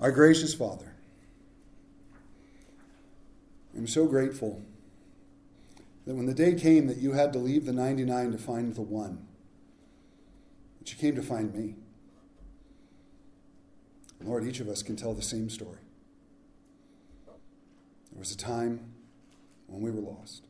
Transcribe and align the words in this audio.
Our 0.00 0.10
gracious 0.10 0.52
Father, 0.52 0.92
I'm 3.74 3.86
so 3.86 4.06
grateful 4.06 4.62
that 6.06 6.14
when 6.14 6.26
the 6.26 6.34
day 6.34 6.54
came 6.54 6.86
that 6.86 6.98
you 6.98 7.12
had 7.12 7.32
to 7.32 7.38
leave 7.38 7.64
the 7.64 7.72
99 7.72 8.32
to 8.32 8.38
find 8.38 8.74
the 8.74 8.82
one, 8.82 9.26
that 10.78 10.90
you 10.90 10.98
came 10.98 11.16
to 11.16 11.22
find 11.22 11.54
me. 11.54 11.76
Lord, 14.22 14.44
each 14.44 14.60
of 14.60 14.68
us 14.68 14.82
can 14.82 14.96
tell 14.96 15.14
the 15.14 15.22
same 15.22 15.48
story. 15.48 15.78
There 17.26 18.18
was 18.18 18.32
a 18.32 18.36
time 18.36 18.80
when 19.66 19.82
we 19.82 19.90
were 19.90 20.00
lost. 20.00 20.42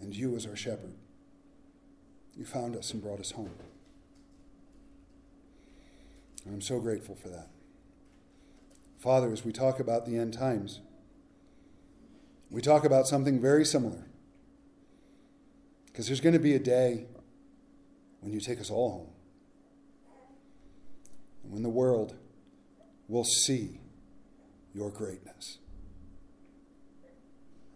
And 0.00 0.14
you, 0.14 0.36
as 0.36 0.46
our 0.46 0.56
shepherd, 0.56 0.92
you 2.36 2.44
found 2.44 2.76
us 2.76 2.92
and 2.92 3.02
brought 3.02 3.18
us 3.20 3.32
home. 3.32 3.50
And 6.46 6.54
I'm 6.54 6.60
so 6.60 6.78
grateful 6.78 7.16
for 7.16 7.28
that. 7.28 7.48
Father, 8.98 9.32
as 9.32 9.44
we 9.44 9.52
talk 9.52 9.80
about 9.80 10.06
the 10.06 10.16
end 10.16 10.32
times, 10.32 10.80
we 12.50 12.62
talk 12.62 12.84
about 12.84 13.08
something 13.08 13.40
very 13.40 13.64
similar. 13.64 14.06
Because 15.86 16.06
there's 16.06 16.20
going 16.20 16.34
to 16.34 16.38
be 16.38 16.54
a 16.54 16.60
day 16.60 17.06
when 18.20 18.32
you 18.32 18.38
take 18.38 18.60
us 18.60 18.70
all 18.70 18.90
home. 18.90 19.08
And 21.42 21.52
when 21.52 21.62
the 21.62 21.68
world 21.68 22.14
will 23.08 23.24
see 23.24 23.80
your 24.72 24.90
greatness. 24.90 25.58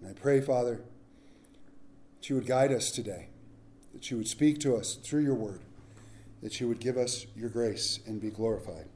And 0.01 0.09
I 0.09 0.13
pray, 0.13 0.41
Father, 0.41 0.83
that 2.19 2.29
you 2.29 2.37
would 2.37 2.47
guide 2.47 2.73
us 2.73 2.91
today, 2.91 3.29
that 3.93 4.11
you 4.11 4.17
would 4.17 4.29
speak 4.29 4.61
to 4.61 4.77
us 4.77 4.95
through 4.95 5.23
your 5.23 5.35
word, 5.35 5.63
that 6.43 6.61
you 6.61 6.69
would 6.69 6.81
give 6.81 6.97
us 6.97 7.27
your 7.37 7.49
grace 7.49 8.01
and 8.07 8.21
be 8.21 8.31
glorified. 8.31 8.87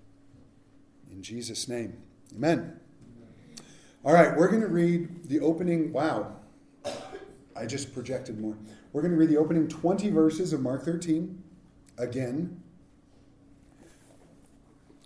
In 1.11 1.23
Jesus' 1.23 1.69
name, 1.69 1.99
amen. 2.35 2.81
All 4.05 4.13
right, 4.13 4.37
we're 4.37 4.49
going 4.49 4.61
to 4.61 4.69
read 4.69 5.29
the 5.29 5.41
opening. 5.41 5.93
Wow, 5.93 6.37
I 7.57 7.67
just 7.67 7.95
projected 7.95 8.39
more. 8.41 8.57
We're 8.93 9.03
going 9.03 9.13
to 9.13 9.19
read 9.19 9.31
the 9.31 9.39
opening 9.39 9.69
20 9.69 10.11
verses 10.11 10.53
of 10.53 10.61
Mark 10.61 10.85
13 10.85 11.43
again. 11.99 12.61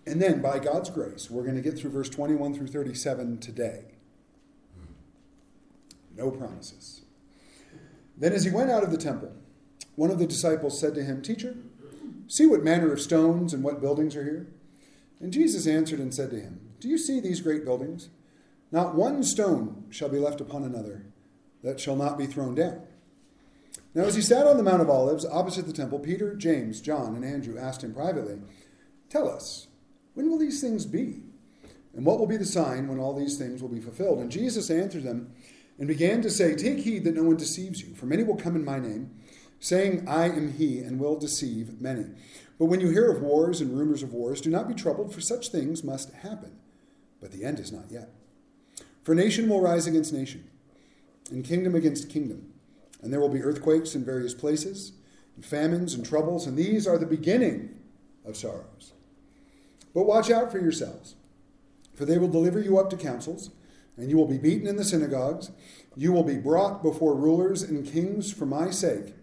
And 0.07 0.23
then, 0.23 0.41
by 0.41 0.59
God's 0.59 0.91
grace, 0.91 1.31
we're 1.31 1.43
going 1.43 1.57
to 1.57 1.61
get 1.61 1.79
through 1.79 1.91
verse 1.91 2.09
21 2.09 2.55
through 2.55 2.69
37 2.69 3.39
today. 3.39 3.85
No 6.17 6.31
promises. 6.31 7.03
Then, 8.17 8.33
as 8.33 8.45
he 8.45 8.51
went 8.51 8.71
out 8.71 8.83
of 8.83 8.91
the 8.91 8.97
temple, 8.97 9.33
one 9.97 10.11
of 10.11 10.19
the 10.19 10.27
disciples 10.27 10.81
said 10.81 10.95
to 10.95 11.05
him, 11.05 11.23
Teacher, 11.23 11.57
see 12.29 12.47
what 12.47 12.63
manner 12.63 12.93
of 12.93 13.01
stones 13.01 13.53
and 13.53 13.65
what 13.65 13.81
buildings 13.81 14.15
are 14.15 14.23
here? 14.23 14.47
And 15.21 15.33
Jesus 15.33 15.67
answered 15.67 15.99
and 15.99 16.15
said 16.15 16.31
to 16.31 16.41
him, 16.41 16.61
Do 16.79 16.89
you 16.89 16.99
see 16.99 17.19
these 17.19 17.41
great 17.41 17.65
buildings? 17.65 18.11
Not 18.71 18.95
one 18.95 19.23
stone 19.23 19.87
shall 19.91 20.09
be 20.09 20.19
left 20.19 20.41
upon 20.41 20.63
another 20.63 21.07
that 21.65 21.81
shall 21.81 21.97
not 21.97 22.19
be 22.19 22.27
thrown 22.27 22.55
down. 22.55 22.83
Now, 23.95 24.05
as 24.05 24.15
he 24.15 24.23
sat 24.23 24.47
on 24.47 24.59
the 24.59 24.63
Mount 24.63 24.83
of 24.83 24.91
Olives 24.91 25.25
opposite 25.25 25.67
the 25.67 25.73
temple, 25.73 25.99
Peter, 25.99 26.35
James, 26.35 26.81
John, 26.81 27.17
and 27.17 27.25
Andrew 27.25 27.59
asked 27.59 27.83
him 27.83 27.95
privately, 27.95 28.39
Tell 29.09 29.29
us, 29.29 29.69
when 30.15 30.31
will 30.31 30.39
these 30.39 30.61
things 30.61 30.85
be? 30.85 31.23
And 31.95 32.05
what 32.05 32.19
will 32.19 32.27
be 32.27 32.37
the 32.37 32.45
sign 32.45 32.87
when 32.87 33.01
all 33.01 33.15
these 33.15 33.39
things 33.39 33.63
will 33.63 33.71
be 33.71 33.81
fulfilled? 33.81 34.19
And 34.19 34.31
Jesus 34.31 34.71
answered 34.71 35.03
them 35.03 35.33
and 35.79 35.89
began 35.89 36.23
to 36.23 36.31
say, 36.31 36.55
Take 36.55 36.79
heed 36.81 37.05
that 37.05 37.15
no 37.15 37.25
one 37.25 37.37
deceives 37.37 37.81
you, 37.81 37.95
for 37.95 38.07
many 38.07 38.23
will 38.23 38.37
come 38.37 38.55
in 38.55 38.65
my 38.65 38.79
name, 38.79 39.11
saying, 39.61 40.07
I 40.09 40.27
am 40.27 40.53
he, 40.53 40.81
and 40.81 41.01
will 41.01 41.19
deceive 41.19 41.81
many. 41.81 42.07
But 42.59 42.67
when 42.67 42.81
you 42.81 42.91
hear 42.91 43.11
of 43.11 43.23
wars 43.23 43.61
and 43.61 43.79
rumors 43.79 44.03
of 44.03 44.13
wars, 44.13 44.41
do 44.41 44.51
not 44.51 44.69
be 44.69 44.75
troubled, 44.75 45.13
for 45.13 45.21
such 45.21 45.49
things 45.49 45.85
must 45.85 46.13
happen. 46.13 46.59
But 47.21 47.33
the 47.33 47.45
end 47.45 47.59
is 47.59 47.73
not 47.73 47.91
yet. 47.91 48.11
For 49.03 49.15
nation 49.15 49.49
will 49.49 49.61
rise 49.61 49.87
against 49.87 50.13
nation, 50.13 50.49
and 51.31 51.45
kingdom 51.45 51.75
against 51.75 52.11
kingdom. 52.11 52.53
And 53.03 53.13
there 53.13 53.21
will 53.21 53.29
be 53.29 53.43
earthquakes 53.43 53.95
in 53.95 54.05
various 54.05 54.35
places, 54.35 54.93
and 55.35 55.45
famines 55.45 55.95
and 55.95 56.05
troubles, 56.05 56.47
and 56.47 56.57
these 56.57 56.87
are 56.87 56.99
the 56.99 57.07
beginning 57.07 57.79
of 58.25 58.37
sorrows. 58.37 58.93
But 59.95 60.07
watch 60.07 60.31
out 60.31 60.53
for 60.53 60.59
yourselves, 60.59 61.15
for 61.95 62.05
they 62.05 62.19
will 62.19 62.29
deliver 62.29 62.61
you 62.61 62.79
up 62.79 62.91
to 62.91 62.97
councils, 62.97 63.51
and 63.97 64.11
you 64.11 64.17
will 64.17 64.29
be 64.29 64.39
beaten 64.39 64.67
in 64.67 64.77
the 64.77 64.85
synagogues. 64.85 65.51
You 65.97 66.13
will 66.13 66.23
be 66.23 66.37
brought 66.37 66.83
before 66.83 67.15
rulers 67.15 67.63
and 67.63 67.87
kings 67.87 68.33
for 68.33 68.47
my 68.47 68.71
sake, 68.71 69.15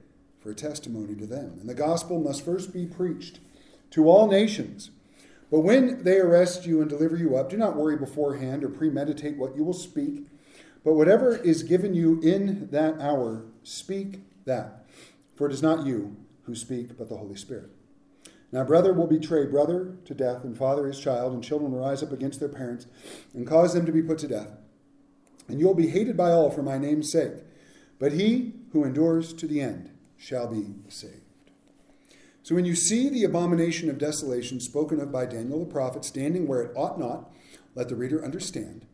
for 0.45 0.51
a 0.51 0.55
testimony 0.55 1.15
to 1.15 1.25
them. 1.25 1.57
And 1.59 1.67
the 1.67 1.73
gospel 1.73 2.19
must 2.19 2.45
first 2.45 2.71
be 2.71 2.85
preached 2.85 3.39
to 3.89 4.07
all 4.07 4.27
nations. 4.27 4.91
But 5.49 5.61
when 5.61 6.03
they 6.03 6.19
arrest 6.19 6.67
you 6.67 6.81
and 6.81 6.87
deliver 6.89 7.17
you 7.17 7.35
up, 7.35 7.49
do 7.49 7.57
not 7.57 7.75
worry 7.75 7.97
beforehand 7.97 8.63
or 8.63 8.69
premeditate 8.69 9.37
what 9.37 9.55
you 9.55 9.63
will 9.63 9.73
speak. 9.73 10.27
But 10.83 10.93
whatever 10.93 11.35
is 11.35 11.63
given 11.63 11.95
you 11.95 12.21
in 12.21 12.69
that 12.69 13.01
hour, 13.01 13.45
speak 13.63 14.19
that. 14.45 14.85
For 15.33 15.47
it 15.47 15.51
is 15.51 15.63
not 15.63 15.87
you 15.87 16.15
who 16.43 16.53
speak, 16.53 16.95
but 16.95 17.09
the 17.09 17.17
Holy 17.17 17.35
Spirit. 17.35 17.71
Now, 18.51 18.63
brother 18.65 18.93
will 18.93 19.07
betray 19.07 19.47
brother 19.47 19.95
to 20.05 20.13
death, 20.13 20.43
and 20.43 20.55
father 20.55 20.85
his 20.85 20.99
child, 20.99 21.33
and 21.33 21.43
children 21.43 21.71
will 21.71 21.79
rise 21.79 22.03
up 22.03 22.11
against 22.11 22.39
their 22.39 22.49
parents 22.49 22.85
and 23.33 23.47
cause 23.47 23.73
them 23.73 23.87
to 23.87 23.91
be 23.91 24.03
put 24.03 24.19
to 24.19 24.27
death. 24.27 24.49
And 25.47 25.59
you 25.59 25.65
will 25.65 25.73
be 25.73 25.87
hated 25.87 26.15
by 26.15 26.29
all 26.29 26.51
for 26.51 26.61
my 26.61 26.77
name's 26.77 27.11
sake. 27.11 27.33
But 27.97 28.11
he 28.11 28.53
who 28.73 28.83
endures 28.83 29.33
to 29.33 29.47
the 29.47 29.59
end 29.59 29.89
shall 30.17 30.47
be 30.47 30.73
saved. 30.89 31.21
So, 32.43 32.53
when 32.53 32.65
you 32.65 32.75
see 32.75 33.09
the 33.09 33.23
abomination 33.23 33.89
of 33.89 33.97
desolation 33.97 34.59
spoken 34.59 34.99
of 34.99 35.11
by 35.11 35.25
Daniel 35.25 35.59
the 35.59 35.65
prophet 35.65 36.05
standing 36.05 36.47
where 36.47 36.61
it 36.61 36.71
ought 36.75 36.99
not, 36.99 37.31
let 37.73 37.89
the 37.89 37.95
reader 37.95 38.23
understand. 38.23 38.85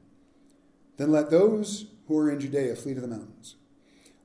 Then 0.98 1.12
let 1.12 1.30
those 1.30 1.88
who 2.08 2.18
are 2.18 2.32
in 2.32 2.40
Judea 2.40 2.76
flee 2.76 2.94
to 2.94 3.02
the 3.02 3.08
mountains. 3.08 3.56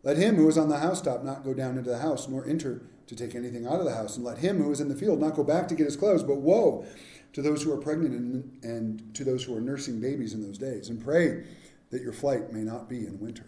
Let 0.02 0.16
him 0.16 0.36
who 0.36 0.48
is 0.48 0.56
on 0.56 0.68
the 0.68 0.78
housetop 0.78 1.24
not 1.24 1.44
go 1.44 1.54
down 1.54 1.76
into 1.76 1.90
the 1.90 1.98
house, 1.98 2.28
nor 2.28 2.46
enter 2.46 2.82
to 3.08 3.16
take 3.16 3.34
anything 3.34 3.66
out 3.66 3.80
of 3.80 3.84
the 3.84 3.94
house, 3.94 4.16
and 4.16 4.24
let 4.24 4.38
him 4.38 4.62
who 4.62 4.70
is 4.70 4.80
in 4.80 4.88
the 4.88 4.94
field 4.94 5.20
not 5.20 5.34
go 5.34 5.42
back 5.42 5.66
to 5.68 5.74
get 5.74 5.86
his 5.86 5.96
clothes. 5.96 6.22
But 6.22 6.36
woe 6.36 6.86
to 7.32 7.42
those 7.42 7.62
who 7.62 7.72
are 7.72 7.76
pregnant 7.76 8.14
and, 8.14 8.64
and 8.64 9.14
to 9.14 9.24
those 9.24 9.44
who 9.44 9.56
are 9.56 9.60
nursing 9.60 10.00
babies 10.00 10.32
in 10.32 10.42
those 10.42 10.58
days. 10.58 10.88
And 10.88 11.04
pray 11.04 11.44
that 11.90 12.02
your 12.02 12.12
flight 12.12 12.52
may 12.52 12.62
not 12.62 12.88
be 12.88 13.06
in 13.06 13.18
winter. 13.18 13.46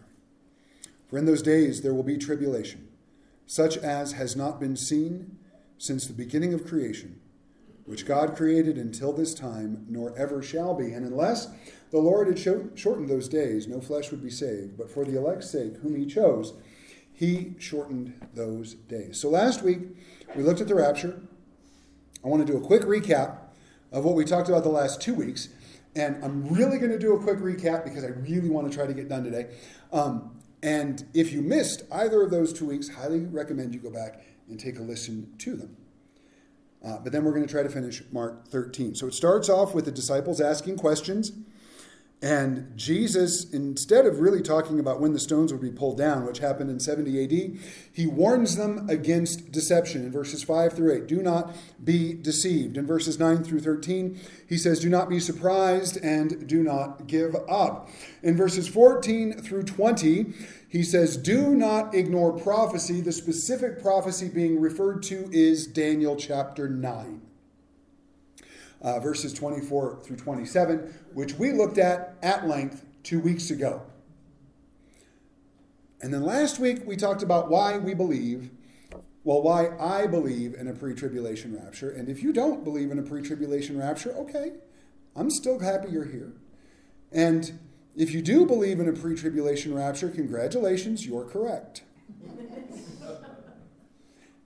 For 1.08 1.18
in 1.18 1.24
those 1.24 1.42
days 1.42 1.80
there 1.82 1.94
will 1.94 2.02
be 2.02 2.18
tribulation, 2.18 2.87
such 3.48 3.78
as 3.78 4.12
has 4.12 4.36
not 4.36 4.60
been 4.60 4.76
seen 4.76 5.38
since 5.78 6.06
the 6.06 6.12
beginning 6.12 6.52
of 6.52 6.66
creation, 6.66 7.18
which 7.86 8.04
God 8.04 8.36
created 8.36 8.76
until 8.76 9.10
this 9.10 9.34
time, 9.34 9.86
nor 9.88 10.16
ever 10.18 10.42
shall 10.42 10.74
be. 10.74 10.92
And 10.92 11.06
unless 11.06 11.48
the 11.90 11.98
Lord 11.98 12.28
had 12.28 12.38
shortened 12.38 13.08
those 13.08 13.26
days, 13.26 13.66
no 13.66 13.80
flesh 13.80 14.10
would 14.10 14.22
be 14.22 14.28
saved. 14.28 14.76
But 14.76 14.90
for 14.90 15.06
the 15.06 15.16
elect's 15.16 15.50
sake, 15.50 15.78
whom 15.78 15.96
he 15.96 16.04
chose, 16.04 16.52
he 17.10 17.54
shortened 17.58 18.20
those 18.34 18.74
days. 18.74 19.18
So 19.18 19.30
last 19.30 19.62
week, 19.62 19.78
we 20.36 20.42
looked 20.42 20.60
at 20.60 20.68
the 20.68 20.74
rapture. 20.74 21.18
I 22.22 22.28
want 22.28 22.46
to 22.46 22.52
do 22.52 22.58
a 22.58 22.66
quick 22.66 22.82
recap 22.82 23.38
of 23.90 24.04
what 24.04 24.14
we 24.14 24.26
talked 24.26 24.50
about 24.50 24.62
the 24.62 24.68
last 24.68 25.00
two 25.00 25.14
weeks. 25.14 25.48
And 25.96 26.22
I'm 26.22 26.46
really 26.48 26.76
going 26.76 26.92
to 26.92 26.98
do 26.98 27.14
a 27.14 27.18
quick 27.18 27.38
recap 27.38 27.84
because 27.84 28.04
I 28.04 28.08
really 28.08 28.50
want 28.50 28.70
to 28.70 28.76
try 28.76 28.86
to 28.86 28.92
get 28.92 29.08
done 29.08 29.24
today. 29.24 29.46
Um, 29.90 30.37
and 30.62 31.04
if 31.14 31.32
you 31.32 31.40
missed 31.40 31.82
either 31.92 32.22
of 32.22 32.30
those 32.30 32.52
two 32.52 32.66
weeks, 32.66 32.88
highly 32.88 33.20
recommend 33.20 33.74
you 33.74 33.80
go 33.80 33.90
back 33.90 34.22
and 34.48 34.58
take 34.58 34.78
a 34.78 34.82
listen 34.82 35.32
to 35.38 35.56
them. 35.56 35.76
Uh, 36.84 36.98
but 36.98 37.12
then 37.12 37.24
we're 37.24 37.32
going 37.32 37.46
to 37.46 37.50
try 37.50 37.62
to 37.62 37.68
finish 37.68 38.02
Mark 38.12 38.48
13. 38.48 38.94
So 38.94 39.06
it 39.08 39.14
starts 39.14 39.48
off 39.48 39.74
with 39.74 39.84
the 39.84 39.90
disciples 39.90 40.40
asking 40.40 40.76
questions 40.78 41.32
and 42.20 42.72
Jesus, 42.76 43.48
instead 43.52 44.04
of 44.04 44.18
really 44.18 44.42
talking 44.42 44.80
about 44.80 45.00
when 45.00 45.12
the 45.12 45.20
stones 45.20 45.52
would 45.52 45.62
be 45.62 45.70
pulled 45.70 45.98
down, 45.98 46.26
which 46.26 46.40
happened 46.40 46.68
in 46.68 46.80
70 46.80 47.22
AD, 47.22 47.60
he 47.92 48.08
warns 48.08 48.56
them 48.56 48.90
against 48.90 49.52
deception 49.52 50.04
in 50.04 50.10
verses 50.10 50.42
5 50.42 50.72
through 50.72 50.94
8. 50.94 51.06
Do 51.06 51.22
not 51.22 51.54
be 51.82 52.14
deceived. 52.14 52.76
In 52.76 52.88
verses 52.88 53.20
9 53.20 53.44
through 53.44 53.60
13, 53.60 54.18
he 54.48 54.58
says, 54.58 54.80
Do 54.80 54.88
not 54.88 55.08
be 55.08 55.20
surprised 55.20 55.96
and 55.98 56.48
do 56.48 56.64
not 56.64 57.06
give 57.06 57.36
up. 57.48 57.88
In 58.24 58.36
verses 58.36 58.66
14 58.66 59.40
through 59.40 59.62
20, 59.62 60.32
he 60.68 60.82
says, 60.82 61.16
Do 61.16 61.54
not 61.54 61.94
ignore 61.94 62.32
prophecy. 62.32 63.00
The 63.00 63.12
specific 63.12 63.80
prophecy 63.80 64.28
being 64.28 64.60
referred 64.60 65.04
to 65.04 65.28
is 65.30 65.68
Daniel 65.68 66.16
chapter 66.16 66.68
9 66.68 67.27
uh, 68.82 69.00
verses 69.00 69.32
24 69.32 70.00
through 70.02 70.16
27, 70.16 70.94
which 71.14 71.34
we 71.34 71.52
looked 71.52 71.78
at 71.78 72.14
at 72.22 72.46
length 72.46 72.84
two 73.02 73.20
weeks 73.20 73.50
ago. 73.50 73.82
And 76.00 76.14
then 76.14 76.22
last 76.22 76.58
week 76.58 76.82
we 76.86 76.96
talked 76.96 77.22
about 77.22 77.50
why 77.50 77.78
we 77.78 77.94
believe, 77.94 78.50
well, 79.24 79.42
why 79.42 79.76
I 79.78 80.06
believe 80.06 80.54
in 80.54 80.68
a 80.68 80.72
pre 80.72 80.94
tribulation 80.94 81.56
rapture. 81.56 81.90
And 81.90 82.08
if 82.08 82.22
you 82.22 82.32
don't 82.32 82.64
believe 82.64 82.90
in 82.90 82.98
a 82.98 83.02
pre 83.02 83.22
tribulation 83.22 83.78
rapture, 83.78 84.12
okay, 84.12 84.52
I'm 85.16 85.30
still 85.30 85.58
happy 85.58 85.90
you're 85.90 86.04
here. 86.04 86.32
And 87.10 87.58
if 87.96 88.12
you 88.12 88.22
do 88.22 88.46
believe 88.46 88.78
in 88.78 88.88
a 88.88 88.92
pre 88.92 89.16
tribulation 89.16 89.74
rapture, 89.74 90.08
congratulations, 90.08 91.04
you're 91.04 91.24
correct. 91.24 91.82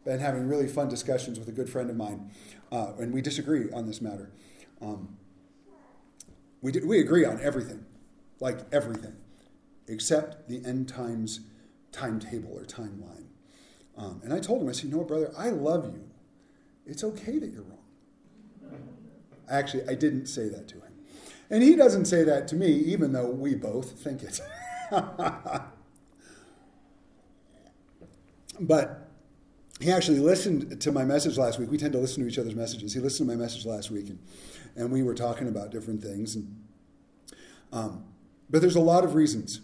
Been 0.04 0.20
having 0.20 0.48
really 0.48 0.66
fun 0.66 0.88
discussions 0.88 1.38
with 1.38 1.48
a 1.48 1.52
good 1.52 1.68
friend 1.68 1.88
of 1.90 1.96
mine, 1.96 2.30
uh, 2.70 2.92
and 2.98 3.12
we 3.12 3.22
disagree 3.22 3.70
on 3.72 3.86
this 3.86 4.00
matter. 4.00 4.30
Um, 4.80 5.16
we, 6.60 6.72
we 6.84 7.00
agree 7.00 7.24
on 7.24 7.40
everything, 7.40 7.84
like 8.40 8.60
everything, 8.72 9.14
except 9.88 10.48
the 10.48 10.64
end 10.64 10.88
times 10.88 11.40
timetable 11.92 12.52
or 12.58 12.64
timeline. 12.64 13.26
Um, 13.96 14.20
and 14.24 14.32
I 14.32 14.40
told 14.40 14.62
him, 14.62 14.68
I 14.68 14.72
said, 14.72 14.84
you 14.86 14.90
know 14.92 14.98
what, 14.98 15.08
brother, 15.08 15.32
I 15.36 15.50
love 15.50 15.84
you. 15.92 16.08
It's 16.86 17.04
okay 17.04 17.38
that 17.38 17.52
you're 17.52 17.62
wrong. 17.62 17.78
Actually, 19.48 19.88
I 19.88 19.94
didn't 19.94 20.26
say 20.26 20.48
that 20.48 20.66
to 20.68 20.76
him. 20.76 20.92
And 21.50 21.62
he 21.62 21.76
doesn't 21.76 22.06
say 22.06 22.24
that 22.24 22.48
to 22.48 22.56
me, 22.56 22.68
even 22.68 23.12
though 23.12 23.28
we 23.28 23.54
both 23.54 23.92
think 24.00 24.22
it. 24.22 24.40
but 28.60 29.11
he 29.82 29.90
actually 29.90 30.20
listened 30.20 30.80
to 30.80 30.92
my 30.92 31.04
message 31.04 31.36
last 31.36 31.58
week. 31.58 31.70
We 31.70 31.76
tend 31.76 31.92
to 31.92 31.98
listen 31.98 32.22
to 32.22 32.28
each 32.28 32.38
other's 32.38 32.54
messages. 32.54 32.94
He 32.94 33.00
listened 33.00 33.28
to 33.28 33.36
my 33.36 33.40
message 33.40 33.66
last 33.66 33.90
week, 33.90 34.08
and, 34.08 34.18
and 34.76 34.92
we 34.92 35.02
were 35.02 35.14
talking 35.14 35.48
about 35.48 35.70
different 35.70 36.00
things. 36.00 36.36
And, 36.36 36.64
um, 37.72 38.04
but 38.48 38.60
there's 38.60 38.76
a 38.76 38.80
lot 38.80 39.02
of 39.02 39.14
reasons 39.14 39.60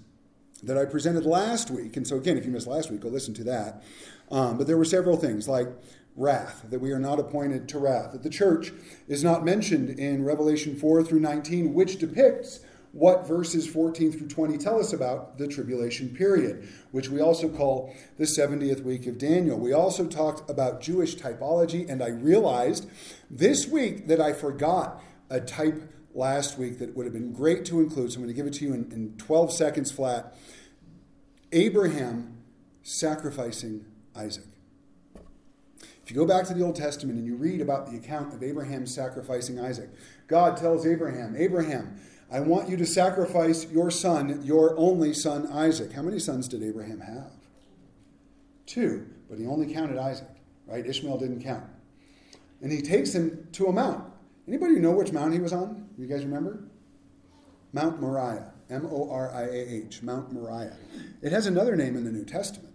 that 0.65 0.77
I 0.77 0.87
presented 0.87 1.25
last 1.25 1.71
week. 1.71 1.97
And 1.97 2.07
so, 2.07 2.17
again, 2.17 2.37
if 2.37 2.45
you 2.45 2.51
missed 2.51 2.67
last 2.67 2.91
week, 2.91 3.01
go 3.01 3.09
listen 3.09 3.33
to 3.35 3.45
that. 3.45 3.85
Um, 4.33 4.59
but 4.59 4.67
there 4.67 4.77
were 4.77 4.85
several 4.85 5.17
things 5.17 5.47
like 5.49 5.69
wrath, 6.17 6.65
that 6.69 6.81
we 6.81 6.91
are 6.91 6.99
not 6.99 7.21
appointed 7.21 7.69
to 7.69 7.79
wrath, 7.79 8.11
that 8.11 8.25
the 8.25 8.31
church 8.31 8.73
is 9.07 9.23
not 9.23 9.45
mentioned 9.45 10.01
in 10.01 10.25
Revelation 10.25 10.75
4 10.75 11.05
through 11.05 11.21
19, 11.21 11.73
which 11.75 11.99
depicts 11.99 12.61
what 12.93 13.27
verses 13.27 13.67
14 13.67 14.13
through 14.13 14.29
20 14.29 14.59
tell 14.59 14.81
us 14.81 14.93
about 14.93 15.39
the 15.39 15.47
tribulation 15.47 16.09
period, 16.09 16.69
which 16.91 17.09
we 17.09 17.21
also 17.21 17.49
call 17.49 17.95
the 18.17 18.25
70th 18.25 18.83
week 18.83 19.07
of 19.07 19.19
Daniel. 19.19 19.59
We 19.59 19.73
also 19.73 20.07
talked 20.07 20.49
about 20.49 20.81
Jewish 20.81 21.17
typology, 21.17 21.89
and 21.89 22.03
I 22.03 22.09
realized 22.09 22.89
this 23.31 23.67
week 23.67 24.09
that 24.09 24.21
I 24.21 24.33
forgot 24.33 25.03
a 25.31 25.41
type 25.41 25.93
last 26.15 26.59
week 26.59 26.79
that 26.79 26.97
would 26.97 27.05
have 27.05 27.13
been 27.13 27.33
great 27.33 27.65
to 27.67 27.81
include. 27.81 28.13
So 28.13 28.17
I'm 28.17 28.25
going 28.25 28.35
to 28.35 28.37
give 28.37 28.47
it 28.47 28.55
to 28.55 28.65
you 28.65 28.73
in, 28.73 28.91
in 28.91 29.15
12 29.19 29.53
seconds 29.53 29.93
flat. 29.93 30.37
Abraham 31.53 32.39
sacrificing 32.83 33.85
Isaac. 34.17 34.45
If 36.03 36.15
you 36.15 36.17
go 36.17 36.27
back 36.27 36.47
to 36.47 36.55
the 36.55 36.65
Old 36.65 36.75
Testament 36.77 37.19
and 37.19 37.27
you 37.27 37.37
read 37.37 37.61
about 37.61 37.91
the 37.91 37.99
account 37.99 38.33
of 38.33 38.43
Abraham 38.43 38.87
sacrificing 38.87 39.61
Isaac, 39.61 39.91
God 40.27 40.57
tells 40.57 40.87
Abraham, 40.87 41.37
Abraham, 41.37 42.01
I 42.31 42.41
want 42.41 42.69
you 42.69 42.77
to 42.77 42.87
sacrifice 42.87 43.71
your 43.71 43.91
son, 43.91 44.41
your 44.45 44.79
only 44.79 45.15
son, 45.15 45.47
Isaac. 45.47 45.93
How 45.93 46.03
many 46.03 46.19
sons 46.19 46.47
did 46.47 46.63
Abraham 46.63 47.01
have? 47.01 47.33
Two, 48.67 49.07
but 49.31 49.39
he 49.39 49.47
only 49.47 49.73
counted 49.73 49.99
Isaac, 49.99 50.29
right? 50.67 50.87
Ishmael 50.87 51.19
didn't 51.19 51.43
count. 51.43 51.65
And 52.61 52.71
he 52.71 52.83
takes 52.83 53.15
him 53.15 53.49
to 53.53 53.67
a 53.67 53.73
mount. 53.73 54.05
Anybody 54.47 54.79
know 54.79 54.91
which 54.93 55.13
mount 55.13 55.33
he 55.33 55.41
was 55.41 55.53
on? 55.53 55.89
You 55.97 56.07
guys 56.07 56.25
remember? 56.25 56.65
Mount 57.73 58.01
Moriah. 58.01 58.53
M 58.71 58.87
O 58.91 59.11
R 59.11 59.33
I 59.33 59.43
A 59.45 59.85
H. 59.87 60.03
Mount 60.03 60.33
Moriah. 60.33 60.77
It 61.23 61.33
has 61.33 61.47
another 61.47 61.77
name 61.77 61.97
in 61.97 62.05
the 62.05 62.13
New 62.13 62.25
Testament. 62.25 62.75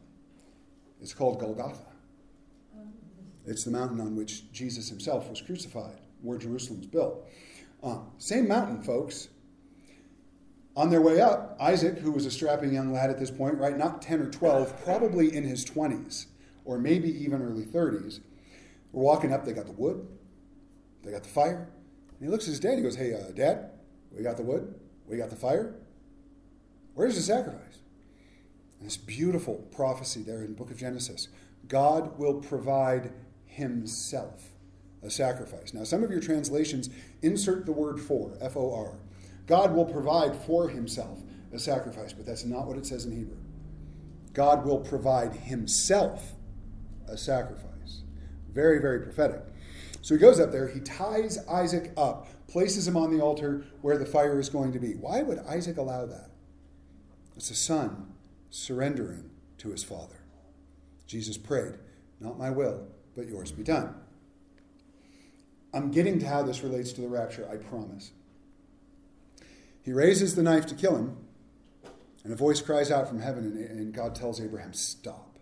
It's 1.00 1.14
called 1.14 1.40
Golgotha. 1.40 1.86
It's 3.46 3.66
the 3.66 3.72
mountain 3.72 4.00
on 4.00 4.16
which 4.16 4.52
Jesus 4.52 4.90
himself 4.90 5.30
was 5.30 5.42
crucified, 5.42 6.00
where 6.22 6.38
Jerusalem's 6.38 6.88
built. 6.88 7.28
Uh, 7.84 8.00
same 8.18 8.48
mountain, 8.48 8.82
folks. 8.82 9.28
On 10.76 10.90
their 10.90 11.02
way 11.02 11.22
up, 11.22 11.56
Isaac, 11.60 12.00
who 12.00 12.12
was 12.12 12.26
a 12.26 12.32
strapping 12.32 12.74
young 12.74 12.92
lad 12.92 13.12
at 13.12 13.20
this 13.20 13.30
point, 13.30 13.58
right, 13.58 13.78
not 13.78 14.02
10 14.02 14.22
or 14.22 14.30
12, 14.30 14.84
probably 14.84 15.36
in 15.36 15.44
his 15.44 15.64
20s, 15.64 16.26
or 16.66 16.80
maybe 16.80 17.10
even 17.24 17.42
early 17.44 17.66
30s, 17.66 18.22
we're 18.92 19.04
walking 19.04 19.32
up. 19.32 19.46
They 19.46 19.54
got 19.54 19.68
the 19.68 19.72
wood, 19.72 20.08
they 21.04 21.12
got 21.12 21.24
the 21.24 21.30
fire. 21.30 21.70
And 22.10 22.20
he 22.22 22.28
looks 22.28 22.46
at 22.46 22.52
his 22.52 22.60
dad. 22.60 22.78
He 22.78 22.84
goes, 22.84 22.96
Hey, 22.96 23.14
uh, 23.14 23.32
Dad, 23.36 23.72
we 24.12 24.24
got 24.24 24.38
the 24.38 24.44
wood, 24.44 24.74
we 25.08 25.18
got 25.18 25.30
the 25.30 25.36
fire. 25.36 25.76
Where's 26.96 27.16
the 27.16 27.22
sacrifice? 27.22 27.80
And 28.80 28.88
this 28.88 28.98
beautiful 28.98 29.56
prophecy 29.76 30.22
there 30.22 30.42
in 30.42 30.48
the 30.50 30.56
book 30.56 30.72
of 30.72 30.78
Genesis 30.78 31.28
God 31.68 32.18
will 32.18 32.36
provide 32.36 33.12
himself 33.46 34.50
a 35.02 35.10
sacrifice. 35.10 35.74
Now, 35.74 35.84
some 35.84 36.04
of 36.04 36.12
your 36.12 36.20
translations 36.20 36.90
insert 37.22 37.66
the 37.66 37.72
word 37.72 38.00
for, 38.00 38.38
F 38.42 38.58
O 38.58 38.74
R. 38.74 38.98
God 39.46 39.74
will 39.74 39.86
provide 39.86 40.36
for 40.36 40.70
himself 40.70 41.20
a 41.54 41.60
sacrifice, 41.60 42.14
but 42.14 42.26
that's 42.26 42.46
not 42.46 42.68
what 42.68 42.78
it 42.78 42.86
says 42.86 43.06
in 43.06 43.12
Hebrew. 43.12 43.38
God 44.34 44.66
will 44.66 44.80
provide 44.80 45.34
himself 45.34 46.34
a 47.08 47.18
sacrifice. 47.18 48.02
Very, 48.52 48.80
very 48.80 49.02
prophetic. 49.02 49.42
So 50.02 50.16
he 50.16 50.20
goes 50.20 50.40
up 50.40 50.52
there, 50.52 50.68
he 50.68 50.80
ties 50.80 51.38
Isaac 51.48 51.92
up, 51.96 52.28
places 52.48 52.88
him 52.88 52.98
on 52.98 53.16
the 53.16 53.24
altar 53.24 53.66
where 53.82 53.98
the 53.98 54.06
fire 54.06 54.40
is 54.40 54.50
going 54.50 54.74
to 54.74 54.80
be. 54.80 54.94
Why 54.94 55.22
would 55.22 55.40
Isaac 55.40 55.78
allow 55.78 56.06
that? 56.06 56.30
It's 57.36 57.52
a 57.52 57.56
son 57.56 58.14
surrendering 58.50 59.30
to 59.60 59.70
his 59.70 59.84
father. 59.84 60.24
Jesus 61.08 61.38
prayed, 61.38 61.76
Not 62.20 62.38
my 62.38 62.50
will, 62.50 62.88
but 63.16 63.28
yours 63.28 63.52
be 63.52 63.64
done. 63.64 63.96
I'm 65.74 65.90
getting 65.90 66.20
to 66.20 66.28
how 66.28 66.44
this 66.44 66.62
relates 66.64 66.92
to 66.94 67.02
the 67.02 67.08
rapture, 67.08 67.48
I 67.52 67.58
promise. 67.58 68.12
He 69.84 69.92
raises 69.92 70.36
the 70.36 70.44
knife 70.44 70.66
to 70.68 70.76
kill 70.76 70.96
him, 70.96 71.18
and 72.24 72.32
a 72.32 72.36
voice 72.36 72.62
cries 72.62 72.90
out 72.90 73.08
from 73.08 73.20
heaven, 73.20 73.44
and, 73.70 73.94
God 73.94 74.16
tells 74.16 74.40
Abraham, 74.40 74.74
Stop. 74.74 75.38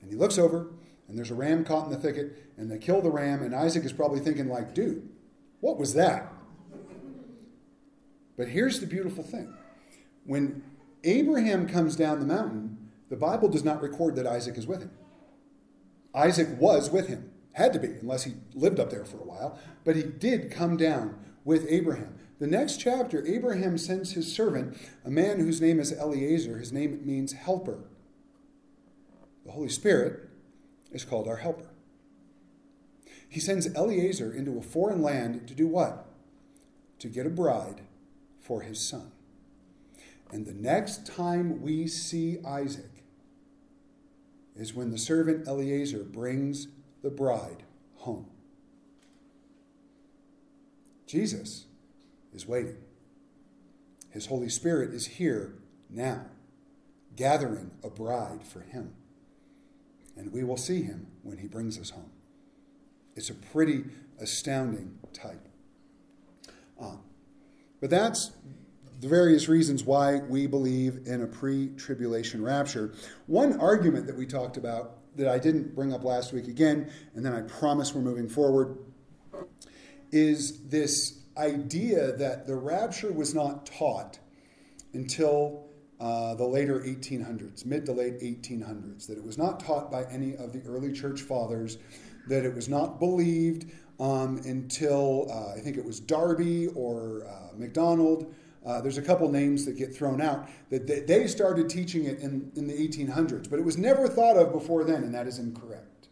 And 0.00 0.10
he 0.10 0.16
looks 0.16 0.38
over, 0.38 0.68
and 1.08 1.18
there's 1.18 1.30
a 1.30 1.34
ram 1.34 1.64
caught 1.64 1.86
in 1.86 1.92
the 1.92 1.98
thicket, 1.98 2.50
and 2.56 2.70
they 2.70 2.78
kill 2.78 3.02
the 3.02 3.10
ram, 3.10 3.42
and 3.42 3.54
Isaac 3.54 3.84
is 3.84 3.92
probably 3.92 4.20
thinking, 4.20 4.48
like, 4.48 4.74
dude, 4.74 5.08
what 5.60 5.78
was 5.78 5.94
that? 5.94 6.32
But 8.36 8.48
here's 8.48 8.80
the 8.80 8.86
beautiful 8.86 9.22
thing. 9.22 9.52
When 10.24 10.62
Abraham 11.04 11.68
comes 11.68 11.96
down 11.96 12.20
the 12.20 12.26
mountain, 12.26 12.90
the 13.10 13.16
Bible 13.16 13.48
does 13.48 13.64
not 13.64 13.82
record 13.82 14.16
that 14.16 14.26
Isaac 14.26 14.56
is 14.56 14.66
with 14.66 14.82
him. 14.82 14.92
Isaac 16.14 16.48
was 16.58 16.90
with 16.90 17.08
him. 17.08 17.30
Had 17.52 17.72
to 17.74 17.78
be, 17.78 17.88
unless 17.88 18.24
he 18.24 18.34
lived 18.54 18.80
up 18.80 18.90
there 18.90 19.04
for 19.04 19.18
a 19.18 19.24
while. 19.24 19.58
But 19.84 19.96
he 19.96 20.02
did 20.02 20.50
come 20.50 20.76
down 20.76 21.18
with 21.44 21.66
Abraham. 21.68 22.14
The 22.42 22.48
next 22.48 22.80
chapter, 22.80 23.24
Abraham 23.24 23.78
sends 23.78 24.14
his 24.14 24.34
servant, 24.34 24.76
a 25.04 25.10
man 25.12 25.38
whose 25.38 25.60
name 25.60 25.78
is 25.78 25.92
Eliezer. 25.92 26.58
His 26.58 26.72
name 26.72 27.00
means 27.04 27.34
helper. 27.34 27.84
The 29.46 29.52
Holy 29.52 29.68
Spirit 29.68 30.28
is 30.90 31.04
called 31.04 31.28
our 31.28 31.36
helper. 31.36 31.70
He 33.28 33.38
sends 33.38 33.72
Eliezer 33.76 34.32
into 34.32 34.58
a 34.58 34.60
foreign 34.60 35.00
land 35.02 35.46
to 35.46 35.54
do 35.54 35.68
what? 35.68 36.04
To 36.98 37.06
get 37.06 37.26
a 37.26 37.30
bride 37.30 37.82
for 38.40 38.62
his 38.62 38.80
son. 38.80 39.12
And 40.32 40.44
the 40.44 40.52
next 40.52 41.06
time 41.06 41.62
we 41.62 41.86
see 41.86 42.38
Isaac, 42.44 43.04
is 44.56 44.74
when 44.74 44.90
the 44.90 44.98
servant 44.98 45.46
Eliezer 45.46 46.02
brings 46.02 46.66
the 47.04 47.10
bride 47.10 47.62
home. 47.98 48.26
Jesus 51.06 51.66
is 52.32 52.46
waiting. 52.46 52.76
His 54.10 54.26
Holy 54.26 54.48
Spirit 54.48 54.92
is 54.92 55.06
here 55.06 55.54
now, 55.88 56.26
gathering 57.16 57.70
a 57.82 57.90
bride 57.90 58.46
for 58.46 58.60
him. 58.60 58.94
And 60.16 60.32
we 60.32 60.44
will 60.44 60.56
see 60.56 60.82
him 60.82 61.06
when 61.22 61.38
he 61.38 61.48
brings 61.48 61.78
us 61.78 61.90
home. 61.90 62.10
It's 63.16 63.30
a 63.30 63.34
pretty 63.34 63.84
astounding 64.20 64.98
type. 65.12 65.48
Uh, 66.80 66.96
but 67.80 67.90
that's 67.90 68.32
the 69.00 69.08
various 69.08 69.48
reasons 69.48 69.84
why 69.84 70.18
we 70.18 70.46
believe 70.46 71.00
in 71.06 71.22
a 71.22 71.26
pre 71.26 71.68
tribulation 71.76 72.42
rapture. 72.42 72.94
One 73.26 73.58
argument 73.60 74.06
that 74.06 74.16
we 74.16 74.26
talked 74.26 74.56
about 74.56 74.98
that 75.16 75.28
I 75.28 75.38
didn't 75.38 75.74
bring 75.74 75.92
up 75.92 76.04
last 76.04 76.32
week 76.32 76.48
again, 76.48 76.90
and 77.14 77.24
then 77.24 77.34
I 77.34 77.42
promise 77.42 77.94
we're 77.94 78.02
moving 78.02 78.28
forward, 78.28 78.78
is 80.10 80.68
this 80.68 81.21
idea 81.36 82.12
that 82.12 82.46
the 82.46 82.54
rapture 82.54 83.12
was 83.12 83.34
not 83.34 83.66
taught 83.66 84.18
until 84.92 85.66
uh, 86.00 86.34
the 86.34 86.44
later 86.44 86.80
1800s, 86.80 87.64
mid 87.64 87.86
to 87.86 87.92
late 87.92 88.20
1800s, 88.20 89.06
that 89.06 89.16
it 89.16 89.24
was 89.24 89.38
not 89.38 89.60
taught 89.60 89.90
by 89.90 90.04
any 90.04 90.36
of 90.36 90.52
the 90.52 90.62
early 90.66 90.92
church 90.92 91.22
fathers, 91.22 91.78
that 92.28 92.44
it 92.44 92.54
was 92.54 92.68
not 92.68 92.98
believed 92.98 93.70
um, 94.00 94.38
until 94.44 95.28
uh, 95.30 95.56
I 95.56 95.60
think 95.60 95.76
it 95.76 95.84
was 95.84 96.00
Darby 96.00 96.68
or 96.68 97.26
uh, 97.26 97.56
MacDonald 97.56 98.34
uh, 98.64 98.80
there's 98.80 98.98
a 98.98 99.02
couple 99.02 99.30
names 99.30 99.64
that 99.64 99.76
get 99.76 99.94
thrown 99.94 100.20
out 100.20 100.48
that 100.70 100.86
they 100.86 101.26
started 101.26 101.68
teaching 101.68 102.04
it 102.04 102.20
in, 102.20 102.50
in 102.54 102.66
the 102.68 102.74
1800s, 102.74 103.50
but 103.50 103.58
it 103.58 103.64
was 103.64 103.76
never 103.76 104.06
thought 104.06 104.36
of 104.36 104.52
before 104.52 104.84
then, 104.84 105.02
and 105.02 105.14
that 105.14 105.26
is 105.26 105.38
incorrect. 105.38 106.08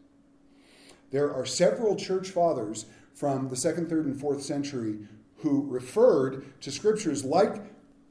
There 1.12 1.32
are 1.32 1.46
several 1.46 1.96
church 1.96 2.30
fathers 2.30 2.86
from 3.14 3.48
the 3.48 3.56
second, 3.56 3.88
third, 3.88 4.06
and 4.06 4.18
fourth 4.18 4.42
century 4.42 4.98
who 5.36 5.66
referred 5.68 6.60
to 6.60 6.70
scriptures 6.70 7.24
like 7.24 7.62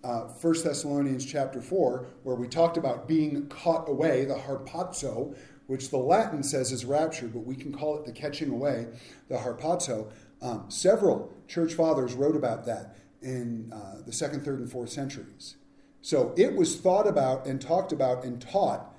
uh, 0.04 0.22
1 0.22 0.64
Thessalonians 0.64 1.26
chapter 1.26 1.62
4, 1.62 2.08
where 2.24 2.36
we 2.36 2.48
talked 2.48 2.78
about 2.78 3.08
being 3.08 3.48
caught 3.48 3.90
away, 3.90 4.26
the 4.26 4.36
harpazo, 4.36 5.36
which 5.68 5.90
the 5.90 5.98
Latin 5.98 6.42
says 6.42 6.72
is 6.72 6.86
rapture, 6.86 7.28
but 7.28 7.46
we 7.46 7.56
can 7.56 7.72
call 7.72 7.98
it 7.98 8.06
the 8.06 8.12
catching 8.12 8.50
away, 8.50 8.88
the 9.28 9.38
harpazo. 9.38 10.10
Um, 10.42 10.66
several 10.70 11.32
church 11.48 11.74
fathers 11.74 12.14
wrote 12.14 12.36
about 12.36 12.66
that 12.66 12.96
in 13.22 13.72
uh, 13.74 14.02
the 14.06 14.14
second, 14.14 14.44
third, 14.46 14.60
and 14.60 14.72
fourth 14.72 14.90
centuries. 14.90 15.58
So 16.02 16.34
it 16.38 16.56
was 16.56 16.80
thought 16.80 17.08
about 17.08 17.46
and 17.46 17.62
talked 17.62 17.92
about 17.92 18.24
and 18.24 18.42
taught 18.42 18.96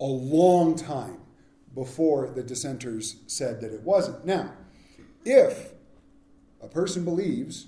a 0.00 0.06
long 0.06 0.74
time 0.76 1.20
before 1.74 2.30
the 2.30 2.42
dissenters 2.42 3.16
said 3.26 3.60
that 3.60 3.72
it 3.72 3.82
wasn't. 3.82 4.24
Now, 4.24 4.54
if 5.24 5.72
a 6.62 6.68
person 6.68 7.04
believes 7.04 7.66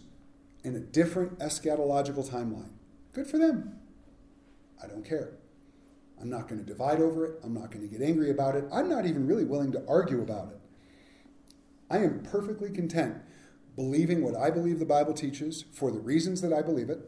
in 0.64 0.74
a 0.76 0.80
different 0.80 1.38
eschatological 1.38 2.28
timeline, 2.28 2.70
good 3.12 3.26
for 3.26 3.38
them. 3.38 3.78
I 4.82 4.86
don't 4.86 5.04
care. 5.04 5.34
I'm 6.20 6.30
not 6.30 6.48
going 6.48 6.60
to 6.60 6.66
divide 6.66 7.00
over 7.00 7.26
it. 7.26 7.40
I'm 7.42 7.54
not 7.54 7.70
going 7.70 7.88
to 7.88 7.88
get 7.88 8.06
angry 8.06 8.30
about 8.30 8.54
it. 8.54 8.64
I'm 8.72 8.88
not 8.88 9.06
even 9.06 9.26
really 9.26 9.44
willing 9.44 9.72
to 9.72 9.82
argue 9.88 10.22
about 10.22 10.48
it. 10.48 10.60
I 11.90 11.98
am 11.98 12.22
perfectly 12.22 12.70
content 12.70 13.16
believing 13.74 14.22
what 14.22 14.36
I 14.36 14.50
believe 14.50 14.78
the 14.78 14.84
Bible 14.84 15.14
teaches 15.14 15.64
for 15.72 15.90
the 15.90 15.98
reasons 15.98 16.40
that 16.42 16.52
I 16.52 16.62
believe 16.62 16.90
it, 16.90 17.00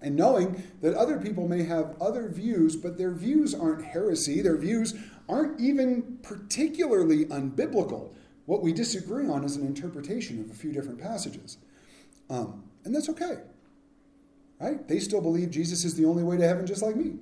and 0.00 0.16
knowing 0.16 0.62
that 0.80 0.94
other 0.94 1.18
people 1.18 1.46
may 1.46 1.62
have 1.64 1.94
other 2.00 2.28
views, 2.28 2.76
but 2.76 2.98
their 2.98 3.12
views 3.12 3.54
aren't 3.54 3.84
heresy, 3.84 4.40
their 4.40 4.56
views 4.56 4.94
aren't 5.28 5.60
even 5.60 6.18
particularly 6.22 7.26
unbiblical. 7.26 8.14
What 8.46 8.62
we 8.62 8.72
disagree 8.72 9.28
on 9.28 9.44
is 9.44 9.56
an 9.56 9.66
interpretation 9.66 10.40
of 10.40 10.50
a 10.50 10.54
few 10.54 10.72
different 10.72 11.00
passages. 11.00 11.58
Um, 12.28 12.64
and 12.84 12.94
that's 12.94 13.08
okay. 13.10 13.38
Right? 14.60 14.86
They 14.86 14.98
still 14.98 15.20
believe 15.20 15.50
Jesus 15.50 15.84
is 15.84 15.94
the 15.94 16.04
only 16.04 16.22
way 16.22 16.36
to 16.36 16.46
heaven, 16.46 16.66
just 16.66 16.82
like 16.82 16.96
me. 16.96 17.18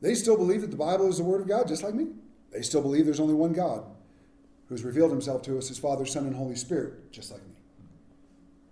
They 0.00 0.14
still 0.14 0.36
believe 0.36 0.60
that 0.60 0.70
the 0.70 0.76
Bible 0.76 1.08
is 1.08 1.18
the 1.18 1.24
Word 1.24 1.40
of 1.40 1.48
God, 1.48 1.68
just 1.68 1.82
like 1.82 1.94
me. 1.94 2.08
They 2.52 2.62
still 2.62 2.82
believe 2.82 3.06
there's 3.06 3.20
only 3.20 3.34
one 3.34 3.52
God 3.52 3.84
who's 4.68 4.84
revealed 4.84 5.10
himself 5.10 5.42
to 5.42 5.58
us 5.58 5.70
as 5.70 5.78
Father, 5.78 6.06
Son, 6.06 6.26
and 6.26 6.36
Holy 6.36 6.56
Spirit, 6.56 7.10
just 7.12 7.30
like 7.30 7.42
me. 7.42 7.54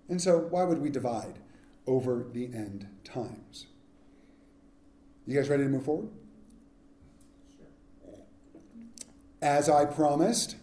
And 0.09 0.21
so, 0.21 0.39
why 0.39 0.65
would 0.65 0.79
we 0.79 0.91
divide 0.91 1.39
over 1.87 2.27
the 2.33 2.47
end 2.47 2.87
times? 3.05 3.67
You 5.27 5.37
guys 5.37 5.49
ready 5.49 5.65
to 5.65 5.69
move 5.69 5.85
forward? 5.85 6.09
As 9.41 9.69
I 9.69 9.85
promised. 9.85 10.57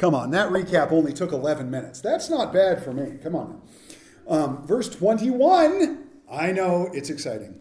Come 0.00 0.14
on, 0.14 0.30
that 0.30 0.48
recap 0.48 0.92
only 0.92 1.12
took 1.12 1.30
11 1.30 1.70
minutes. 1.70 2.00
That's 2.00 2.30
not 2.30 2.54
bad 2.54 2.82
for 2.82 2.90
me. 2.90 3.18
Come 3.22 3.36
on. 3.36 3.60
Um, 4.26 4.66
verse 4.66 4.88
21. 4.88 6.08
I 6.32 6.52
know 6.52 6.88
it's 6.94 7.10
exciting. 7.10 7.60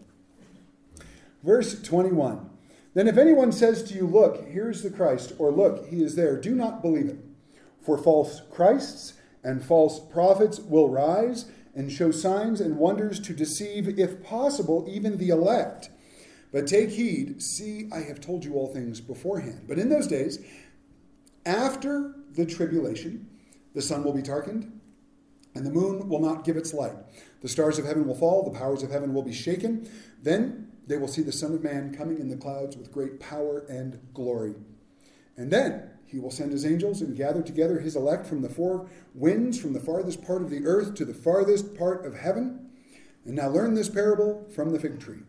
Verse 1.43 1.81
21. 1.81 2.50
Then 2.93 3.10
if 3.10 3.17
anyone 3.17 3.51
says 3.51 3.84
to 3.84 3.93
you, 3.93 4.08
Look, 4.08 4.48
here's 4.48 4.84
the 4.84 4.89
Christ, 4.89 5.34
or 5.38 5.51
Look, 5.51 5.89
he 5.89 6.01
is 6.01 6.15
there, 6.15 6.39
do 6.39 6.55
not 6.55 6.81
believe 6.81 7.08
it. 7.08 7.19
For 7.81 7.98
false 7.98 8.41
Christs 8.50 9.15
and 9.43 9.62
false 9.62 10.00
prophets 10.00 10.60
will 10.60 10.88
rise 10.88 11.51
and 11.75 11.91
show 11.91 12.10
signs 12.10 12.62
and 12.62 12.77
wonders 12.77 13.19
to 13.19 13.34
deceive, 13.34 14.00
if 14.00 14.24
possible, 14.24 14.86
even 14.89 15.17
the 15.17 15.27
elect. 15.27 15.89
But 16.53 16.67
take 16.67 16.91
heed, 16.91 17.41
see, 17.43 17.89
I 17.91 18.00
have 18.00 18.22
told 18.22 18.46
you 18.46 18.53
all 18.53 18.67
things 18.67 19.01
beforehand. 19.01 19.65
But 19.67 19.77
in 19.77 19.89
those 19.89 20.08
days, 20.08 20.39
after 21.46 22.15
the 22.36 22.45
tribulation, 22.45 23.27
the 23.74 23.81
sun 23.81 24.03
will 24.03 24.13
be 24.13 24.21
darkened, 24.21 24.79
and 25.55 25.65
the 25.65 25.71
moon 25.71 26.07
will 26.07 26.19
not 26.19 26.43
give 26.43 26.57
its 26.57 26.74
light. 26.74 26.95
The 27.41 27.48
stars 27.48 27.79
of 27.79 27.86
heaven 27.86 28.05
will 28.07 28.15
fall, 28.15 28.43
the 28.43 28.57
powers 28.57 28.83
of 28.83 28.91
heaven 28.91 29.13
will 29.13 29.24
be 29.24 29.33
shaken. 29.33 29.89
Then 30.21 30.71
they 30.88 30.98
will 30.98 31.07
see 31.07 31.21
the 31.21 31.31
Son 31.31 31.53
of 31.53 31.63
Man 31.63 31.93
coming 31.93 32.19
in 32.19 32.29
the 32.29 32.36
clouds 32.36 32.75
with 32.75 32.91
great 32.91 33.19
power 33.19 33.65
and 33.69 34.00
glory. 34.13 34.55
And 35.38 35.51
then 35.51 35.89
he 36.05 36.19
will 36.19 36.31
send 36.31 36.51
his 36.51 36.65
angels 36.65 37.01
and 37.01 37.15
gather 37.15 37.41
together 37.41 37.79
his 37.79 37.95
elect 37.95 38.25
from 38.25 38.41
the 38.41 38.50
four 38.50 38.89
winds, 39.13 39.59
from 39.59 39.74
the 39.74 39.79
farthest 39.79 40.24
part 40.24 40.41
of 40.41 40.50
the 40.50 40.65
earth 40.65 40.95
to 40.95 41.05
the 41.05 41.13
farthest 41.13 41.77
part 41.77 42.05
of 42.05 42.15
heaven. 42.15 42.71
And 43.25 43.36
now 43.36 43.50
learn 43.50 43.75
this 43.75 43.89
parable 43.89 44.48
from 44.53 44.71
the 44.71 44.79
fig 44.79 45.00
tree. 45.00 45.19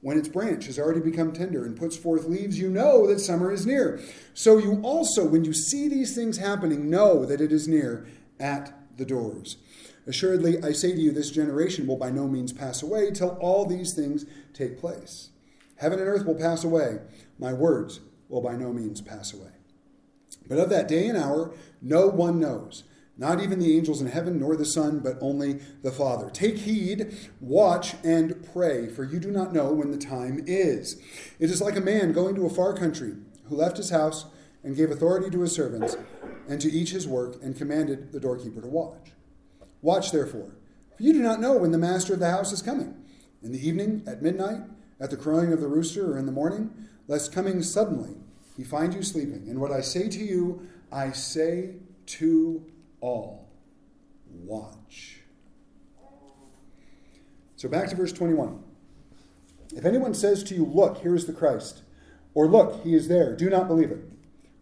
When 0.00 0.16
its 0.16 0.28
branch 0.28 0.66
has 0.66 0.78
already 0.78 1.00
become 1.00 1.32
tender 1.32 1.64
and 1.64 1.76
puts 1.76 1.96
forth 1.96 2.26
leaves, 2.26 2.58
you 2.58 2.70
know 2.70 3.06
that 3.08 3.18
summer 3.18 3.50
is 3.50 3.66
near. 3.66 4.00
So 4.32 4.58
you 4.58 4.80
also, 4.82 5.26
when 5.26 5.44
you 5.44 5.52
see 5.52 5.88
these 5.88 6.14
things 6.14 6.38
happening, 6.38 6.88
know 6.88 7.24
that 7.24 7.40
it 7.40 7.50
is 7.50 7.66
near 7.66 8.06
at 8.38 8.72
the 8.96 9.04
doors. 9.04 9.56
Assuredly, 10.06 10.62
I 10.62 10.72
say 10.72 10.92
to 10.92 11.00
you, 11.00 11.10
this 11.10 11.30
generation 11.30 11.86
will 11.86 11.96
by 11.96 12.10
no 12.10 12.28
means 12.28 12.52
pass 12.52 12.82
away 12.82 13.10
till 13.10 13.36
all 13.40 13.66
these 13.66 13.92
things 13.92 14.24
take 14.54 14.78
place. 14.78 15.30
Heaven 15.76 15.98
and 15.98 16.08
earth 16.08 16.24
will 16.24 16.34
pass 16.34 16.64
away, 16.64 16.98
my 17.38 17.52
words 17.52 18.00
will 18.28 18.40
by 18.40 18.54
no 18.54 18.72
means 18.72 19.00
pass 19.00 19.32
away. 19.32 19.50
But 20.48 20.58
of 20.58 20.70
that 20.70 20.88
day 20.88 21.08
and 21.08 21.18
hour, 21.18 21.52
no 21.82 22.08
one 22.08 22.40
knows, 22.40 22.84
not 23.18 23.42
even 23.42 23.58
the 23.58 23.76
angels 23.76 24.00
in 24.00 24.06
heaven, 24.06 24.38
nor 24.38 24.56
the 24.56 24.64
Son, 24.64 25.00
but 25.00 25.18
only 25.20 25.54
the 25.82 25.90
Father. 25.90 26.30
Take 26.30 26.58
heed, 26.58 27.16
watch, 27.40 27.96
and 28.04 28.46
pray, 28.52 28.86
for 28.86 29.02
you 29.02 29.18
do 29.18 29.32
not 29.32 29.52
know 29.52 29.72
when 29.72 29.90
the 29.90 29.98
time 29.98 30.44
is. 30.46 31.00
It 31.40 31.50
is 31.50 31.60
like 31.60 31.76
a 31.76 31.80
man 31.80 32.12
going 32.12 32.36
to 32.36 32.46
a 32.46 32.50
far 32.50 32.74
country, 32.74 33.14
who 33.48 33.56
left 33.56 33.76
his 33.76 33.90
house 33.90 34.26
and 34.62 34.76
gave 34.76 34.90
authority 34.90 35.30
to 35.30 35.40
his 35.40 35.52
servants, 35.52 35.96
and 36.48 36.60
to 36.60 36.70
each 36.70 36.90
his 36.90 37.08
work, 37.08 37.42
and 37.42 37.58
commanded 37.58 38.12
the 38.12 38.20
doorkeeper 38.20 38.60
to 38.60 38.68
watch. 38.68 39.10
Watch, 39.82 40.12
therefore, 40.12 40.52
for 40.96 41.02
you 41.02 41.12
do 41.12 41.20
not 41.20 41.40
know 41.40 41.56
when 41.56 41.72
the 41.72 41.78
master 41.78 42.14
of 42.14 42.20
the 42.20 42.30
house 42.30 42.52
is 42.52 42.62
coming, 42.62 42.94
in 43.42 43.52
the 43.52 43.66
evening, 43.66 44.02
at 44.06 44.22
midnight, 44.22 44.62
at 45.00 45.10
the 45.10 45.16
crowing 45.16 45.52
of 45.52 45.60
the 45.60 45.68
rooster, 45.68 46.12
or 46.12 46.18
in 46.18 46.26
the 46.26 46.32
morning, 46.32 46.70
lest 47.08 47.32
coming 47.32 47.62
suddenly 47.62 48.16
he 48.56 48.64
find 48.64 48.94
you 48.94 49.02
sleeping. 49.02 49.48
And 49.48 49.60
what 49.60 49.72
I 49.72 49.80
say 49.80 50.08
to 50.08 50.18
you, 50.18 50.68
I 50.92 51.12
say 51.12 51.74
to 52.06 52.64
all 53.00 53.48
watch. 54.26 55.20
So 57.56 57.68
back 57.68 57.88
to 57.90 57.96
verse 57.96 58.12
21. 58.12 58.62
If 59.74 59.84
anyone 59.84 60.14
says 60.14 60.42
to 60.44 60.54
you, 60.54 60.64
Look, 60.64 60.98
here 60.98 61.14
is 61.14 61.26
the 61.26 61.32
Christ, 61.32 61.82
or 62.34 62.46
Look, 62.46 62.82
he 62.84 62.94
is 62.94 63.08
there, 63.08 63.34
do 63.34 63.50
not 63.50 63.68
believe 63.68 63.90
it. 63.90 64.04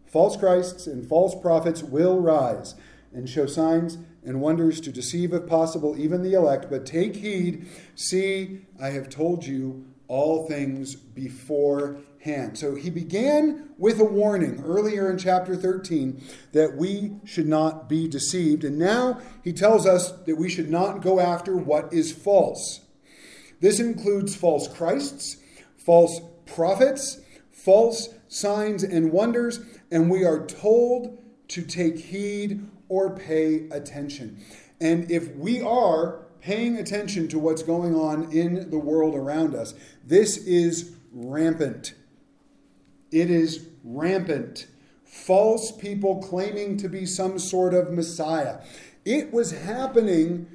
False 0.06 0.36
Christs 0.36 0.86
and 0.86 1.06
false 1.06 1.34
prophets 1.34 1.82
will 1.82 2.20
rise 2.20 2.74
and 3.12 3.28
show 3.28 3.46
signs 3.46 3.98
and 4.24 4.40
wonders 4.40 4.80
to 4.80 4.92
deceive, 4.92 5.32
if 5.32 5.46
possible, 5.46 5.96
even 5.98 6.22
the 6.22 6.34
elect. 6.34 6.68
But 6.70 6.86
take 6.86 7.16
heed, 7.16 7.68
see, 7.94 8.66
I 8.80 8.90
have 8.90 9.08
told 9.08 9.46
you 9.46 9.86
all 10.08 10.46
things 10.46 10.96
beforehand. 12.26 12.58
So 12.58 12.74
he 12.74 12.90
began 12.90 13.70
with 13.78 14.00
a 14.00 14.04
warning 14.04 14.62
earlier 14.64 15.10
in 15.10 15.18
chapter 15.18 15.56
13 15.56 16.20
that 16.52 16.76
we 16.76 17.12
should 17.24 17.46
not 17.46 17.88
be 17.88 18.08
deceived. 18.08 18.64
And 18.64 18.78
now 18.78 19.20
he 19.44 19.52
tells 19.52 19.86
us 19.86 20.12
that 20.12 20.36
we 20.36 20.48
should 20.48 20.70
not 20.70 21.02
go 21.02 21.20
after 21.20 21.56
what 21.56 21.92
is 21.92 22.12
false. 22.12 22.80
This 23.60 23.80
includes 23.80 24.34
false 24.34 24.68
Christs, 24.68 25.36
false 25.76 26.20
prophets, 26.46 27.20
false 27.52 28.08
signs 28.28 28.82
and 28.82 29.12
wonders, 29.12 29.60
and 29.90 30.10
we 30.10 30.24
are 30.24 30.46
told 30.46 31.22
to 31.48 31.62
take 31.62 31.98
heed 31.98 32.66
or 32.88 33.16
pay 33.16 33.68
attention. 33.70 34.44
And 34.80 35.10
if 35.10 35.34
we 35.36 35.62
are 35.62 36.26
paying 36.40 36.76
attention 36.76 37.28
to 37.28 37.38
what's 37.38 37.62
going 37.62 37.94
on 37.94 38.30
in 38.30 38.70
the 38.70 38.78
world 38.78 39.16
around 39.16 39.52
us. 39.52 39.74
This 40.04 40.36
is 40.36 40.94
rampant. 41.12 41.94
It 43.10 43.30
is 43.30 43.68
rampant. 43.84 44.66
False 45.04 45.72
people 45.72 46.22
claiming 46.22 46.76
to 46.78 46.88
be 46.88 47.06
some 47.06 47.38
sort 47.38 47.74
of 47.74 47.92
Messiah. 47.92 48.58
It 49.04 49.32
was 49.32 49.52
happening 49.52 50.48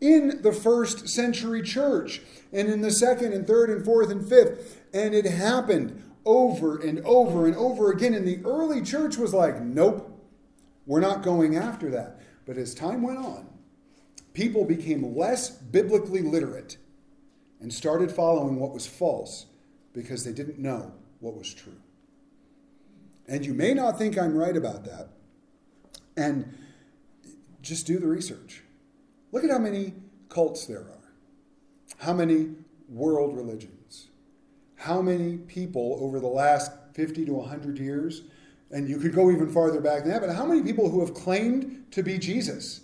in 0.00 0.42
the 0.42 0.52
first 0.52 1.08
century 1.08 1.62
church 1.62 2.20
and 2.52 2.68
in 2.68 2.82
the 2.82 2.90
second 2.90 3.32
and 3.32 3.46
third 3.46 3.70
and 3.70 3.84
fourth 3.84 4.10
and 4.10 4.28
fifth. 4.28 4.82
And 4.92 5.14
it 5.14 5.24
happened 5.24 6.02
over 6.24 6.78
and 6.78 7.00
over 7.00 7.46
and 7.46 7.56
over 7.56 7.90
again. 7.90 8.14
And 8.14 8.26
the 8.26 8.40
early 8.44 8.82
church 8.82 9.16
was 9.16 9.32
like, 9.32 9.60
nope, 9.60 10.10
we're 10.86 11.00
not 11.00 11.22
going 11.22 11.56
after 11.56 11.90
that. 11.90 12.20
But 12.46 12.58
as 12.58 12.74
time 12.74 13.02
went 13.02 13.18
on, 13.18 13.48
people 14.34 14.64
became 14.64 15.16
less 15.16 15.50
biblically 15.50 16.20
literate 16.22 16.76
and 17.60 17.72
started 17.72 18.12
following 18.12 18.56
what 18.60 18.72
was 18.72 18.86
false 18.86 19.46
because 19.94 20.24
they 20.24 20.32
didn't 20.32 20.58
know 20.58 20.92
what 21.20 21.36
was 21.36 21.54
true. 21.54 21.72
And 23.26 23.44
you 23.44 23.54
may 23.54 23.74
not 23.74 23.98
think 23.98 24.18
I'm 24.18 24.36
right 24.36 24.56
about 24.56 24.84
that. 24.84 25.08
And 26.16 26.56
just 27.62 27.86
do 27.86 27.98
the 27.98 28.06
research. 28.06 28.62
Look 29.32 29.42
at 29.42 29.50
how 29.50 29.58
many 29.58 29.94
cults 30.28 30.66
there 30.66 30.80
are, 30.80 31.12
how 31.98 32.12
many 32.12 32.50
world 32.88 33.36
religions, 33.36 34.08
how 34.76 35.00
many 35.00 35.38
people 35.38 35.98
over 36.00 36.20
the 36.20 36.26
last 36.26 36.72
50 36.94 37.24
to 37.24 37.32
100 37.32 37.78
years, 37.78 38.22
and 38.70 38.88
you 38.88 38.98
could 38.98 39.14
go 39.14 39.30
even 39.30 39.50
farther 39.50 39.80
back 39.80 40.02
than 40.02 40.10
that, 40.10 40.20
but 40.20 40.34
how 40.34 40.44
many 40.44 40.62
people 40.62 40.90
who 40.90 41.00
have 41.00 41.14
claimed 41.14 41.86
to 41.92 42.02
be 42.02 42.18
Jesus? 42.18 42.82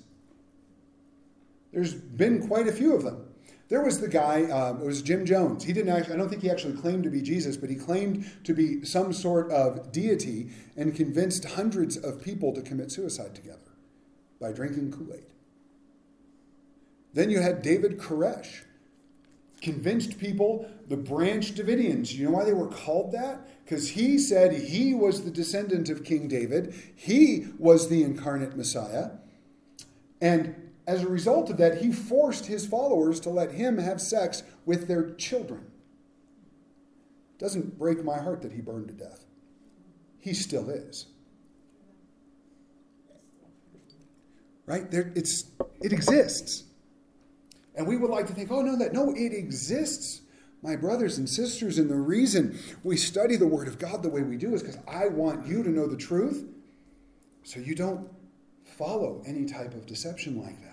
There's 1.73 1.95
been 1.95 2.47
quite 2.49 2.67
a 2.67 2.73
few 2.73 2.95
of 2.95 3.05
them. 3.05 3.30
There 3.71 3.81
was 3.81 4.01
the 4.01 4.09
guy, 4.09 4.51
um, 4.51 4.81
it 4.81 4.85
was 4.85 5.01
Jim 5.01 5.25
Jones. 5.25 5.63
He 5.63 5.73
didn't 5.73 5.97
actually, 5.97 6.15
I 6.15 6.17
don't 6.17 6.29
think 6.29 6.43
he 6.43 6.51
actually 6.51 6.75
claimed 6.75 7.05
to 7.05 7.11
be 7.11 7.23
Jesus, 7.23 7.57
but 7.57 7.71
he 7.71 7.77
claimed 7.77 8.29
to 8.43 8.53
be 8.53 8.85
some 8.85 9.13
sort 9.13 9.49
of 9.53 9.93
deity 9.93 10.51
and 10.77 10.95
convinced 10.95 11.45
hundreds 11.45 11.97
of 11.97 12.21
people 12.21 12.53
to 12.55 12.63
commit 12.63 12.91
suicide 12.91 13.33
together 13.35 13.59
by 14.41 14.51
drinking 14.51 14.91
Kool 14.91 15.15
Aid. 15.15 15.25
Then 17.15 17.31
you 17.31 17.41
had 17.41 17.63
David 17.63 17.99
Koresh, 17.99 18.63
convinced 19.63 20.19
people, 20.19 20.69
the 20.89 20.97
Branch 20.97 21.55
Davidians. 21.55 22.13
You 22.13 22.25
know 22.25 22.33
why 22.33 22.45
they 22.45 22.53
were 22.53 22.67
called 22.67 23.13
that? 23.13 23.65
Because 23.65 23.91
he 23.91 24.19
said 24.19 24.53
he 24.53 24.95
was 24.95 25.23
the 25.23 25.31
descendant 25.31 25.89
of 25.91 26.03
King 26.03 26.27
David, 26.27 26.75
he 26.97 27.47
was 27.57 27.89
the 27.89 28.03
incarnate 28.03 28.57
Messiah. 28.57 29.11
And 30.21 30.60
as 30.87 31.03
a 31.03 31.09
result 31.09 31.51
of 31.51 31.57
that, 31.59 31.83
he 31.83 31.93
forced 31.93 32.47
his 32.47 32.67
followers 32.67 33.21
to 33.21 33.31
let 33.31 33.53
him 33.53 33.79
have 33.79 34.01
sex 34.01 34.43
with 34.65 34.89
their 34.89 35.11
children. 35.15 35.67
Doesn't 37.39 37.79
break 37.79 38.05
my 38.05 38.19
heart 38.19 38.43
that 38.43 38.53
he 38.53 38.61
burned 38.61 38.89
to 38.89 38.95
death. 38.95 39.25
He 40.19 40.35
still 40.35 40.69
is. 40.69 41.07
Right? 44.67 44.91
There, 44.91 45.13
it's, 45.17 45.45
it 45.81 45.93
exists. 45.93 46.65
And 47.75 47.87
we 47.87 47.97
would 47.97 48.11
like 48.11 48.27
to 48.27 48.35
think, 48.35 48.51
oh, 48.51 48.61
no, 48.63 48.77
that 48.77 48.93
no, 48.93 49.15
it 49.17 49.33
exists, 49.33 50.21
my 50.63 50.77
brothers 50.77 51.19
and 51.19 51.29
sisters. 51.29 51.79
And 51.79 51.91
the 51.91 51.97
reason 51.97 52.59
we 52.85 52.97
study 52.97 53.37
the 53.37 53.47
Word 53.47 53.69
of 53.69 53.79
God 53.79 54.03
the 54.03 54.11
way 54.11 54.23
we 54.23 54.37
do 54.37 54.55
is 54.55 54.63
because 54.63 54.79
I 54.87 55.09
want 55.09 55.47
you 55.47 55.63
to 55.63 55.71
know 55.71 55.87
the 55.87 55.97
truth 55.97 56.47
so 57.43 57.59
you 57.59 57.75
don't 57.75 58.09
follow 58.65 59.23
any 59.27 59.47
type 59.47 59.75
of 59.75 59.87
deception 59.87 60.41
like 60.43 60.61
that. 60.61 60.70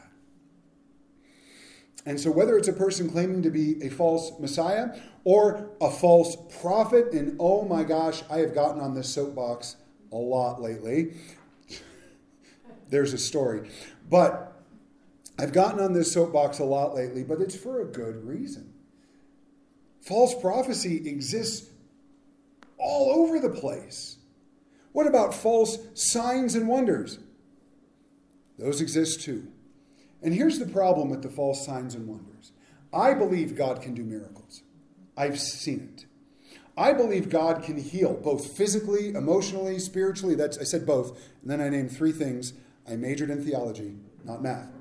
And 2.06 2.20
so, 2.20 2.32
whether 2.32 2.58
it's 2.58 2.68
a 2.68 2.74
person 2.74 3.10
claiming 3.10 3.42
to 3.44 3.50
be 3.50 3.84
a 3.84 3.90
false 3.90 4.32
Messiah 4.40 4.98
or 5.24 5.72
a 5.82 5.92
false 5.92 6.38
prophet, 6.62 7.12
and 7.12 7.36
oh 7.40 7.66
my 7.66 7.84
gosh, 7.84 8.24
I 8.30 8.38
have 8.38 8.54
gotten 8.54 8.82
on 8.82 8.94
this 8.94 9.14
soapbox 9.14 9.76
a 10.12 10.16
lot 10.16 10.62
lately. 10.62 11.16
There's 12.90 13.14
a 13.14 13.18
story. 13.18 13.70
But 14.10 14.54
I've 15.38 15.54
gotten 15.54 15.80
on 15.80 15.94
this 15.94 16.12
soapbox 16.12 16.60
a 16.60 16.64
lot 16.64 16.96
lately, 16.96 17.24
but 17.24 17.42
it's 17.42 17.56
for 17.56 17.82
a 17.82 17.86
good 17.86 18.26
reason. 18.26 18.74
False 20.02 20.34
prophecy 20.34 21.08
exists 21.10 21.70
all 22.78 23.12
over 23.12 23.40
the 23.40 23.50
place. 23.50 24.18
What 24.94 25.06
about 25.06 25.34
false 25.34 25.78
signs 25.94 26.56
and 26.56 26.68
wonders? 26.68 27.20
Those 28.58 28.82
exist 28.82 29.22
too. 29.22 29.52
And 30.22 30.34
here's 30.34 30.60
the 30.60 30.66
problem 30.66 31.10
with 31.10 31.22
the 31.22 31.30
false 31.30 31.66
signs 31.66 31.96
and 31.96 32.08
wonders 32.08 32.52
I 32.94 33.14
believe 33.14 33.56
God 33.56 33.82
can 33.82 33.94
do 33.94 34.04
miracles, 34.04 34.64
I've 35.16 35.40
seen 35.40 35.94
it. 35.94 36.06
I 36.78 36.94
believe 36.94 37.30
God 37.30 37.64
can 37.64 37.78
heal 37.78 38.14
both 38.14 38.56
physically, 38.56 39.10
emotionally, 39.10 39.80
spiritually. 39.80 40.36
That's 40.36 40.60
I 40.60 40.64
said 40.64 40.86
both, 40.86 41.18
and 41.42 41.50
then 41.50 41.60
I 41.60 41.70
named 41.70 41.92
three 41.92 42.12
things. 42.12 42.54
I 42.88 42.96
majored 42.96 43.32
in 43.32 43.44
theology, 43.44 43.96
not 44.24 44.44
math 44.44 44.72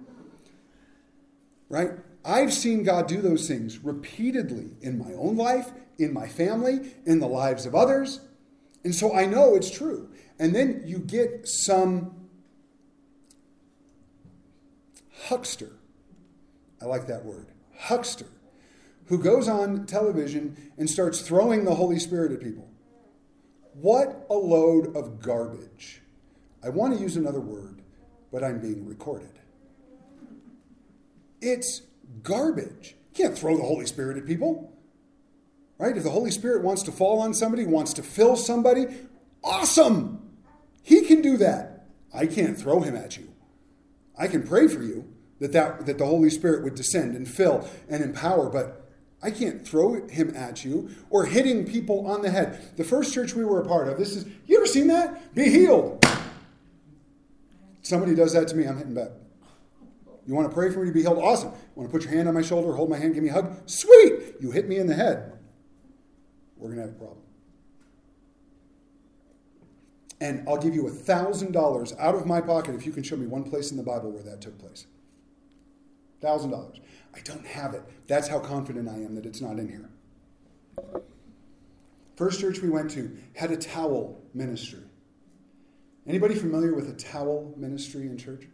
right? 1.69 1.91
I've 2.25 2.53
seen 2.53 2.83
God 2.83 3.07
do 3.07 3.21
those 3.21 3.49
things 3.49 3.79
repeatedly 3.79 4.71
in 4.81 4.99
my 4.99 5.13
own 5.13 5.37
life, 5.37 5.73
in 5.99 6.13
my 6.13 6.27
family, 6.29 6.95
in 7.05 7.21
the 7.21 7.29
lives 7.29 7.67
of 7.67 7.75
others. 7.75 8.21
And 8.85 8.95
so 8.95 9.15
I 9.15 9.27
know 9.27 9.55
it's 9.55 9.71
true. 9.71 10.11
And 10.39 10.55
then 10.55 10.83
you 10.85 10.99
get 10.99 11.47
some 11.49 12.26
huckster. 15.29 15.73
I 16.81 16.85
like 16.85 17.07
that 17.07 17.25
word. 17.25 17.49
Huckster. 17.79 18.27
Who 19.07 19.19
goes 19.19 19.49
on 19.49 19.87
television 19.87 20.57
and 20.79 20.89
starts 20.89 21.21
throwing 21.21 21.65
the 21.65 21.75
Holy 21.75 21.99
Spirit 21.99 22.33
at 22.33 22.41
people. 22.41 22.69
What 23.75 24.27
a 24.31 24.35
load 24.35 24.97
of 24.97 25.21
garbage. 25.21 26.01
I 26.65 26.71
want 26.71 26.95
to 26.95 27.01
use 27.01 27.17
another 27.17 27.41
word, 27.41 27.83
but 28.33 28.43
I'm 28.43 28.61
being 28.61 28.87
recorded. 28.87 29.39
It's 31.41 31.83
garbage. 32.23 32.97
You 33.15 33.25
can't 33.25 33.39
throw 33.39 33.57
the 33.57 33.63
Holy 33.63 33.87
Spirit 33.87 34.17
at 34.17 34.27
people. 34.27 34.73
Right? 35.79 35.97
If 35.97 36.05
the 36.05 36.11
Holy 36.11 36.31
Spirit 36.31 36.63
wants 36.63 36.83
to 36.85 36.93
fall 36.93 37.21
on 37.21 37.35
somebody, 37.35 37.67
wants 37.67 37.93
to 37.95 38.03
fill 38.03 38.35
somebody, 38.35 38.87
awesome. 39.45 40.31
He 40.83 41.03
can 41.03 41.21
do 41.21 41.37
that. 41.37 41.87
I 42.15 42.27
can't 42.27 42.59
throw 42.59 42.81
him 42.81 42.97
at 42.97 43.17
you. 43.17 43.29
I 44.19 44.27
can 44.29 44.43
pray 44.43 44.69
for 44.69 44.83
you 44.83 44.96
that, 45.41 45.53
that, 45.53 45.87
that 45.87 45.99
the 45.99 46.07
Holy 46.07 46.31
Spirit 46.31 46.65
would 46.65 46.75
descend 46.75 47.17
and 47.17 47.29
fill 47.29 47.69
and 47.89 48.03
empower, 48.03 48.49
but 48.49 48.87
I 49.23 49.31
can't 49.31 49.67
throw 49.67 50.07
him 50.09 50.35
at 50.37 50.65
you 50.65 50.91
or 51.11 51.27
hitting 51.27 51.67
people 51.67 52.07
on 52.07 52.23
the 52.23 52.31
head. 52.31 52.77
The 52.77 52.85
first 52.85 53.13
church 53.13 53.35
we 53.35 53.45
were 53.45 53.61
a 53.61 53.67
part 53.67 53.89
of, 53.89 53.99
this 53.99 54.15
is, 54.15 54.27
you 54.47 54.57
ever 54.57 54.67
seen 54.67 54.89
that? 54.89 55.35
Be 55.35 55.51
healed. 55.51 56.05
Somebody 57.83 58.15
does 58.15 58.33
that 58.33 58.49
to 58.49 58.57
me, 58.57 58.67
I'm 58.67 58.77
hitting 58.77 58.95
back. 58.95 59.11
You 60.27 60.35
want 60.35 60.49
to 60.49 60.55
pray 60.55 60.73
for 60.73 60.81
me 60.81 60.89
to 60.89 60.93
be 60.93 61.03
healed? 61.03 61.19
Awesome. 61.19 61.51
You 61.51 61.83
want 61.83 61.91
to 61.91 61.93
put 61.93 62.05
your 62.05 62.13
hand 62.13 62.29
on 62.29 62.35
my 62.35 62.43
shoulder, 62.43 62.73
hold 62.73 62.91
my 62.91 62.99
hand, 62.99 63.15
give 63.15 63.23
me 63.23 63.31
a 63.31 63.33
hug? 63.33 63.53
Sweet. 63.67 64.35
You 64.41 64.51
hit 64.51 64.69
me 64.69 64.77
in 64.77 64.87
the 64.87 64.95
head. 64.95 65.33
We're 66.57 66.69
going 66.69 66.81
to 66.81 66.87
have 66.87 66.97
a 66.97 66.99
problem. 66.99 67.19
And 70.21 70.49
I'll 70.49 70.57
give 70.57 70.75
you 70.75 70.89
a 70.89 70.91
$1,000 70.91 71.99
out 71.99 72.15
of 72.15 72.27
my 72.27 72.41
pocket 72.41 72.75
if 72.75 72.87
you 72.87 72.93
can 72.93 73.03
show 73.03 73.17
me 73.17 73.27
one 73.27 73.45
place 73.45 73.71
in 73.71 73.77
the 73.77 73.83
Bible 73.83 74.11
where 74.11 74.23
that 74.23 74.41
took 74.41 74.59
place. 74.59 74.87
$1,000. 76.23 76.81
I 77.15 77.21
don't 77.21 77.47
have 77.47 77.75
it. 77.75 77.83
That's 78.07 78.29
how 78.29 78.39
confident 78.39 78.89
I 78.89 78.95
am 78.95 79.15
that 79.15 79.27
it's 79.27 79.41
not 79.41 79.59
in 79.59 79.69
here. 79.69 79.91
First 82.17 82.41
church 82.41 82.61
we 82.61 82.71
went 82.71 82.91
to 82.93 83.17
had 83.35 83.51
a 83.51 83.57
towel 83.57 84.23
ministry. 84.35 84.83
Anybody 86.07 86.35
familiar 86.35 86.75
with 86.75 86.89
a 86.89 86.95
towel 86.95 87.53
ministry 87.57 88.03
in 88.03 88.17
church? 88.17 88.49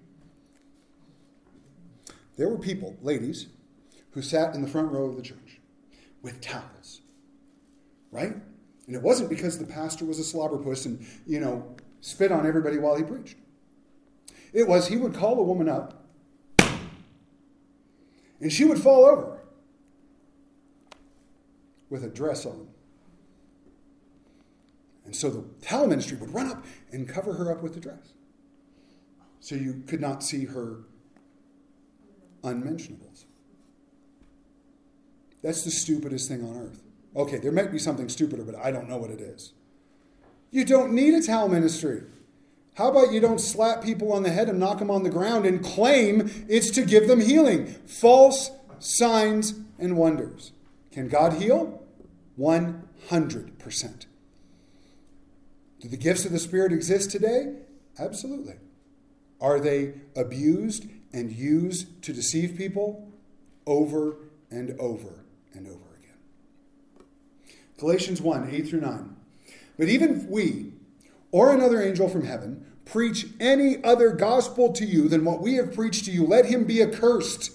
There 2.36 2.48
were 2.48 2.58
people, 2.58 2.96
ladies, 3.02 3.46
who 4.12 4.22
sat 4.22 4.54
in 4.54 4.62
the 4.62 4.68
front 4.68 4.90
row 4.90 5.04
of 5.04 5.16
the 5.16 5.22
church 5.22 5.60
with 6.22 6.40
towels, 6.40 7.02
right? 8.10 8.34
And 8.86 8.96
it 8.96 9.02
wasn't 9.02 9.28
because 9.28 9.58
the 9.58 9.66
pastor 9.66 10.04
was 10.04 10.18
a 10.18 10.22
slobberpuss 10.22 10.86
and, 10.86 11.04
you 11.26 11.40
know, 11.40 11.74
spit 12.00 12.32
on 12.32 12.46
everybody 12.46 12.78
while 12.78 12.96
he 12.96 13.02
preached. 13.02 13.36
It 14.52 14.66
was 14.66 14.88
he 14.88 14.96
would 14.96 15.14
call 15.14 15.38
a 15.38 15.42
woman 15.42 15.68
up 15.68 16.01
and 18.42 18.52
she 18.52 18.64
would 18.64 18.78
fall 18.78 19.06
over 19.06 19.38
with 21.88 22.04
a 22.04 22.08
dress 22.08 22.44
on. 22.44 22.66
And 25.04 25.14
so 25.14 25.30
the 25.30 25.44
towel 25.62 25.86
ministry 25.86 26.18
would 26.18 26.34
run 26.34 26.50
up 26.50 26.64
and 26.90 27.08
cover 27.08 27.34
her 27.34 27.52
up 27.52 27.62
with 27.62 27.74
the 27.74 27.80
dress. 27.80 28.14
So 29.40 29.54
you 29.54 29.84
could 29.86 30.00
not 30.00 30.22
see 30.22 30.44
her 30.46 30.80
unmentionables. 32.42 33.26
That's 35.42 35.64
the 35.64 35.70
stupidest 35.70 36.28
thing 36.28 36.44
on 36.44 36.56
earth. 36.56 36.82
Okay, 37.14 37.38
there 37.38 37.52
might 37.52 37.70
be 37.70 37.78
something 37.78 38.08
stupider, 38.08 38.44
but 38.44 38.56
I 38.56 38.70
don't 38.70 38.88
know 38.88 38.96
what 38.96 39.10
it 39.10 39.20
is. 39.20 39.52
You 40.50 40.64
don't 40.64 40.92
need 40.92 41.14
a 41.14 41.22
towel 41.22 41.48
ministry. 41.48 42.02
How 42.74 42.90
about 42.90 43.12
you 43.12 43.20
don't 43.20 43.40
slap 43.40 43.82
people 43.82 44.12
on 44.12 44.22
the 44.22 44.30
head 44.30 44.48
and 44.48 44.58
knock 44.58 44.78
them 44.78 44.90
on 44.90 45.02
the 45.02 45.10
ground 45.10 45.44
and 45.44 45.62
claim 45.62 46.30
it's 46.48 46.70
to 46.70 46.82
give 46.82 47.06
them 47.06 47.20
healing? 47.20 47.66
False 47.86 48.50
signs 48.78 49.54
and 49.78 49.96
wonders. 49.96 50.52
Can 50.90 51.08
God 51.08 51.34
heal? 51.34 51.82
100%. 52.38 54.06
Do 55.80 55.88
the 55.88 55.96
gifts 55.96 56.24
of 56.24 56.32
the 56.32 56.38
Spirit 56.38 56.72
exist 56.72 57.10
today? 57.10 57.56
Absolutely. 57.98 58.56
Are 59.40 59.60
they 59.60 59.94
abused 60.16 60.86
and 61.12 61.30
used 61.30 62.02
to 62.02 62.12
deceive 62.12 62.56
people 62.56 63.12
over 63.66 64.16
and 64.50 64.78
over 64.78 65.24
and 65.54 65.66
over 65.66 65.96
again. 65.98 67.06
Galatians 67.78 68.20
1 68.20 68.50
8 68.50 68.68
through 68.68 68.80
9. 68.80 69.16
But 69.78 69.88
even 69.88 70.28
we 70.28 70.72
or 71.32 71.52
another 71.52 71.82
angel 71.82 72.08
from 72.08 72.24
heaven 72.24 72.64
preach 72.84 73.26
any 73.40 73.82
other 73.82 74.10
gospel 74.10 74.72
to 74.72 74.84
you 74.84 75.08
than 75.08 75.24
what 75.24 75.40
we 75.40 75.54
have 75.54 75.74
preached 75.74 76.04
to 76.04 76.10
you, 76.10 76.26
let 76.26 76.46
him 76.46 76.64
be 76.64 76.82
accursed. 76.82 77.50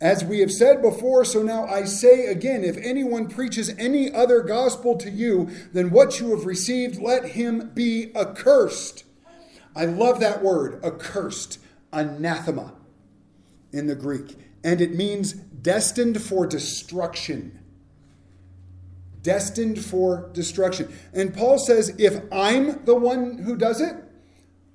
As 0.00 0.24
we 0.24 0.40
have 0.40 0.52
said 0.52 0.82
before, 0.82 1.24
so 1.24 1.42
now 1.42 1.66
I 1.66 1.84
say 1.84 2.26
again 2.26 2.62
if 2.64 2.76
anyone 2.78 3.28
preaches 3.28 3.70
any 3.78 4.12
other 4.12 4.42
gospel 4.42 4.96
to 4.98 5.10
you 5.10 5.50
than 5.72 5.90
what 5.90 6.20
you 6.20 6.30
have 6.36 6.46
received, 6.46 7.00
let 7.00 7.30
him 7.30 7.70
be 7.74 8.14
accursed. 8.14 9.04
I 9.74 9.86
love 9.86 10.20
that 10.20 10.42
word, 10.42 10.84
accursed 10.84 11.58
anathema 11.92 12.74
in 13.72 13.86
the 13.86 13.94
Greek, 13.94 14.36
and 14.62 14.80
it 14.80 14.94
means 14.94 15.32
destined 15.32 16.22
for 16.22 16.46
destruction. 16.46 17.58
Destined 19.24 19.82
for 19.82 20.30
destruction. 20.34 20.94
And 21.14 21.34
Paul 21.34 21.58
says, 21.58 21.96
if 21.98 22.22
I'm 22.30 22.84
the 22.84 22.94
one 22.94 23.38
who 23.38 23.56
does 23.56 23.80
it, 23.80 23.96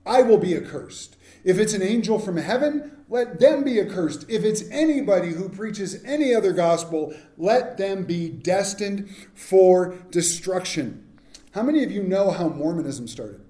I 0.05 0.23
will 0.23 0.39
be 0.39 0.57
accursed. 0.57 1.15
If 1.43 1.59
it's 1.59 1.73
an 1.73 1.83
angel 1.83 2.17
from 2.17 2.35
heaven, 2.35 2.97
let 3.07 3.39
them 3.39 3.63
be 3.63 3.79
accursed. 3.79 4.25
If 4.27 4.43
it's 4.43 4.63
anybody 4.71 5.29
who 5.29 5.49
preaches 5.49 6.03
any 6.03 6.33
other 6.33 6.51
gospel, 6.51 7.13
let 7.37 7.77
them 7.77 8.05
be 8.05 8.27
destined 8.27 9.09
for 9.35 9.95
destruction. 10.09 11.07
How 11.51 11.61
many 11.61 11.83
of 11.83 11.91
you 11.91 12.01
know 12.01 12.31
how 12.31 12.49
Mormonism 12.49 13.07
started? 13.07 13.41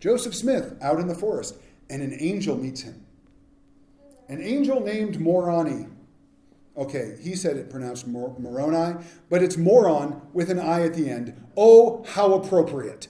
Joseph 0.00 0.34
Smith 0.34 0.76
out 0.82 0.98
in 0.98 1.06
the 1.06 1.14
forest, 1.14 1.56
and 1.88 2.02
an 2.02 2.16
angel 2.18 2.56
meets 2.56 2.82
him. 2.82 3.04
An 4.28 4.42
angel 4.42 4.80
named 4.80 5.20
Moroni. 5.20 5.86
Okay, 6.78 7.16
he 7.20 7.34
said 7.34 7.56
it 7.56 7.70
pronounced 7.70 8.06
Mor- 8.06 8.36
Moroni, 8.38 9.04
but 9.28 9.42
it's 9.42 9.56
moron 9.56 10.22
with 10.32 10.48
an 10.48 10.60
I 10.60 10.82
at 10.82 10.94
the 10.94 11.10
end. 11.10 11.34
Oh, 11.56 12.04
how 12.04 12.34
appropriate. 12.34 13.08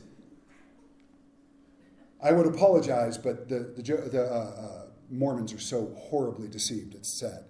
I 2.22 2.32
would 2.32 2.46
apologize, 2.46 3.18
but 3.18 3.50
the, 3.50 3.74
the, 3.76 3.82
the 3.82 4.22
uh, 4.22 4.34
uh, 4.34 4.86
Mormons 5.10 5.52
are 5.52 5.60
so 5.60 5.94
horribly 5.98 6.48
deceived, 6.48 6.94
it's 6.94 7.12
sad. 7.12 7.44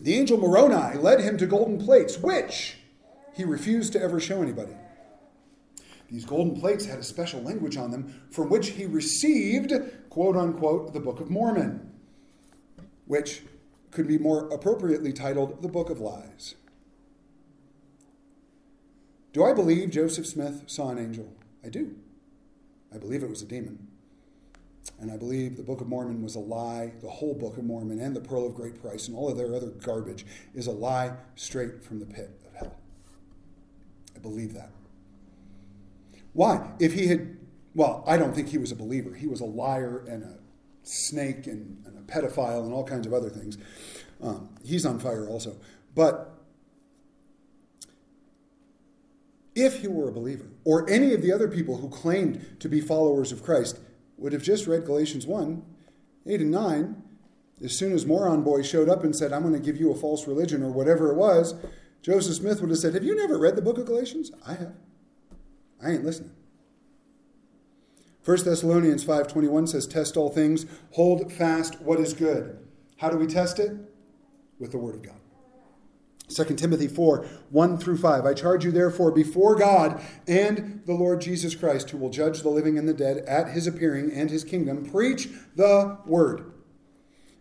The 0.00 0.14
angel 0.14 0.38
Moroni 0.38 0.96
led 0.98 1.20
him 1.20 1.36
to 1.36 1.46
golden 1.46 1.78
plates, 1.78 2.16
which 2.18 2.78
he 3.34 3.44
refused 3.44 3.92
to 3.92 4.00
ever 4.00 4.20
show 4.20 4.40
anybody. 4.40 4.72
These 6.10 6.24
golden 6.24 6.58
plates 6.58 6.86
had 6.86 6.98
a 6.98 7.04
special 7.04 7.42
language 7.42 7.76
on 7.76 7.90
them 7.90 8.22
from 8.30 8.48
which 8.48 8.70
he 8.70 8.86
received, 8.86 9.72
quote 10.08 10.36
unquote, 10.36 10.94
the 10.94 11.00
Book 11.00 11.20
of 11.20 11.30
Mormon, 11.30 11.93
which 13.06 13.42
could 13.90 14.08
be 14.08 14.18
more 14.18 14.48
appropriately 14.48 15.12
titled 15.12 15.62
the 15.62 15.68
Book 15.68 15.90
of 15.90 16.00
Lies. 16.00 16.54
Do 19.32 19.44
I 19.44 19.52
believe 19.52 19.90
Joseph 19.90 20.26
Smith 20.26 20.64
saw 20.66 20.90
an 20.90 20.98
angel? 20.98 21.32
I 21.64 21.68
do. 21.68 21.96
I 22.94 22.98
believe 22.98 23.22
it 23.22 23.30
was 23.30 23.42
a 23.42 23.46
demon. 23.46 23.88
And 25.00 25.10
I 25.10 25.16
believe 25.16 25.56
the 25.56 25.62
Book 25.62 25.80
of 25.80 25.88
Mormon 25.88 26.22
was 26.22 26.36
a 26.36 26.40
lie. 26.40 26.92
The 27.00 27.10
whole 27.10 27.34
Book 27.34 27.58
of 27.58 27.64
Mormon 27.64 27.98
and 27.98 28.14
the 28.14 28.20
Pearl 28.20 28.46
of 28.46 28.54
Great 28.54 28.80
Price 28.80 29.08
and 29.08 29.16
all 29.16 29.28
of 29.28 29.36
their 29.36 29.54
other 29.54 29.70
garbage 29.70 30.24
is 30.54 30.66
a 30.66 30.72
lie 30.72 31.14
straight 31.34 31.82
from 31.82 31.98
the 31.98 32.06
pit 32.06 32.30
of 32.46 32.54
hell. 32.54 32.76
I 34.14 34.20
believe 34.20 34.54
that. 34.54 34.70
Why? 36.32 36.70
If 36.78 36.94
he 36.94 37.08
had, 37.08 37.36
well, 37.74 38.04
I 38.06 38.16
don't 38.16 38.34
think 38.34 38.48
he 38.48 38.58
was 38.58 38.70
a 38.70 38.76
believer. 38.76 39.14
He 39.14 39.26
was 39.26 39.40
a 39.40 39.46
liar 39.46 40.04
and 40.08 40.22
a 40.22 40.38
snake 40.82 41.46
and, 41.46 41.82
and 41.86 41.93
a 41.93 41.93
pedophile 42.06 42.64
and 42.64 42.72
all 42.72 42.84
kinds 42.84 43.06
of 43.06 43.12
other 43.12 43.30
things. 43.30 43.58
Um, 44.22 44.48
he's 44.64 44.86
on 44.86 44.98
fire 44.98 45.28
also. 45.28 45.56
But 45.94 46.34
if 49.54 49.80
he 49.80 49.88
were 49.88 50.08
a 50.08 50.12
believer, 50.12 50.46
or 50.64 50.88
any 50.88 51.12
of 51.14 51.22
the 51.22 51.32
other 51.32 51.48
people 51.48 51.76
who 51.76 51.88
claimed 51.88 52.56
to 52.60 52.68
be 52.68 52.80
followers 52.80 53.32
of 53.32 53.42
Christ, 53.42 53.78
would 54.16 54.32
have 54.32 54.42
just 54.42 54.66
read 54.66 54.84
Galatians 54.84 55.26
1 55.26 55.62
8 56.26 56.40
and 56.40 56.50
9, 56.50 57.02
as 57.62 57.78
soon 57.78 57.92
as 57.92 58.06
Moron 58.06 58.42
Boy 58.42 58.62
showed 58.62 58.88
up 58.88 59.04
and 59.04 59.14
said, 59.14 59.32
I'm 59.32 59.42
going 59.42 59.54
to 59.54 59.60
give 59.60 59.78
you 59.78 59.92
a 59.92 59.94
false 59.94 60.26
religion 60.26 60.62
or 60.62 60.70
whatever 60.70 61.10
it 61.10 61.16
was, 61.16 61.54
Joseph 62.02 62.36
Smith 62.36 62.60
would 62.60 62.70
have 62.70 62.78
said, 62.78 62.94
Have 62.94 63.04
you 63.04 63.14
never 63.14 63.38
read 63.38 63.56
the 63.56 63.62
book 63.62 63.78
of 63.78 63.86
Galatians? 63.86 64.30
I 64.46 64.54
have. 64.54 64.74
I 65.82 65.90
ain't 65.90 66.04
listening. 66.04 66.32
1 68.24 68.44
Thessalonians 68.44 69.04
5:21 69.04 69.68
says 69.68 69.86
test 69.86 70.16
all 70.16 70.30
things, 70.30 70.64
hold 70.92 71.30
fast 71.30 71.80
what 71.82 72.00
is 72.00 72.14
good. 72.14 72.58
How 72.96 73.10
do 73.10 73.18
we 73.18 73.26
test 73.26 73.58
it? 73.58 73.72
With 74.58 74.70
the 74.70 74.78
word 74.78 74.94
of 74.94 75.02
God. 75.02 75.16
2 76.34 76.44
Timothy 76.54 76.88
4, 76.88 77.26
1 77.50 77.78
through 77.78 77.98
5. 77.98 78.24
I 78.24 78.32
charge 78.32 78.64
you 78.64 78.72
therefore 78.72 79.10
before 79.10 79.54
God 79.54 80.00
and 80.26 80.80
the 80.86 80.94
Lord 80.94 81.20
Jesus 81.20 81.54
Christ, 81.54 81.90
who 81.90 81.98
will 81.98 82.08
judge 82.08 82.40
the 82.40 82.48
living 82.48 82.78
and 82.78 82.88
the 82.88 82.94
dead 82.94 83.18
at 83.28 83.50
his 83.50 83.66
appearing 83.66 84.10
and 84.10 84.30
his 84.30 84.42
kingdom, 84.42 84.90
preach 84.90 85.28
the 85.54 85.98
word. 86.06 86.50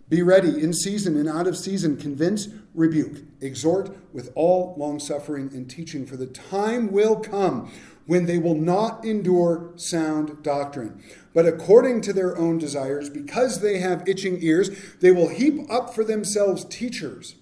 Be 0.10 0.22
ready 0.22 0.62
in 0.62 0.74
season 0.74 1.15
and 1.15 1.30
out 1.30 1.48
of 1.48 1.58
season, 1.58 1.96
convince, 1.96 2.50
rebuke, 2.76 3.24
exhort 3.39 3.96
with 4.13 4.32
all 4.36 4.76
longsuffering 4.78 5.50
and 5.54 5.69
teaching, 5.69 6.06
for 6.06 6.17
the 6.17 6.28
time 6.28 6.91
will 6.91 7.15
come 7.15 7.72
when 8.05 8.25
they 8.25 8.37
will 8.37 8.55
not 8.55 9.05
endure 9.05 9.71
sound 9.75 10.43
doctrine. 10.43 11.01
But 11.33 11.47
according 11.47 12.01
to 12.01 12.13
their 12.13 12.37
own 12.37 12.57
desires, 12.57 13.09
because 13.09 13.61
they 13.61 13.79
have 13.79 14.07
itching 14.07 14.39
ears, 14.41 14.69
they 14.99 15.11
will 15.11 15.29
heap 15.29 15.69
up 15.71 15.93
for 15.95 16.03
themselves 16.03 16.65
teachers. 16.65 17.35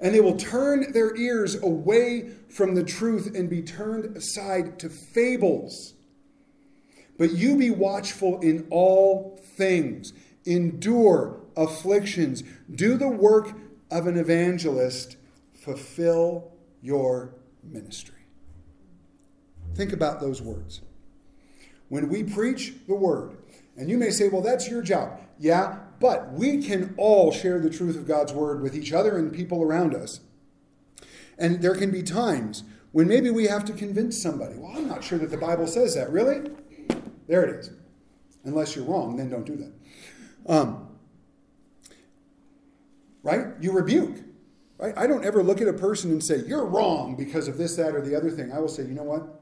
And 0.00 0.14
they 0.14 0.20
will 0.20 0.36
turn 0.36 0.92
their 0.92 1.16
ears 1.16 1.60
away 1.62 2.30
from 2.48 2.74
the 2.74 2.84
truth 2.84 3.34
and 3.34 3.48
be 3.48 3.62
turned 3.62 4.16
aside 4.16 4.78
to 4.80 4.88
fables. 4.90 5.94
But 7.16 7.32
you 7.32 7.56
be 7.56 7.70
watchful 7.70 8.40
in 8.40 8.66
all 8.70 9.40
things, 9.56 10.12
endure 10.44 11.40
afflictions, 11.56 12.42
do 12.72 12.96
the 12.96 13.08
work 13.08 13.52
of 13.90 14.06
an 14.06 14.18
evangelist, 14.18 15.16
fulfill 15.54 16.52
your 16.82 17.34
ministry. 17.62 18.13
Think 19.74 19.92
about 19.92 20.20
those 20.20 20.40
words. 20.40 20.80
When 21.88 22.08
we 22.08 22.22
preach 22.22 22.74
the 22.86 22.94
word, 22.94 23.36
and 23.76 23.90
you 23.90 23.98
may 23.98 24.10
say, 24.10 24.28
well, 24.28 24.42
that's 24.42 24.68
your 24.68 24.82
job. 24.82 25.20
Yeah, 25.38 25.78
but 26.00 26.32
we 26.32 26.62
can 26.62 26.94
all 26.96 27.32
share 27.32 27.58
the 27.58 27.70
truth 27.70 27.96
of 27.96 28.06
God's 28.06 28.32
word 28.32 28.62
with 28.62 28.76
each 28.76 28.92
other 28.92 29.16
and 29.16 29.32
people 29.32 29.62
around 29.62 29.94
us. 29.94 30.20
And 31.38 31.60
there 31.60 31.74
can 31.74 31.90
be 31.90 32.02
times 32.02 32.62
when 32.92 33.08
maybe 33.08 33.30
we 33.30 33.46
have 33.46 33.64
to 33.64 33.72
convince 33.72 34.20
somebody. 34.20 34.54
Well, 34.56 34.72
I'm 34.76 34.86
not 34.86 35.02
sure 35.02 35.18
that 35.18 35.30
the 35.30 35.36
Bible 35.36 35.66
says 35.66 35.94
that. 35.96 36.10
Really? 36.10 36.50
There 37.26 37.42
it 37.42 37.58
is. 37.58 37.70
Unless 38.44 38.76
you're 38.76 38.84
wrong, 38.84 39.16
then 39.16 39.30
don't 39.30 39.44
do 39.44 39.56
that. 39.56 39.72
Um, 40.46 40.88
right? 43.22 43.46
You 43.60 43.72
rebuke. 43.72 44.18
Right? 44.78 44.94
I 44.96 45.06
don't 45.06 45.24
ever 45.24 45.42
look 45.42 45.60
at 45.60 45.66
a 45.66 45.72
person 45.72 46.10
and 46.10 46.22
say, 46.22 46.42
you're 46.46 46.66
wrong 46.66 47.16
because 47.16 47.48
of 47.48 47.58
this, 47.58 47.74
that, 47.76 47.94
or 47.94 48.02
the 48.02 48.14
other 48.14 48.30
thing. 48.30 48.52
I 48.52 48.60
will 48.60 48.68
say, 48.68 48.82
you 48.84 48.94
know 48.94 49.02
what? 49.02 49.40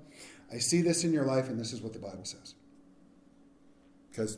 I 0.53 0.59
see 0.59 0.83
this 0.83 1.03
in 1.05 1.13
your 1.13 1.25
life, 1.25 1.49
and 1.49 1.59
this 1.59 1.73
is 1.73 1.81
what 1.81 1.93
the 1.93 1.99
Bible 1.99 2.25
says. 2.25 2.55
Because 4.11 4.37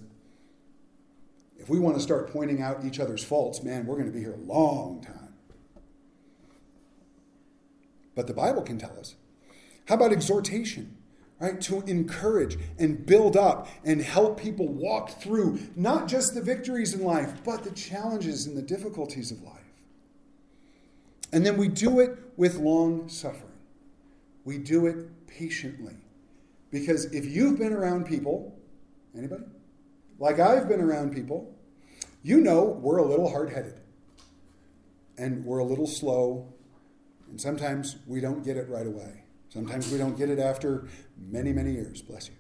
if 1.58 1.68
we 1.68 1.78
want 1.78 1.96
to 1.96 2.02
start 2.02 2.32
pointing 2.32 2.62
out 2.62 2.84
each 2.84 3.00
other's 3.00 3.24
faults, 3.24 3.62
man, 3.62 3.86
we're 3.86 3.96
going 3.96 4.06
to 4.06 4.12
be 4.12 4.20
here 4.20 4.34
a 4.34 4.52
long 4.52 5.02
time. 5.02 5.34
But 8.14 8.28
the 8.28 8.34
Bible 8.34 8.62
can 8.62 8.78
tell 8.78 8.96
us. 8.98 9.16
How 9.88 9.96
about 9.96 10.12
exhortation? 10.12 10.96
Right? 11.40 11.60
To 11.62 11.80
encourage 11.80 12.58
and 12.78 13.04
build 13.04 13.36
up 13.36 13.66
and 13.84 14.00
help 14.00 14.40
people 14.40 14.68
walk 14.68 15.20
through 15.20 15.58
not 15.74 16.06
just 16.06 16.34
the 16.34 16.40
victories 16.40 16.94
in 16.94 17.02
life, 17.02 17.42
but 17.44 17.64
the 17.64 17.72
challenges 17.72 18.46
and 18.46 18.56
the 18.56 18.62
difficulties 18.62 19.32
of 19.32 19.42
life. 19.42 19.58
And 21.32 21.44
then 21.44 21.56
we 21.56 21.66
do 21.66 21.98
it 21.98 22.16
with 22.36 22.54
long 22.56 23.08
suffering. 23.08 23.50
We 24.44 24.58
do 24.58 24.86
it 24.86 25.26
patiently. 25.26 25.96
Because 26.74 27.04
if 27.12 27.24
you've 27.24 27.56
been 27.56 27.72
around 27.72 28.04
people, 28.04 28.52
anybody? 29.16 29.44
Like 30.18 30.40
I've 30.40 30.68
been 30.68 30.80
around 30.80 31.14
people, 31.14 31.54
you 32.24 32.40
know 32.40 32.64
we're 32.64 32.96
a 32.96 33.04
little 33.04 33.30
hard 33.30 33.50
headed. 33.50 33.78
And 35.16 35.44
we're 35.44 35.58
a 35.58 35.64
little 35.64 35.86
slow. 35.86 36.52
And 37.30 37.40
sometimes 37.40 37.98
we 38.08 38.20
don't 38.20 38.44
get 38.44 38.56
it 38.56 38.68
right 38.68 38.88
away. 38.88 39.22
Sometimes 39.50 39.92
we 39.92 39.98
don't 39.98 40.18
get 40.18 40.30
it 40.30 40.40
after 40.40 40.88
many, 41.16 41.52
many 41.52 41.70
years. 41.70 42.02
Bless 42.02 42.26
you. 42.26 42.34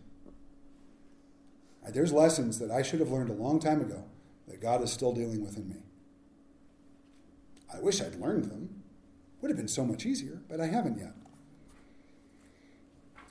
Uh, 1.86 1.92
there's 1.92 2.12
lessons 2.12 2.58
that 2.58 2.72
I 2.72 2.82
should 2.82 2.98
have 2.98 3.12
learned 3.12 3.30
a 3.30 3.34
long 3.34 3.60
time 3.60 3.80
ago 3.80 4.02
that 4.48 4.60
God 4.60 4.82
is 4.82 4.92
still 4.92 5.12
dealing 5.12 5.44
with 5.44 5.56
in 5.56 5.68
me. 5.68 5.84
I 7.72 7.78
wish 7.78 8.00
I'd 8.00 8.16
learned 8.16 8.46
them. 8.46 8.82
Would 9.40 9.50
have 9.52 9.56
been 9.56 9.68
so 9.68 9.84
much 9.84 10.04
easier, 10.04 10.42
but 10.48 10.60
I 10.60 10.66
haven't 10.66 10.98
yet 10.98 11.14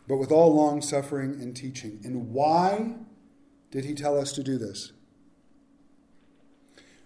but 0.07 0.17
with 0.17 0.31
all 0.31 0.53
long 0.53 0.81
suffering 0.81 1.33
and 1.41 1.55
teaching. 1.55 1.99
And 2.03 2.31
why 2.31 2.95
did 3.71 3.85
he 3.85 3.93
tell 3.93 4.19
us 4.19 4.31
to 4.33 4.43
do 4.43 4.57
this? 4.57 4.91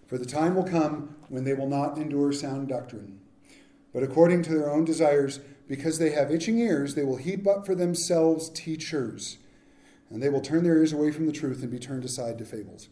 For 0.06 0.18
the 0.18 0.26
time 0.26 0.54
will 0.54 0.64
come 0.64 1.16
when 1.28 1.44
they 1.44 1.54
will 1.54 1.68
not 1.68 1.98
endure 1.98 2.32
sound 2.32 2.68
doctrine, 2.68 3.20
but 3.92 4.02
according 4.02 4.42
to 4.44 4.54
their 4.54 4.70
own 4.70 4.84
desires, 4.84 5.40
because 5.68 5.98
they 5.98 6.10
have 6.10 6.30
itching 6.30 6.58
ears, 6.58 6.94
they 6.94 7.04
will 7.04 7.16
heap 7.16 7.46
up 7.46 7.66
for 7.66 7.74
themselves 7.74 8.48
teachers, 8.48 9.36
and 10.10 10.22
they 10.22 10.30
will 10.30 10.40
turn 10.40 10.64
their 10.64 10.76
ears 10.78 10.94
away 10.94 11.10
from 11.12 11.26
the 11.26 11.32
truth 11.32 11.62
and 11.62 11.70
be 11.70 11.78
turned 11.78 12.04
aside 12.04 12.38
to 12.38 12.44
fables. 12.46 12.88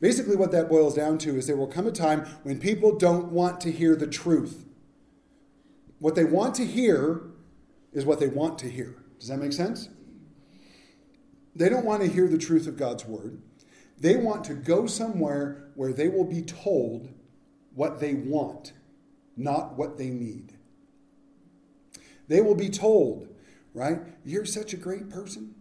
Basically, 0.00 0.36
what 0.36 0.52
that 0.52 0.68
boils 0.68 0.94
down 0.94 1.16
to 1.18 1.36
is 1.36 1.46
there 1.46 1.56
will 1.56 1.66
come 1.66 1.86
a 1.86 1.92
time 1.92 2.26
when 2.42 2.60
people 2.60 2.98
don't 2.98 3.32
want 3.32 3.60
to 3.62 3.72
hear 3.72 3.96
the 3.96 4.06
truth. 4.06 4.66
What 5.98 6.14
they 6.14 6.24
want 6.24 6.54
to 6.56 6.66
hear 6.66 7.22
is 7.94 8.04
what 8.04 8.20
they 8.20 8.28
want 8.28 8.58
to 8.58 8.68
hear. 8.68 8.96
Does 9.24 9.30
that 9.30 9.38
make 9.38 9.54
sense? 9.54 9.88
They 11.56 11.70
don't 11.70 11.86
want 11.86 12.02
to 12.02 12.10
hear 12.10 12.28
the 12.28 12.36
truth 12.36 12.66
of 12.66 12.76
God's 12.76 13.06
word. 13.06 13.40
They 13.98 14.16
want 14.16 14.44
to 14.44 14.54
go 14.54 14.86
somewhere 14.86 15.70
where 15.76 15.94
they 15.94 16.10
will 16.10 16.26
be 16.26 16.42
told 16.42 17.08
what 17.74 18.00
they 18.00 18.12
want, 18.12 18.74
not 19.34 19.78
what 19.78 19.96
they 19.96 20.10
need. 20.10 20.52
They 22.28 22.42
will 22.42 22.54
be 22.54 22.68
told, 22.68 23.26
right? 23.72 24.02
You're 24.26 24.44
such 24.44 24.74
a 24.74 24.76
great 24.76 25.08
person. 25.08 25.54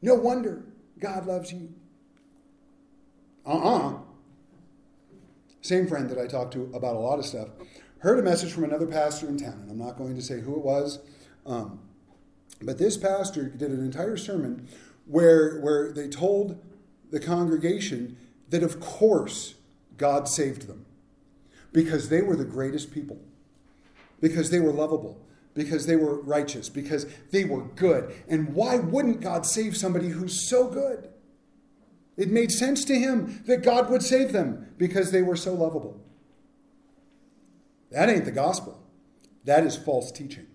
No 0.00 0.14
wonder 0.14 0.64
God 0.98 1.26
loves 1.26 1.52
you. 1.52 1.74
Uh 3.44 3.50
uh-uh. 3.50 3.88
uh 3.88 3.98
Same 5.60 5.86
friend 5.86 6.08
that 6.08 6.18
I 6.18 6.26
talked 6.26 6.54
to 6.54 6.70
about 6.72 6.96
a 6.96 7.00
lot 7.00 7.18
of 7.18 7.26
stuff 7.26 7.48
heard 7.98 8.18
a 8.18 8.22
message 8.22 8.50
from 8.50 8.64
another 8.64 8.86
pastor 8.86 9.28
in 9.28 9.36
town, 9.36 9.58
and 9.60 9.70
I'm 9.70 9.78
not 9.78 9.98
going 9.98 10.16
to 10.16 10.22
say 10.22 10.40
who 10.40 10.56
it 10.56 10.64
was. 10.64 11.00
Um, 11.44 11.78
but 12.64 12.78
this 12.78 12.96
pastor 12.96 13.44
did 13.44 13.70
an 13.70 13.84
entire 13.84 14.16
sermon 14.16 14.68
where, 15.06 15.60
where 15.60 15.92
they 15.92 16.08
told 16.08 16.62
the 17.10 17.20
congregation 17.20 18.16
that, 18.50 18.62
of 18.62 18.80
course, 18.80 19.54
God 19.96 20.28
saved 20.28 20.68
them 20.68 20.86
because 21.72 22.08
they 22.08 22.22
were 22.22 22.36
the 22.36 22.44
greatest 22.44 22.92
people, 22.92 23.18
because 24.20 24.50
they 24.50 24.60
were 24.60 24.72
lovable, 24.72 25.20
because 25.54 25.86
they 25.86 25.96
were 25.96 26.20
righteous, 26.20 26.68
because 26.68 27.06
they 27.30 27.44
were 27.44 27.62
good. 27.62 28.14
And 28.28 28.54
why 28.54 28.76
wouldn't 28.76 29.20
God 29.20 29.46
save 29.46 29.76
somebody 29.76 30.08
who's 30.08 30.48
so 30.48 30.68
good? 30.68 31.08
It 32.16 32.30
made 32.30 32.50
sense 32.50 32.84
to 32.86 32.94
him 32.94 33.42
that 33.46 33.62
God 33.62 33.90
would 33.90 34.02
save 34.02 34.32
them 34.32 34.74
because 34.76 35.10
they 35.10 35.22
were 35.22 35.36
so 35.36 35.54
lovable. 35.54 36.00
That 37.90 38.08
ain't 38.08 38.24
the 38.24 38.32
gospel. 38.32 38.82
That 39.44 39.64
is 39.64 39.76
false 39.76 40.12
teaching. 40.12 40.46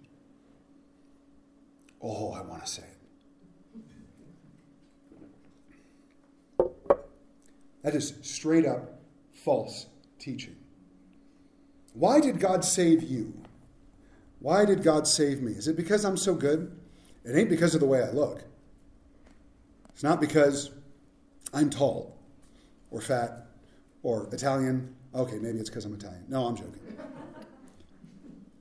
Oh, 2.01 2.33
I 2.33 2.41
want 2.41 2.65
to 2.65 2.71
say 2.71 2.83
it. 2.83 2.97
That 7.83 7.95
is 7.95 8.13
straight 8.21 8.65
up 8.65 8.99
false 9.31 9.85
teaching. 10.19 10.55
Why 11.93 12.19
did 12.19 12.39
God 12.39 12.63
save 12.65 13.01
you? 13.01 13.33
Why 14.39 14.65
did 14.65 14.83
God 14.83 15.07
save 15.07 15.41
me? 15.41 15.53
Is 15.53 15.67
it 15.67 15.75
because 15.75 16.05
I'm 16.05 16.17
so 16.17 16.35
good? 16.35 16.77
It 17.23 17.35
ain't 17.35 17.49
because 17.49 17.73
of 17.73 17.81
the 17.81 17.87
way 17.87 18.03
I 18.03 18.11
look. 18.11 18.43
It's 19.89 20.03
not 20.03 20.21
because 20.21 20.69
I'm 21.53 21.69
tall 21.69 22.17
or 22.91 23.01
fat 23.01 23.47
or 24.03 24.29
Italian. 24.31 24.93
Okay, 25.15 25.37
maybe 25.39 25.59
it's 25.59 25.69
because 25.69 25.85
I'm 25.85 25.93
Italian. 25.93 26.25
No, 26.27 26.45
I'm 26.45 26.55
joking. 26.55 26.79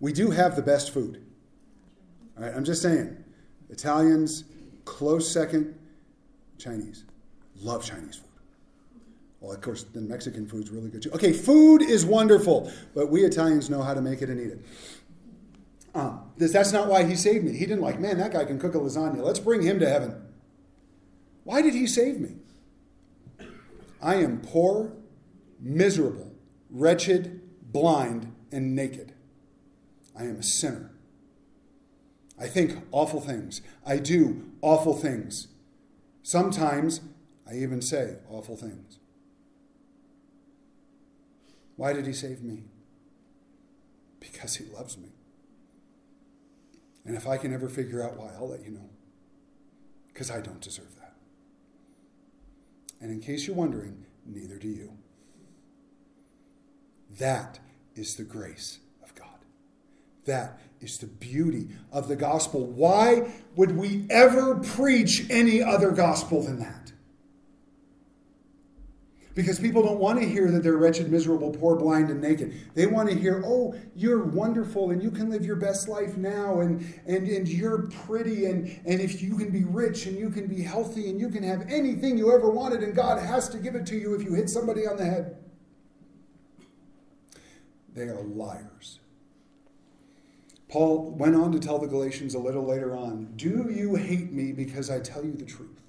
We 0.00 0.12
do 0.12 0.30
have 0.30 0.56
the 0.56 0.62
best 0.62 0.92
food. 0.92 1.22
All 2.36 2.44
right, 2.44 2.54
I'm 2.54 2.64
just 2.64 2.80
saying. 2.80 3.24
Italians, 3.70 4.44
close 4.84 5.32
second, 5.32 5.74
Chinese. 6.58 7.04
Love 7.60 7.84
Chinese 7.84 8.16
food. 8.16 8.26
Well, 9.40 9.52
of 9.52 9.60
course, 9.60 9.84
then 9.84 10.08
Mexican 10.08 10.46
food's 10.46 10.70
really 10.70 10.90
good 10.90 11.02
too. 11.02 11.10
Okay, 11.12 11.32
food 11.32 11.82
is 11.82 12.04
wonderful, 12.04 12.72
but 12.94 13.10
we 13.10 13.24
Italians 13.24 13.68
know 13.68 13.82
how 13.82 13.94
to 13.94 14.00
make 14.00 14.22
it 14.22 14.30
and 14.30 14.40
eat 14.40 14.52
it. 14.52 14.64
Um, 15.94 16.30
this, 16.36 16.52
that's 16.52 16.72
not 16.72 16.88
why 16.88 17.04
he 17.04 17.16
saved 17.16 17.44
me. 17.44 17.52
He 17.52 17.64
didn't 17.64 17.80
like, 17.80 17.98
man, 17.98 18.18
that 18.18 18.32
guy 18.32 18.44
can 18.44 18.58
cook 18.58 18.74
a 18.74 18.78
lasagna. 18.78 19.22
Let's 19.22 19.38
bring 19.38 19.62
him 19.62 19.78
to 19.80 19.88
heaven. 19.88 20.22
Why 21.44 21.62
did 21.62 21.74
he 21.74 21.86
save 21.86 22.20
me? 22.20 22.36
I 24.02 24.16
am 24.16 24.40
poor, 24.40 24.92
miserable, 25.60 26.34
wretched, 26.70 27.40
blind, 27.72 28.32
and 28.52 28.74
naked. 28.74 29.14
I 30.18 30.24
am 30.24 30.36
a 30.36 30.42
sinner. 30.42 30.90
I 32.38 32.46
think 32.46 32.78
awful 32.92 33.20
things. 33.20 33.62
I 33.86 33.98
do 33.98 34.50
awful 34.60 34.94
things. 34.94 35.48
Sometimes 36.22 37.00
I 37.48 37.54
even 37.54 37.80
say 37.80 38.16
awful 38.28 38.56
things. 38.56 38.98
Why 41.76 41.92
did 41.92 42.06
he 42.06 42.12
save 42.12 42.42
me? 42.42 42.64
Because 44.20 44.56
he 44.56 44.64
loves 44.64 44.98
me. 44.98 45.08
And 47.04 47.16
if 47.16 47.26
I 47.26 47.36
can 47.36 47.54
ever 47.54 47.68
figure 47.68 48.02
out 48.02 48.16
why, 48.16 48.32
I'll 48.34 48.48
let 48.48 48.64
you 48.64 48.72
know. 48.72 48.90
Because 50.08 50.30
I 50.30 50.40
don't 50.40 50.60
deserve 50.60 50.94
that. 50.96 51.14
And 53.00 53.10
in 53.10 53.20
case 53.20 53.46
you're 53.46 53.56
wondering, 53.56 54.04
neither 54.26 54.56
do 54.56 54.68
you. 54.68 54.92
That 57.18 57.60
is 57.94 58.16
the 58.16 58.24
grace 58.24 58.78
that 60.26 60.60
is 60.80 60.98
the 60.98 61.06
beauty 61.06 61.68
of 61.92 62.08
the 62.08 62.16
gospel. 62.16 62.66
Why 62.66 63.32
would 63.56 63.76
we 63.76 64.06
ever 64.10 64.56
preach 64.56 65.26
any 65.30 65.62
other 65.62 65.90
gospel 65.90 66.42
than 66.42 66.58
that? 66.60 66.92
Because 69.36 69.60
people 69.60 69.82
don't 69.82 69.98
want 69.98 70.18
to 70.18 70.26
hear 70.26 70.50
that 70.50 70.62
they're 70.62 70.78
wretched, 70.78 71.12
miserable, 71.12 71.50
poor, 71.50 71.76
blind, 71.76 72.08
and 72.08 72.22
naked. 72.22 72.54
They 72.74 72.86
want 72.86 73.10
to 73.10 73.14
hear, 73.14 73.42
oh, 73.44 73.74
you're 73.94 74.24
wonderful 74.24 74.92
and 74.92 75.02
you 75.02 75.10
can 75.10 75.28
live 75.28 75.44
your 75.44 75.56
best 75.56 75.88
life 75.88 76.16
now 76.16 76.60
and, 76.60 76.80
and, 77.06 77.28
and 77.28 77.46
you're 77.46 77.82
pretty 78.06 78.46
and, 78.46 78.66
and 78.86 78.98
if 78.98 79.20
you 79.20 79.36
can 79.36 79.50
be 79.50 79.64
rich 79.64 80.06
and 80.06 80.18
you 80.18 80.30
can 80.30 80.46
be 80.46 80.62
healthy 80.62 81.10
and 81.10 81.20
you 81.20 81.28
can 81.28 81.42
have 81.42 81.66
anything 81.68 82.16
you 82.16 82.32
ever 82.32 82.48
wanted 82.48 82.82
and 82.82 82.94
God 82.94 83.22
has 83.22 83.50
to 83.50 83.58
give 83.58 83.74
it 83.74 83.84
to 83.88 83.96
you 83.96 84.14
if 84.14 84.22
you 84.22 84.32
hit 84.32 84.48
somebody 84.48 84.86
on 84.86 84.96
the 84.96 85.04
head. 85.04 85.36
They 87.92 88.04
are 88.04 88.22
liars. 88.22 89.00
Paul 90.68 91.10
went 91.12 91.36
on 91.36 91.52
to 91.52 91.60
tell 91.60 91.78
the 91.78 91.86
Galatians 91.86 92.34
a 92.34 92.38
little 92.38 92.64
later 92.64 92.96
on 92.96 93.32
Do 93.36 93.70
you 93.70 93.94
hate 93.94 94.32
me 94.32 94.52
because 94.52 94.90
I 94.90 95.00
tell 95.00 95.24
you 95.24 95.32
the 95.32 95.44
truth? 95.44 95.80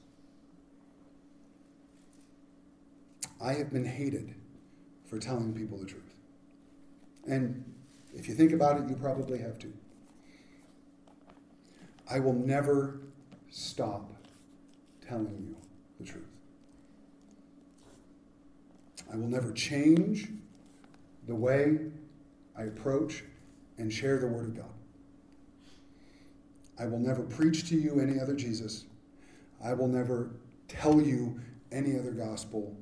I 3.42 3.54
have 3.54 3.72
been 3.72 3.86
hated 3.86 4.36
for 5.06 5.20
telling 5.20 5.54
people 5.54 5.78
the 5.78 5.86
truth. 5.86 6.14
And 7.28 7.64
if 8.14 8.28
you 8.28 8.34
think 8.34 8.52
about 8.52 8.80
it, 8.80 8.90
you 8.90 8.96
probably 8.96 9.40
have 9.40 9.60
too. 9.60 9.74
I 12.10 12.20
will 12.20 12.34
never 12.34 13.00
stop 13.50 14.12
telling 15.08 15.38
you 15.48 15.56
the 16.00 16.06
truth. 16.06 16.24
I 19.12 19.16
will 19.16 19.28
never 19.28 19.52
change 19.52 20.30
the 21.28 21.36
way 21.36 21.80
I 22.58 22.64
approach 22.64 23.24
and 23.78 23.92
share 23.92 24.18
the 24.20 24.28
Word 24.28 24.46
of 24.46 24.58
God. 24.58 24.74
I 26.80 26.86
will 26.86 27.00
never 27.00 27.24
preach 27.24 27.68
to 27.70 27.76
you 27.76 28.00
any 28.00 28.20
other 28.20 28.36
Jesus. 28.36 28.86
I 29.64 29.74
will 29.74 29.88
never 29.88 30.32
tell 30.68 31.02
you 31.02 31.40
any 31.72 31.98
other 31.98 32.12
gospel. 32.12 32.76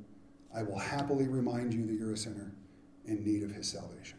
I 0.56 0.64
will 0.64 0.80
happily 0.80 1.28
remind 1.28 1.74
you 1.74 1.86
that 1.88 1.94
you're 1.94 2.14
a 2.14 2.18
sinner 2.18 2.52
in 3.06 3.24
need 3.24 3.44
of 3.44 3.52
his 3.52 3.70
salvation. 3.72 4.18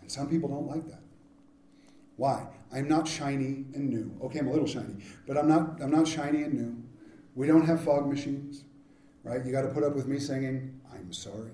And 0.00 0.10
some 0.10 0.28
people 0.28 0.48
don't 0.48 0.66
like 0.66 0.86
that. 0.88 1.02
Why? 2.16 2.46
I'm 2.72 2.88
not 2.88 3.06
shiny 3.06 3.64
and 3.74 3.90
new. 3.90 4.12
Okay, 4.24 4.40
I'm 4.40 4.48
a 4.48 4.50
little 4.50 4.66
shiny, 4.66 4.96
but 5.26 5.36
I'm 5.36 5.48
not 5.48 5.80
I'm 5.80 5.90
not 5.90 6.06
shiny 6.06 6.42
and 6.42 6.54
new. 6.54 6.82
We 7.34 7.46
don't 7.46 7.64
have 7.64 7.82
fog 7.82 8.08
machines, 8.08 8.64
right? 9.22 9.44
You 9.44 9.52
got 9.52 9.62
to 9.62 9.68
put 9.68 9.84
up 9.84 9.94
with 9.94 10.08
me 10.08 10.18
singing, 10.18 10.80
I'm 10.92 11.12
sorry. 11.12 11.52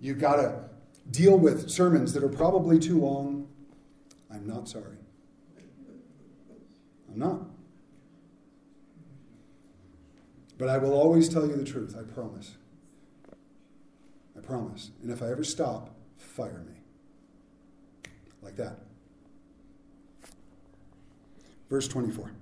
You've 0.00 0.20
got 0.20 0.36
to 0.36 0.64
deal 1.10 1.38
with 1.38 1.70
sermons 1.70 2.12
that 2.12 2.22
are 2.22 2.28
probably 2.28 2.78
too 2.78 3.00
long. 3.00 3.48
I'm 4.32 4.46
not 4.46 4.68
sorry. 4.68 4.96
I'm 7.10 7.18
not. 7.18 7.40
But 10.58 10.68
I 10.68 10.78
will 10.78 10.94
always 10.94 11.28
tell 11.28 11.46
you 11.46 11.56
the 11.56 11.64
truth, 11.64 11.96
I 11.98 12.02
promise. 12.02 12.56
I 14.36 14.40
promise. 14.40 14.90
And 15.02 15.10
if 15.10 15.22
I 15.22 15.30
ever 15.30 15.44
stop, 15.44 15.90
fire 16.16 16.64
me. 16.66 16.74
Like 18.42 18.56
that. 18.56 18.78
Verse 21.68 21.88
24. 21.88 22.32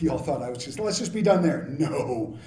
Y'all 0.00 0.18
thought 0.18 0.42
I 0.42 0.50
was 0.50 0.64
just, 0.64 0.78
let's 0.78 0.98
just 0.98 1.14
be 1.14 1.22
done 1.22 1.42
there. 1.42 1.66
No. 1.78 2.38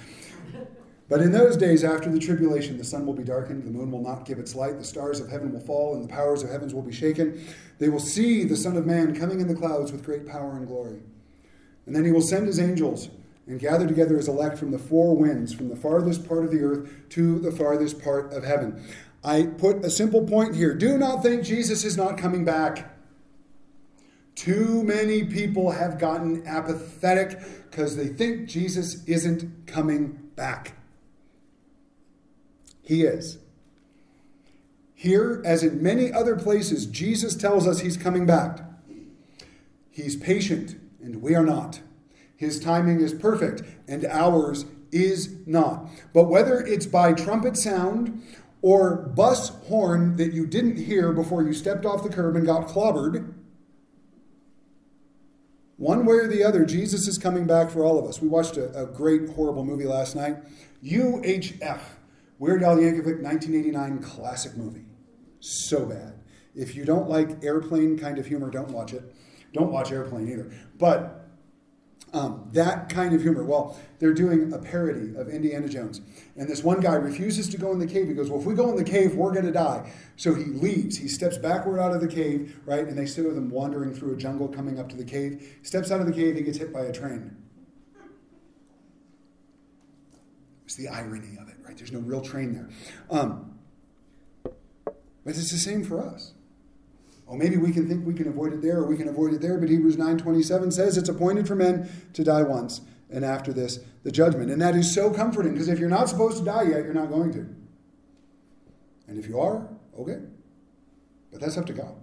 But 1.10 1.22
in 1.22 1.32
those 1.32 1.56
days 1.56 1.82
after 1.82 2.08
the 2.08 2.20
tribulation, 2.20 2.78
the 2.78 2.84
sun 2.84 3.04
will 3.04 3.14
be 3.14 3.24
darkened, 3.24 3.64
the 3.64 3.70
moon 3.72 3.90
will 3.90 4.00
not 4.00 4.24
give 4.24 4.38
its 4.38 4.54
light, 4.54 4.78
the 4.78 4.84
stars 4.84 5.18
of 5.18 5.28
heaven 5.28 5.52
will 5.52 5.60
fall, 5.60 5.96
and 5.96 6.04
the 6.04 6.08
powers 6.08 6.44
of 6.44 6.50
heavens 6.50 6.72
will 6.72 6.82
be 6.82 6.92
shaken. 6.92 7.44
They 7.78 7.88
will 7.88 7.98
see 7.98 8.44
the 8.44 8.56
Son 8.56 8.76
of 8.76 8.86
Man 8.86 9.18
coming 9.18 9.40
in 9.40 9.48
the 9.48 9.56
clouds 9.56 9.90
with 9.90 10.04
great 10.04 10.24
power 10.24 10.56
and 10.56 10.68
glory. 10.68 11.00
And 11.84 11.96
then 11.96 12.04
he 12.04 12.12
will 12.12 12.22
send 12.22 12.46
his 12.46 12.60
angels 12.60 13.10
and 13.48 13.58
gather 13.58 13.88
together 13.88 14.16
his 14.18 14.28
elect 14.28 14.56
from 14.56 14.70
the 14.70 14.78
four 14.78 15.16
winds, 15.16 15.52
from 15.52 15.68
the 15.68 15.74
farthest 15.74 16.28
part 16.28 16.44
of 16.44 16.52
the 16.52 16.62
earth 16.62 16.88
to 17.08 17.40
the 17.40 17.50
farthest 17.50 18.00
part 18.00 18.32
of 18.32 18.44
heaven. 18.44 18.80
I 19.24 19.46
put 19.58 19.84
a 19.84 19.90
simple 19.90 20.24
point 20.24 20.54
here. 20.54 20.74
Do 20.74 20.96
not 20.96 21.24
think 21.24 21.42
Jesus 21.42 21.84
is 21.84 21.96
not 21.96 22.18
coming 22.18 22.44
back. 22.44 22.96
Too 24.36 24.84
many 24.84 25.24
people 25.24 25.72
have 25.72 25.98
gotten 25.98 26.46
apathetic 26.46 27.40
because 27.68 27.96
they 27.96 28.06
think 28.06 28.48
Jesus 28.48 29.04
isn't 29.06 29.66
coming 29.66 30.30
back. 30.36 30.76
He 32.90 33.04
is. 33.04 33.38
Here, 34.96 35.40
as 35.44 35.62
in 35.62 35.80
many 35.80 36.12
other 36.12 36.34
places, 36.34 36.86
Jesus 36.86 37.36
tells 37.36 37.64
us 37.64 37.78
he's 37.78 37.96
coming 37.96 38.26
back. 38.26 38.62
He's 39.92 40.16
patient, 40.16 40.74
and 41.00 41.22
we 41.22 41.36
are 41.36 41.44
not. 41.44 41.82
His 42.34 42.58
timing 42.58 43.00
is 43.00 43.14
perfect, 43.14 43.62
and 43.86 44.04
ours 44.06 44.64
is 44.90 45.36
not. 45.46 45.88
But 46.12 46.24
whether 46.24 46.58
it's 46.66 46.86
by 46.86 47.12
trumpet 47.12 47.56
sound 47.56 48.24
or 48.60 48.96
bus 48.96 49.50
horn 49.68 50.16
that 50.16 50.32
you 50.32 50.44
didn't 50.44 50.78
hear 50.78 51.12
before 51.12 51.44
you 51.44 51.52
stepped 51.52 51.86
off 51.86 52.02
the 52.02 52.08
curb 52.08 52.34
and 52.34 52.44
got 52.44 52.66
clobbered, 52.66 53.34
One 55.76 56.04
way 56.04 56.16
or 56.16 56.26
the 56.26 56.42
other, 56.42 56.64
Jesus 56.64 57.06
is 57.06 57.18
coming 57.18 57.46
back 57.46 57.70
for 57.70 57.84
all 57.84 58.00
of 58.00 58.04
us. 58.04 58.20
We 58.20 58.26
watched 58.26 58.56
a, 58.56 58.82
a 58.82 58.86
great, 58.86 59.30
horrible 59.30 59.64
movie 59.64 59.86
last 59.86 60.16
night 60.16 60.38
UHF, 60.84 61.80
Weird 62.40 62.62
Al 62.62 62.78
Yankovic 62.78 63.22
1989 63.22 63.98
classic 63.98 64.56
movie. 64.56 64.86
So 65.40 65.84
bad. 65.84 66.14
If 66.54 66.74
you 66.74 66.86
don't 66.86 67.06
like 67.06 67.44
airplane 67.44 67.98
kind 67.98 68.18
of 68.18 68.26
humor, 68.26 68.50
don't 68.50 68.70
watch 68.70 68.94
it. 68.94 69.14
Don't 69.52 69.70
watch 69.70 69.92
Airplane 69.92 70.26
either. 70.26 70.50
But 70.78 71.28
um, 72.14 72.48
that 72.52 72.88
kind 72.88 73.14
of 73.14 73.20
humor. 73.20 73.44
Well, 73.44 73.78
they're 73.98 74.14
doing 74.14 74.54
a 74.54 74.58
parody 74.58 75.14
of 75.16 75.28
Indiana 75.28 75.68
Jones. 75.68 76.00
And 76.34 76.48
this 76.48 76.64
one 76.64 76.80
guy 76.80 76.94
refuses 76.94 77.46
to 77.50 77.58
go 77.58 77.72
in 77.72 77.78
the 77.78 77.86
cave. 77.86 78.08
He 78.08 78.14
goes, 78.14 78.30
Well, 78.30 78.40
if 78.40 78.46
we 78.46 78.54
go 78.54 78.70
in 78.70 78.76
the 78.76 78.84
cave, 78.84 79.14
we're 79.14 79.32
going 79.32 79.44
to 79.44 79.52
die. 79.52 79.92
So 80.16 80.34
he 80.34 80.44
leaves. 80.44 80.96
He 80.96 81.08
steps 81.08 81.36
backward 81.36 81.78
out 81.78 81.92
of 81.92 82.00
the 82.00 82.08
cave, 82.08 82.58
right? 82.64 82.86
And 82.86 82.96
they 82.96 83.06
see 83.06 83.20
them 83.20 83.50
wandering 83.50 83.92
through 83.92 84.14
a 84.14 84.16
jungle 84.16 84.48
coming 84.48 84.80
up 84.80 84.88
to 84.88 84.96
the 84.96 85.04
cave. 85.04 85.58
Steps 85.62 85.90
out 85.90 86.00
of 86.00 86.06
the 86.06 86.12
cave, 86.12 86.36
he 86.36 86.42
gets 86.42 86.56
hit 86.56 86.72
by 86.72 86.84
a 86.84 86.92
train. 86.92 87.36
It's 90.70 90.76
the 90.76 90.86
irony 90.86 91.36
of 91.36 91.48
it, 91.48 91.56
right? 91.66 91.76
There's 91.76 91.90
no 91.90 91.98
real 91.98 92.20
train 92.20 92.54
there. 92.54 92.68
Um, 93.10 93.58
but 94.84 94.94
it's 95.26 95.50
the 95.50 95.58
same 95.58 95.82
for 95.82 96.00
us. 96.00 96.34
Oh, 97.26 97.34
maybe 97.34 97.56
we 97.56 97.72
can 97.72 97.88
think 97.88 98.06
we 98.06 98.14
can 98.14 98.28
avoid 98.28 98.52
it 98.52 98.62
there 98.62 98.76
or 98.76 98.86
we 98.86 98.96
can 98.96 99.08
avoid 99.08 99.34
it 99.34 99.40
there, 99.40 99.58
but 99.58 99.68
Hebrews 99.68 99.96
9:27 99.96 100.72
says 100.72 100.96
it's 100.96 101.08
appointed 101.08 101.48
for 101.48 101.56
men 101.56 101.90
to 102.12 102.22
die 102.22 102.44
once, 102.44 102.82
and 103.10 103.24
after 103.24 103.52
this, 103.52 103.80
the 104.04 104.12
judgment. 104.12 104.48
And 104.48 104.62
that 104.62 104.76
is 104.76 104.94
so 104.94 105.10
comforting 105.12 105.54
because 105.54 105.66
if 105.66 105.80
you're 105.80 105.88
not 105.88 106.08
supposed 106.08 106.38
to 106.38 106.44
die 106.44 106.62
yet, 106.62 106.84
you're 106.84 106.94
not 106.94 107.08
going 107.08 107.32
to. 107.32 107.52
And 109.08 109.18
if 109.18 109.26
you 109.26 109.40
are, 109.40 109.66
okay. 109.98 110.20
But 111.32 111.40
that's 111.40 111.58
up 111.58 111.66
to 111.66 111.72
God. 111.72 111.96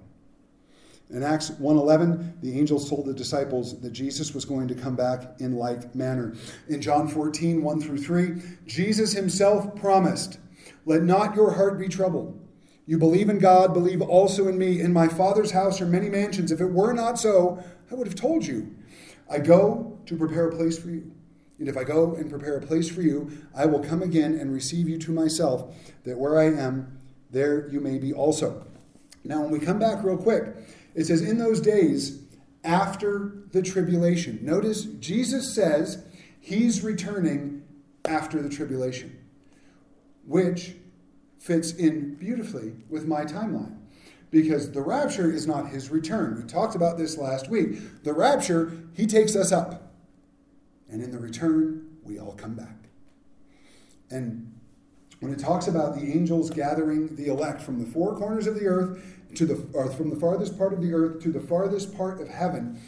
In 1.10 1.24
Acts 1.24 1.52
1:11, 1.52 2.42
the 2.42 2.58
angels 2.60 2.90
told 2.90 3.06
the 3.06 3.14
disciples 3.14 3.80
that 3.80 3.92
Jesus 3.92 4.34
was 4.34 4.44
going 4.44 4.68
to 4.68 4.76
come 4.76 4.96
back 4.96 5.40
in 5.40 5.56
like 5.56 5.96
manner. 5.96 6.34
In 6.68 6.82
John 6.82 7.08
14, 7.08 7.64
1 7.64 7.82
through 7.82 8.00
3, 8.00 8.42
Jesus 8.66 9.14
himself 9.14 9.74
promised, 9.76 10.38
Let 10.86 11.04
not 11.04 11.36
your 11.36 11.52
heart 11.52 11.80
be 11.80 11.88
troubled. 11.88 12.38
You 12.86 12.98
believe 12.98 13.30
in 13.30 13.40
God, 13.40 13.74
believe 13.74 14.02
also 14.02 14.48
in 14.48 14.58
me. 14.58 14.82
In 14.82 14.92
my 14.94 15.08
Father's 15.08 15.52
house 15.52 15.80
are 15.82 15.86
many 15.86 16.10
mansions. 16.10 16.52
If 16.52 16.62
it 16.62 16.72
were 16.72 16.94
not 16.94 17.20
so, 17.20 17.64
I 17.92 17.96
would 17.96 18.08
have 18.08 18.16
told 18.16 18.46
you. 18.46 18.76
I 19.30 19.40
go 19.40 20.00
to 20.06 20.16
prepare 20.16 20.48
a 20.48 20.56
place 20.56 20.78
for 20.80 20.90
you. 20.90 21.12
And 21.60 21.68
if 21.68 21.76
I 21.76 21.84
go 21.84 22.16
and 22.16 22.30
prepare 22.30 22.58
a 22.58 22.62
place 22.62 22.90
for 22.90 23.02
you, 23.02 23.32
I 23.56 23.66
will 23.66 23.80
come 23.80 24.02
again 24.04 24.36
and 24.36 24.54
receive 24.54 24.88
you 24.88 24.98
to 25.00 25.12
myself, 25.12 25.74
that 26.04 26.18
where 26.18 26.38
I 26.38 26.46
am, 26.46 26.98
there 27.32 27.68
you 27.70 27.80
may 27.82 27.98
be 27.98 28.14
also. 28.14 28.66
Now, 29.24 29.42
when 29.42 29.52
we 29.52 29.60
come 29.60 29.80
back 29.80 30.04
real 30.04 30.18
quick, 30.18 30.56
it 30.98 31.06
says, 31.06 31.22
In 31.22 31.38
those 31.38 31.62
days 31.62 32.24
after 32.64 33.32
the 33.52 33.62
tribulation. 33.62 34.40
Notice 34.42 34.84
Jesus 34.84 35.54
says 35.54 36.04
he's 36.42 36.84
returning 36.84 37.64
after 38.04 38.42
the 38.42 38.50
tribulation, 38.50 39.18
which 40.26 40.76
fits 41.40 41.72
in 41.72 42.16
beautifully 42.16 42.74
with 42.90 43.08
my 43.08 43.24
timeline 43.24 43.78
because 44.32 44.72
the 44.72 44.82
rapture 44.82 45.32
is 45.32 45.48
not 45.48 45.70
his 45.70 45.90
return. 45.90 46.36
We 46.36 46.44
talked 46.48 46.76
about 46.76 46.98
this 46.98 47.18
last 47.18 47.48
week. 47.48 48.04
The 48.04 48.14
rapture, 48.14 48.78
he 48.94 49.06
takes 49.06 49.36
us 49.36 49.52
up. 49.52 49.94
And 50.90 51.02
in 51.02 51.12
the 51.12 51.20
return, 51.20 51.98
we 52.04 52.20
all 52.20 52.34
come 52.34 52.56
back. 52.56 52.90
And 54.10 54.54
when 55.20 55.32
it 55.32 55.40
talks 55.40 55.68
about 55.68 55.96
the 55.96 56.12
angels 56.12 56.50
gathering 56.50 57.16
the 57.16 57.28
elect 57.28 57.62
from 57.62 57.80
the 57.80 57.90
four 57.90 58.16
corners 58.18 58.48
of 58.48 58.56
the 58.56 58.68
earth 58.68 59.17
to 59.38 59.46
the 59.46 59.56
from 59.96 60.10
the 60.10 60.16
farthest 60.16 60.58
part 60.58 60.74
of 60.74 60.82
the 60.82 60.94
earth 60.94 61.22
to 61.22 61.32
the 61.32 61.40
farthest 61.40 61.96
part 61.96 62.20
of 62.20 62.28
heaven, 62.28 62.82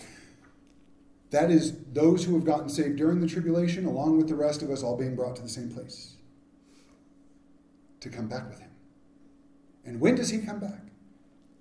that 1.29 1.51
is 1.51 1.73
those 1.93 2.25
who 2.25 2.33
have 2.33 2.45
gotten 2.45 2.69
saved 2.69 2.97
during 2.97 3.21
the 3.21 3.27
tribulation, 3.27 3.85
along 3.85 4.17
with 4.17 4.27
the 4.27 4.35
rest 4.35 4.61
of 4.61 4.69
us, 4.69 4.81
all 4.81 4.97
being 4.97 5.15
brought 5.15 5.35
to 5.35 5.41
the 5.41 5.49
same 5.49 5.69
place 5.69 6.15
to 7.99 8.09
come 8.09 8.27
back 8.27 8.49
with 8.49 8.59
him. 8.59 8.71
And 9.85 9.99
when 9.99 10.15
does 10.15 10.29
he 10.29 10.39
come 10.39 10.59
back? 10.59 10.81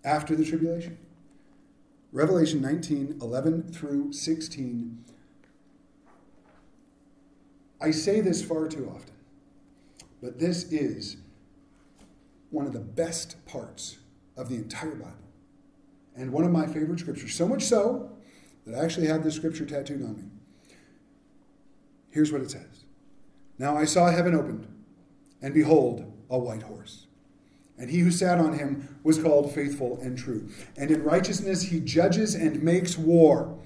After 0.05 0.35
the 0.35 0.44
tribulation. 0.44 0.98
Revelation 2.12 2.62
19, 2.62 3.18
11 3.20 3.72
through 3.72 4.12
16. 4.12 5.05
I 7.81 7.90
say 7.90 8.20
this 8.20 8.42
far 8.42 8.66
too 8.68 8.90
often, 8.94 9.14
but 10.22 10.38
this 10.38 10.64
is 10.72 11.18
one 12.51 12.66
of 12.66 12.72
the 12.72 12.81
best 12.81 13.44
parts 13.44 13.98
of 14.38 14.48
the 14.48 14.55
entire 14.55 14.94
Bible 14.94 15.12
and 16.16 16.33
one 16.33 16.44
of 16.44 16.51
my 16.51 16.66
favorite 16.66 17.01
scriptures. 17.01 17.35
So 17.35 17.46
much 17.46 17.64
so 17.64 18.11
that 18.66 18.74
I 18.74 18.85
actually 18.85 19.07
have 19.07 19.22
this 19.22 19.35
scripture 19.35 19.66
tattooed 19.66 20.03
on 20.03 20.16
me. 20.16 20.24
Here's 22.11 22.33
what 22.33 22.40
it 22.40 22.51
says 22.51 22.85
Now 23.59 23.77
I 23.77 23.85
saw 23.85 24.11
heaven 24.11 24.35
opened, 24.35 24.66
and 25.42 25.53
behold, 25.53 26.12
a 26.31 26.38
white 26.38 26.62
horse. 26.62 27.07
And 27.79 27.90
he 27.90 28.01
who 28.01 28.11
sat 28.11 28.38
on 28.38 28.59
him 28.59 28.98
was 29.05 29.22
called 29.22 29.55
faithful 29.55 30.01
and 30.03 30.18
true. 30.18 30.48
And 30.77 30.90
in 30.90 31.05
righteousness 31.05 31.62
he 31.62 31.79
judges 31.79 32.35
and 32.35 32.61
makes 32.61 32.98
war. 32.98 33.57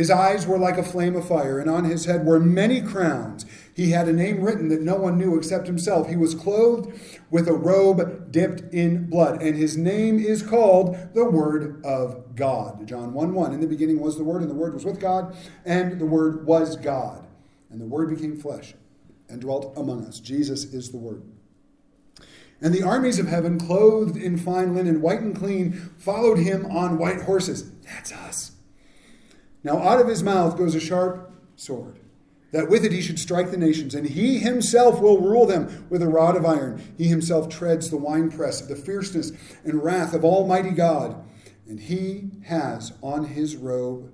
His 0.00 0.10
eyes 0.10 0.46
were 0.46 0.56
like 0.56 0.78
a 0.78 0.82
flame 0.82 1.14
of 1.14 1.28
fire, 1.28 1.58
and 1.58 1.68
on 1.68 1.84
his 1.84 2.06
head 2.06 2.24
were 2.24 2.40
many 2.40 2.80
crowns. 2.80 3.44
He 3.74 3.90
had 3.90 4.08
a 4.08 4.14
name 4.14 4.40
written 4.40 4.70
that 4.70 4.80
no 4.80 4.96
one 4.96 5.18
knew 5.18 5.36
except 5.36 5.66
himself. 5.66 6.08
He 6.08 6.16
was 6.16 6.34
clothed 6.34 6.98
with 7.30 7.46
a 7.46 7.52
robe 7.52 8.32
dipped 8.32 8.62
in 8.72 9.10
blood, 9.10 9.42
and 9.42 9.54
his 9.54 9.76
name 9.76 10.18
is 10.18 10.42
called 10.42 10.96
the 11.12 11.28
Word 11.28 11.84
of 11.84 12.34
God. 12.34 12.86
John 12.86 13.12
1 13.12 13.34
1. 13.34 13.52
In 13.52 13.60
the 13.60 13.66
beginning 13.66 14.00
was 14.00 14.16
the 14.16 14.24
Word, 14.24 14.40
and 14.40 14.50
the 14.50 14.54
Word 14.54 14.72
was 14.72 14.86
with 14.86 14.98
God, 14.98 15.36
and 15.66 16.00
the 16.00 16.06
Word 16.06 16.46
was 16.46 16.76
God. 16.76 17.26
And 17.68 17.78
the 17.78 17.84
Word 17.84 18.08
became 18.08 18.40
flesh 18.40 18.72
and 19.28 19.38
dwelt 19.38 19.70
among 19.76 20.06
us. 20.06 20.18
Jesus 20.18 20.64
is 20.64 20.92
the 20.92 20.96
Word. 20.96 21.24
And 22.62 22.72
the 22.72 22.82
armies 22.82 23.18
of 23.18 23.28
heaven, 23.28 23.60
clothed 23.60 24.16
in 24.16 24.38
fine 24.38 24.74
linen, 24.74 25.02
white 25.02 25.20
and 25.20 25.36
clean, 25.36 25.72
followed 25.98 26.38
him 26.38 26.64
on 26.64 26.96
white 26.96 27.20
horses. 27.20 27.70
That's 27.82 28.12
us. 28.12 28.52
Now 29.62 29.78
out 29.78 30.00
of 30.00 30.08
his 30.08 30.22
mouth 30.22 30.56
goes 30.56 30.74
a 30.74 30.80
sharp 30.80 31.32
sword, 31.56 31.98
that 32.52 32.68
with 32.68 32.84
it 32.84 32.92
he 32.92 33.00
should 33.00 33.18
strike 33.18 33.50
the 33.50 33.56
nations, 33.56 33.94
and 33.94 34.08
he 34.08 34.38
himself 34.38 35.00
will 35.00 35.20
rule 35.20 35.46
them 35.46 35.86
with 35.90 36.02
a 36.02 36.08
rod 36.08 36.36
of 36.36 36.44
iron. 36.44 36.82
He 36.96 37.08
himself 37.08 37.48
treads 37.48 37.90
the 37.90 37.96
winepress 37.96 38.60
of 38.60 38.68
the 38.68 38.76
fierceness 38.76 39.32
and 39.64 39.82
wrath 39.82 40.14
of 40.14 40.24
Almighty 40.24 40.70
God. 40.70 41.22
And 41.68 41.78
he 41.78 42.30
has 42.46 42.92
on 43.02 43.26
his 43.26 43.56
robe 43.56 44.12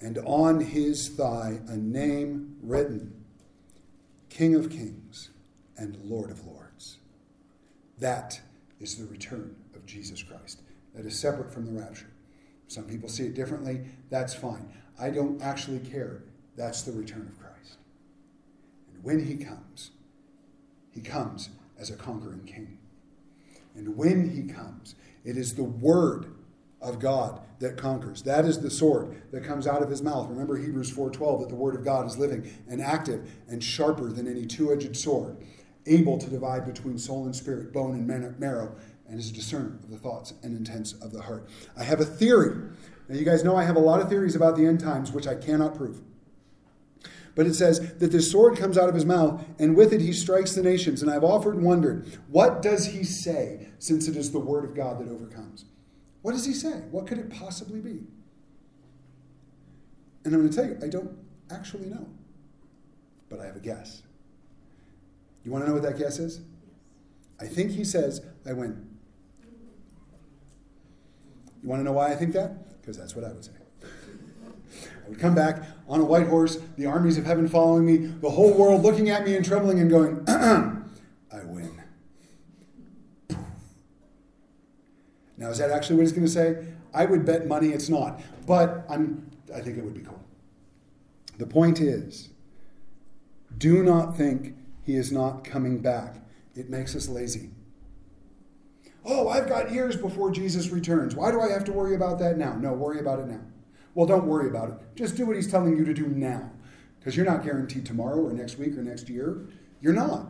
and 0.00 0.18
on 0.24 0.60
his 0.60 1.08
thigh 1.08 1.60
a 1.68 1.76
name 1.76 2.56
written 2.60 3.24
King 4.28 4.54
of 4.56 4.70
Kings 4.70 5.30
and 5.76 5.96
Lord 6.04 6.30
of 6.30 6.44
Lords. 6.44 6.98
That 7.98 8.40
is 8.80 8.96
the 8.96 9.06
return 9.06 9.56
of 9.74 9.86
Jesus 9.86 10.22
Christ. 10.22 10.62
That 10.94 11.06
is 11.06 11.18
separate 11.18 11.52
from 11.52 11.66
the 11.66 11.80
rapture. 11.80 12.10
Some 12.68 12.84
people 12.84 13.08
see 13.08 13.26
it 13.26 13.34
differently. 13.34 13.82
That's 14.10 14.34
fine. 14.34 14.72
I 14.98 15.10
don't 15.10 15.40
actually 15.42 15.80
care. 15.80 16.22
That's 16.56 16.82
the 16.82 16.92
return 16.92 17.28
of 17.30 17.38
Christ. 17.38 17.78
And 18.92 19.04
when 19.04 19.24
he 19.24 19.36
comes, 19.36 19.90
he 20.90 21.00
comes 21.00 21.50
as 21.78 21.90
a 21.90 21.96
conquering 21.96 22.44
king. 22.44 22.78
And 23.74 23.96
when 23.96 24.30
he 24.30 24.52
comes, 24.52 24.94
it 25.24 25.36
is 25.36 25.54
the 25.54 25.64
word 25.64 26.32
of 26.80 26.98
God 26.98 27.40
that 27.58 27.76
conquers. 27.76 28.22
That 28.22 28.44
is 28.44 28.60
the 28.60 28.70
sword 28.70 29.22
that 29.32 29.44
comes 29.44 29.66
out 29.66 29.82
of 29.82 29.90
his 29.90 30.02
mouth. 30.02 30.28
Remember 30.28 30.56
Hebrews 30.56 30.90
4:12 30.90 31.40
that 31.40 31.48
the 31.48 31.54
word 31.54 31.74
of 31.74 31.84
God 31.84 32.06
is 32.06 32.16
living 32.16 32.50
and 32.68 32.80
active 32.80 33.30
and 33.48 33.62
sharper 33.62 34.10
than 34.10 34.26
any 34.26 34.46
two-edged 34.46 34.96
sword 34.96 35.36
able 35.86 36.18
to 36.18 36.28
divide 36.28 36.66
between 36.66 36.98
soul 36.98 37.24
and 37.24 37.34
spirit, 37.34 37.72
bone 37.72 37.94
and 37.94 38.38
marrow, 38.40 38.74
and 39.08 39.18
is 39.18 39.30
a 39.30 39.32
discerner 39.32 39.78
of 39.84 39.90
the 39.90 39.96
thoughts 39.96 40.34
and 40.42 40.56
intents 40.56 40.94
of 40.94 41.12
the 41.12 41.22
heart. 41.22 41.48
I 41.76 41.84
have 41.84 42.00
a 42.00 42.04
theory. 42.04 42.70
Now, 43.08 43.14
you 43.16 43.24
guys 43.24 43.44
know 43.44 43.56
I 43.56 43.64
have 43.64 43.76
a 43.76 43.80
lot 43.80 44.00
of 44.00 44.08
theories 44.08 44.34
about 44.34 44.56
the 44.56 44.66
end 44.66 44.80
times, 44.80 45.12
which 45.12 45.26
I 45.26 45.34
cannot 45.34 45.76
prove. 45.76 46.00
But 47.36 47.46
it 47.46 47.54
says 47.54 47.94
that 47.98 48.10
this 48.12 48.30
sword 48.30 48.56
comes 48.56 48.78
out 48.78 48.88
of 48.88 48.94
his 48.94 49.04
mouth, 49.04 49.44
and 49.58 49.76
with 49.76 49.92
it 49.92 50.00
he 50.00 50.12
strikes 50.12 50.54
the 50.54 50.62
nations. 50.62 51.02
And 51.02 51.10
I've 51.10 51.22
often 51.22 51.62
wondered, 51.62 52.18
what 52.28 52.62
does 52.62 52.86
he 52.86 53.04
say, 53.04 53.68
since 53.78 54.08
it 54.08 54.16
is 54.16 54.32
the 54.32 54.40
word 54.40 54.64
of 54.64 54.74
God 54.74 54.98
that 54.98 55.08
overcomes? 55.08 55.66
What 56.22 56.32
does 56.32 56.46
he 56.46 56.54
say? 56.54 56.82
What 56.90 57.06
could 57.06 57.18
it 57.18 57.30
possibly 57.30 57.80
be? 57.80 58.04
And 60.24 60.34
I'm 60.34 60.40
going 60.40 60.50
to 60.50 60.56
tell 60.56 60.64
you, 60.64 60.78
I 60.82 60.88
don't 60.88 61.16
actually 61.50 61.86
know. 61.86 62.08
But 63.28 63.38
I 63.38 63.46
have 63.46 63.56
a 63.56 63.60
guess. 63.60 64.02
You 65.44 65.52
want 65.52 65.62
to 65.64 65.68
know 65.68 65.74
what 65.74 65.84
that 65.84 65.98
guess 65.98 66.18
is? 66.18 66.40
I 67.38 67.46
think 67.46 67.70
he 67.70 67.84
says, 67.84 68.22
I 68.44 68.54
win. 68.54 68.88
You 71.62 71.68
want 71.68 71.80
to 71.80 71.84
know 71.84 71.92
why 71.92 72.10
I 72.10 72.16
think 72.16 72.32
that? 72.32 72.65
Because 72.86 72.96
that's 72.96 73.16
what 73.16 73.24
I 73.24 73.32
would 73.32 73.44
say. 73.44 73.50
I 73.84 75.08
would 75.08 75.18
come 75.18 75.34
back 75.34 75.64
on 75.88 75.98
a 75.98 76.04
white 76.04 76.28
horse, 76.28 76.58
the 76.76 76.86
armies 76.86 77.18
of 77.18 77.24
heaven 77.24 77.48
following 77.48 77.84
me, 77.84 77.96
the 77.96 78.30
whole 78.30 78.54
world 78.54 78.84
looking 78.84 79.10
at 79.10 79.26
me 79.26 79.34
and 79.34 79.44
trembling 79.44 79.80
and 79.80 79.90
going, 79.90 80.22
I 80.28 81.44
win. 81.44 81.82
Now, 85.36 85.50
is 85.50 85.58
that 85.58 85.72
actually 85.72 85.96
what 85.96 86.02
he's 86.02 86.12
going 86.12 86.26
to 86.26 86.32
say? 86.32 86.64
I 86.94 87.06
would 87.06 87.26
bet 87.26 87.48
money 87.48 87.70
it's 87.70 87.88
not, 87.88 88.20
but 88.46 88.86
I'm, 88.88 89.32
I 89.52 89.60
think 89.60 89.78
it 89.78 89.84
would 89.84 89.94
be 89.94 90.02
cool. 90.02 90.22
The 91.38 91.46
point 91.46 91.80
is 91.80 92.28
do 93.58 93.82
not 93.82 94.16
think 94.16 94.54
he 94.84 94.94
is 94.94 95.10
not 95.10 95.42
coming 95.42 95.78
back. 95.78 96.18
It 96.54 96.70
makes 96.70 96.94
us 96.94 97.08
lazy. 97.08 97.50
Oh, 99.08 99.28
I've 99.28 99.48
got 99.48 99.70
years 99.70 99.96
before 99.96 100.32
Jesus 100.32 100.70
returns. 100.70 101.14
Why 101.14 101.30
do 101.30 101.40
I 101.40 101.48
have 101.50 101.64
to 101.64 101.72
worry 101.72 101.94
about 101.94 102.18
that 102.18 102.36
now? 102.36 102.54
No, 102.56 102.72
worry 102.72 102.98
about 102.98 103.20
it 103.20 103.28
now. 103.28 103.40
Well, 103.94 104.06
don't 104.06 104.26
worry 104.26 104.48
about 104.48 104.70
it. 104.70 104.74
Just 104.96 105.16
do 105.16 105.24
what 105.24 105.36
he's 105.36 105.50
telling 105.50 105.76
you 105.76 105.84
to 105.84 105.94
do 105.94 106.08
now. 106.08 106.50
Because 106.98 107.16
you're 107.16 107.24
not 107.24 107.44
guaranteed 107.44 107.86
tomorrow 107.86 108.20
or 108.20 108.32
next 108.32 108.58
week 108.58 108.76
or 108.76 108.82
next 108.82 109.08
year. 109.08 109.46
You're 109.80 109.92
not. 109.92 110.26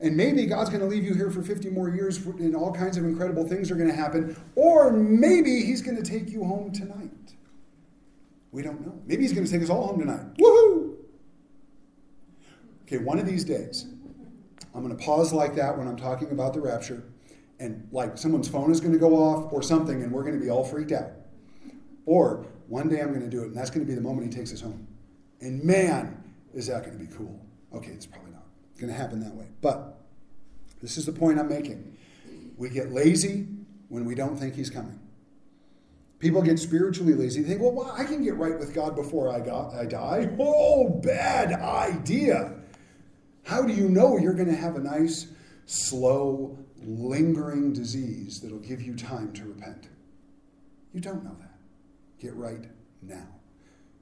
And 0.00 0.16
maybe 0.16 0.44
God's 0.44 0.70
going 0.70 0.82
to 0.82 0.86
leave 0.86 1.04
you 1.04 1.14
here 1.14 1.30
for 1.30 1.40
50 1.40 1.70
more 1.70 1.88
years 1.88 2.18
and 2.26 2.54
all 2.54 2.72
kinds 2.72 2.96
of 2.96 3.04
incredible 3.04 3.46
things 3.46 3.70
are 3.70 3.76
going 3.76 3.88
to 3.88 3.94
happen. 3.94 4.36
Or 4.56 4.92
maybe 4.92 5.62
he's 5.62 5.80
going 5.80 5.96
to 5.96 6.02
take 6.02 6.28
you 6.30 6.44
home 6.44 6.72
tonight. 6.72 7.34
We 8.50 8.62
don't 8.62 8.84
know. 8.84 9.00
Maybe 9.06 9.22
he's 9.22 9.32
going 9.32 9.46
to 9.46 9.52
take 9.52 9.62
us 9.62 9.70
all 9.70 9.86
home 9.86 10.00
tonight. 10.00 10.34
Woohoo! 10.38 10.96
Okay, 12.82 12.98
one 12.98 13.18
of 13.18 13.26
these 13.26 13.44
days, 13.44 13.86
I'm 14.74 14.84
going 14.84 14.96
to 14.96 15.02
pause 15.02 15.32
like 15.32 15.54
that 15.54 15.78
when 15.78 15.88
I'm 15.88 15.96
talking 15.96 16.30
about 16.30 16.54
the 16.54 16.60
rapture, 16.60 17.04
and 17.58 17.88
like 17.90 18.18
someone's 18.18 18.48
phone 18.48 18.70
is 18.70 18.80
going 18.80 18.92
to 18.92 18.98
go 18.98 19.16
off 19.16 19.52
or 19.52 19.62
something, 19.62 20.02
and 20.02 20.12
we're 20.12 20.22
going 20.22 20.38
to 20.38 20.44
be 20.44 20.50
all 20.50 20.64
freaked 20.64 20.92
out. 20.92 21.10
Or 22.04 22.46
one 22.68 22.88
day 22.88 23.00
I'm 23.00 23.08
going 23.08 23.22
to 23.22 23.28
do 23.28 23.42
it, 23.42 23.46
and 23.46 23.56
that's 23.56 23.70
going 23.70 23.84
to 23.84 23.86
be 23.86 23.94
the 23.94 24.00
moment 24.00 24.32
he 24.32 24.38
takes 24.38 24.52
us 24.52 24.60
home. 24.60 24.86
And 25.40 25.62
man, 25.62 26.22
is 26.54 26.66
that 26.68 26.84
going 26.84 26.98
to 26.98 27.04
be 27.04 27.12
cool. 27.14 27.40
Okay, 27.74 27.90
it's 27.90 28.06
probably 28.06 28.30
not 28.32 28.44
going 28.78 28.92
to 28.92 28.98
happen 28.98 29.20
that 29.20 29.34
way. 29.34 29.46
But 29.60 29.98
this 30.82 30.96
is 30.96 31.06
the 31.06 31.12
point 31.12 31.38
I'm 31.38 31.48
making. 31.48 31.96
We 32.56 32.70
get 32.70 32.92
lazy 32.92 33.46
when 33.88 34.04
we 34.04 34.14
don't 34.14 34.36
think 34.36 34.54
he's 34.54 34.70
coming. 34.70 35.00
People 36.18 36.40
get 36.40 36.58
spiritually 36.58 37.12
lazy. 37.12 37.42
They 37.42 37.50
think, 37.50 37.60
well, 37.60 37.72
well 37.72 37.94
I 37.96 38.04
can 38.04 38.22
get 38.22 38.36
right 38.36 38.58
with 38.58 38.74
God 38.74 38.96
before 38.96 39.30
I, 39.30 39.40
got, 39.40 39.74
I 39.74 39.84
die. 39.84 40.30
Oh, 40.40 40.88
bad 40.88 41.52
idea. 41.52 42.54
How 43.44 43.62
do 43.62 43.72
you 43.72 43.88
know 43.88 44.16
you're 44.16 44.34
going 44.34 44.48
to 44.48 44.56
have 44.56 44.76
a 44.76 44.80
nice, 44.80 45.26
slow, 45.66 46.58
lingering 46.82 47.72
disease 47.72 48.40
that'll 48.40 48.58
give 48.58 48.82
you 48.82 48.94
time 48.94 49.32
to 49.34 49.44
repent? 49.44 49.88
You 50.92 51.00
don't 51.00 51.24
know 51.24 51.36
that. 51.40 51.58
Get 52.18 52.34
right 52.34 52.64
now. 53.02 53.26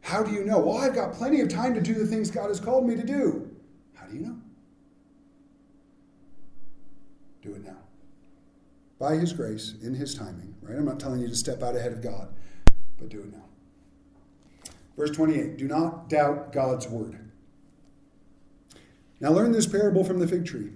How 0.00 0.22
do 0.22 0.32
you 0.32 0.44
know? 0.44 0.58
Well, 0.58 0.78
I've 0.78 0.94
got 0.94 1.14
plenty 1.14 1.40
of 1.40 1.48
time 1.48 1.74
to 1.74 1.80
do 1.80 1.94
the 1.94 2.06
things 2.06 2.30
God 2.30 2.48
has 2.48 2.60
called 2.60 2.86
me 2.86 2.94
to 2.94 3.04
do. 3.04 3.50
How 3.94 4.06
do 4.06 4.14
you 4.14 4.20
know? 4.20 4.36
Do 7.42 7.54
it 7.54 7.64
now. 7.64 7.78
By 8.98 9.14
His 9.14 9.32
grace, 9.32 9.74
in 9.82 9.94
His 9.94 10.14
timing, 10.14 10.54
right? 10.60 10.76
I'm 10.76 10.84
not 10.84 11.00
telling 11.00 11.20
you 11.20 11.28
to 11.28 11.34
step 11.34 11.62
out 11.62 11.74
ahead 11.74 11.92
of 11.92 12.02
God, 12.02 12.28
but 12.98 13.08
do 13.08 13.20
it 13.20 13.32
now. 13.32 13.44
Verse 14.96 15.10
28 15.10 15.56
Do 15.56 15.66
not 15.66 16.08
doubt 16.08 16.52
God's 16.52 16.86
word. 16.86 17.18
Now 19.20 19.30
learn 19.30 19.52
this 19.52 19.66
parable 19.66 20.04
from 20.04 20.18
the 20.18 20.28
fig 20.28 20.44
tree. 20.44 20.70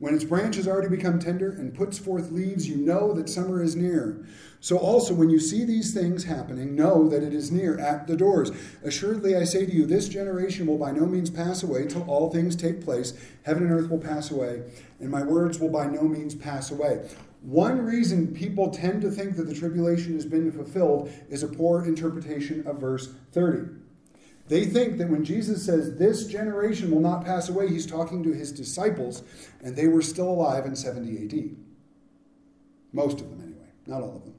When 0.00 0.14
its 0.14 0.24
branch 0.24 0.56
has 0.56 0.66
already 0.66 0.88
become 0.88 1.18
tender 1.18 1.50
and 1.50 1.74
puts 1.74 1.98
forth 1.98 2.32
leaves, 2.32 2.66
you 2.66 2.76
know 2.76 3.12
that 3.12 3.28
summer 3.28 3.62
is 3.62 3.76
near. 3.76 4.24
So 4.58 4.78
also, 4.78 5.12
when 5.12 5.28
you 5.28 5.38
see 5.38 5.62
these 5.62 5.92
things 5.92 6.24
happening, 6.24 6.74
know 6.74 7.06
that 7.10 7.22
it 7.22 7.34
is 7.34 7.52
near 7.52 7.78
at 7.78 8.06
the 8.06 8.16
doors. 8.16 8.50
Assuredly, 8.82 9.36
I 9.36 9.44
say 9.44 9.66
to 9.66 9.72
you, 9.72 9.84
this 9.84 10.08
generation 10.08 10.66
will 10.66 10.78
by 10.78 10.92
no 10.92 11.04
means 11.04 11.28
pass 11.28 11.62
away 11.62 11.86
till 11.86 12.02
all 12.04 12.30
things 12.30 12.56
take 12.56 12.82
place. 12.82 13.12
Heaven 13.42 13.64
and 13.64 13.72
earth 13.72 13.90
will 13.90 13.98
pass 13.98 14.30
away, 14.30 14.62
and 15.00 15.10
my 15.10 15.22
words 15.22 15.58
will 15.58 15.68
by 15.68 15.84
no 15.84 16.04
means 16.04 16.34
pass 16.34 16.70
away. 16.70 17.06
One 17.42 17.84
reason 17.84 18.34
people 18.34 18.70
tend 18.70 19.02
to 19.02 19.10
think 19.10 19.36
that 19.36 19.48
the 19.48 19.54
tribulation 19.54 20.14
has 20.14 20.24
been 20.24 20.50
fulfilled 20.50 21.12
is 21.28 21.42
a 21.42 21.48
poor 21.48 21.84
interpretation 21.84 22.66
of 22.66 22.80
verse 22.80 23.12
30. 23.32 23.79
They 24.50 24.64
think 24.64 24.98
that 24.98 25.08
when 25.08 25.24
Jesus 25.24 25.64
says, 25.64 25.96
This 25.96 26.26
generation 26.26 26.90
will 26.90 27.00
not 27.00 27.24
pass 27.24 27.48
away, 27.48 27.68
he's 27.68 27.86
talking 27.86 28.24
to 28.24 28.32
his 28.32 28.50
disciples, 28.50 29.22
and 29.62 29.76
they 29.76 29.86
were 29.86 30.02
still 30.02 30.28
alive 30.28 30.66
in 30.66 30.74
70 30.74 31.24
AD. 31.24 31.56
Most 32.92 33.20
of 33.20 33.30
them, 33.30 33.40
anyway, 33.40 33.70
not 33.86 34.02
all 34.02 34.16
of 34.16 34.24
them. 34.24 34.34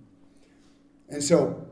And 1.07 1.23
so 1.23 1.65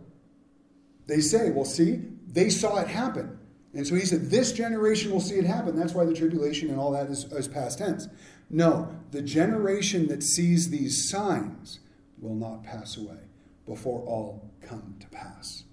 they 1.05 1.19
say, 1.19 1.49
Well, 1.49 1.65
see, 1.65 1.99
they 2.27 2.49
saw 2.49 2.77
it 2.77 2.87
happen. 2.87 3.37
And 3.73 3.85
so 3.85 3.95
he 3.95 4.05
said, 4.05 4.29
This 4.31 4.53
generation 4.53 5.11
will 5.11 5.19
see 5.19 5.35
it 5.35 5.45
happen. 5.45 5.75
That's 5.75 5.93
why 5.93 6.05
the 6.05 6.13
tribulation 6.13 6.69
and 6.69 6.79
all 6.79 6.93
that 6.93 7.09
is, 7.09 7.25
is 7.33 7.49
past 7.49 7.79
tense. 7.79 8.07
No, 8.49 8.95
the 9.11 9.21
generation 9.21 10.07
that 10.07 10.23
sees 10.23 10.69
these 10.69 11.09
signs 11.09 11.81
will 12.17 12.35
not 12.35 12.63
pass 12.63 12.95
away 12.95 13.19
before 13.65 13.99
all 14.03 14.49
come 14.61 14.95
to 15.01 15.09
pass. 15.09 15.65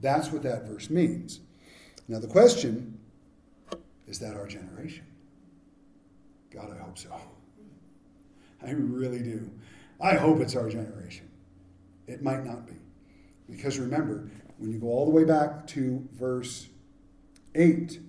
That's 0.00 0.32
what 0.32 0.42
that 0.44 0.66
verse 0.66 0.88
means. 0.88 1.40
Now, 2.08 2.18
the 2.18 2.26
question 2.26 2.98
is 4.06 4.18
that 4.18 4.34
our 4.34 4.46
generation? 4.46 5.06
God, 6.50 6.70
I 6.70 6.82
hope 6.82 6.98
so. 6.98 7.10
I 8.62 8.70
really 8.70 9.20
do. 9.20 9.50
I 10.00 10.14
hope 10.14 10.40
it's 10.40 10.56
our 10.56 10.68
generation. 10.68 11.28
It 12.06 12.22
might 12.22 12.44
not 12.44 12.66
be. 12.66 12.74
Because 13.50 13.78
remember, 13.78 14.30
when 14.58 14.70
you 14.70 14.78
go 14.78 14.88
all 14.88 15.04
the 15.04 15.10
way 15.10 15.24
back 15.24 15.66
to 15.68 16.06
verse 16.12 16.68
8, 17.54 18.00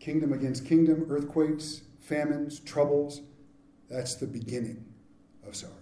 kingdom 0.00 0.32
against 0.32 0.66
kingdom, 0.66 1.06
earthquakes, 1.08 1.82
famines, 2.00 2.60
troubles, 2.60 3.22
that's 3.88 4.16
the 4.16 4.26
beginning 4.26 4.84
of 5.46 5.56
sorrows. 5.56 5.76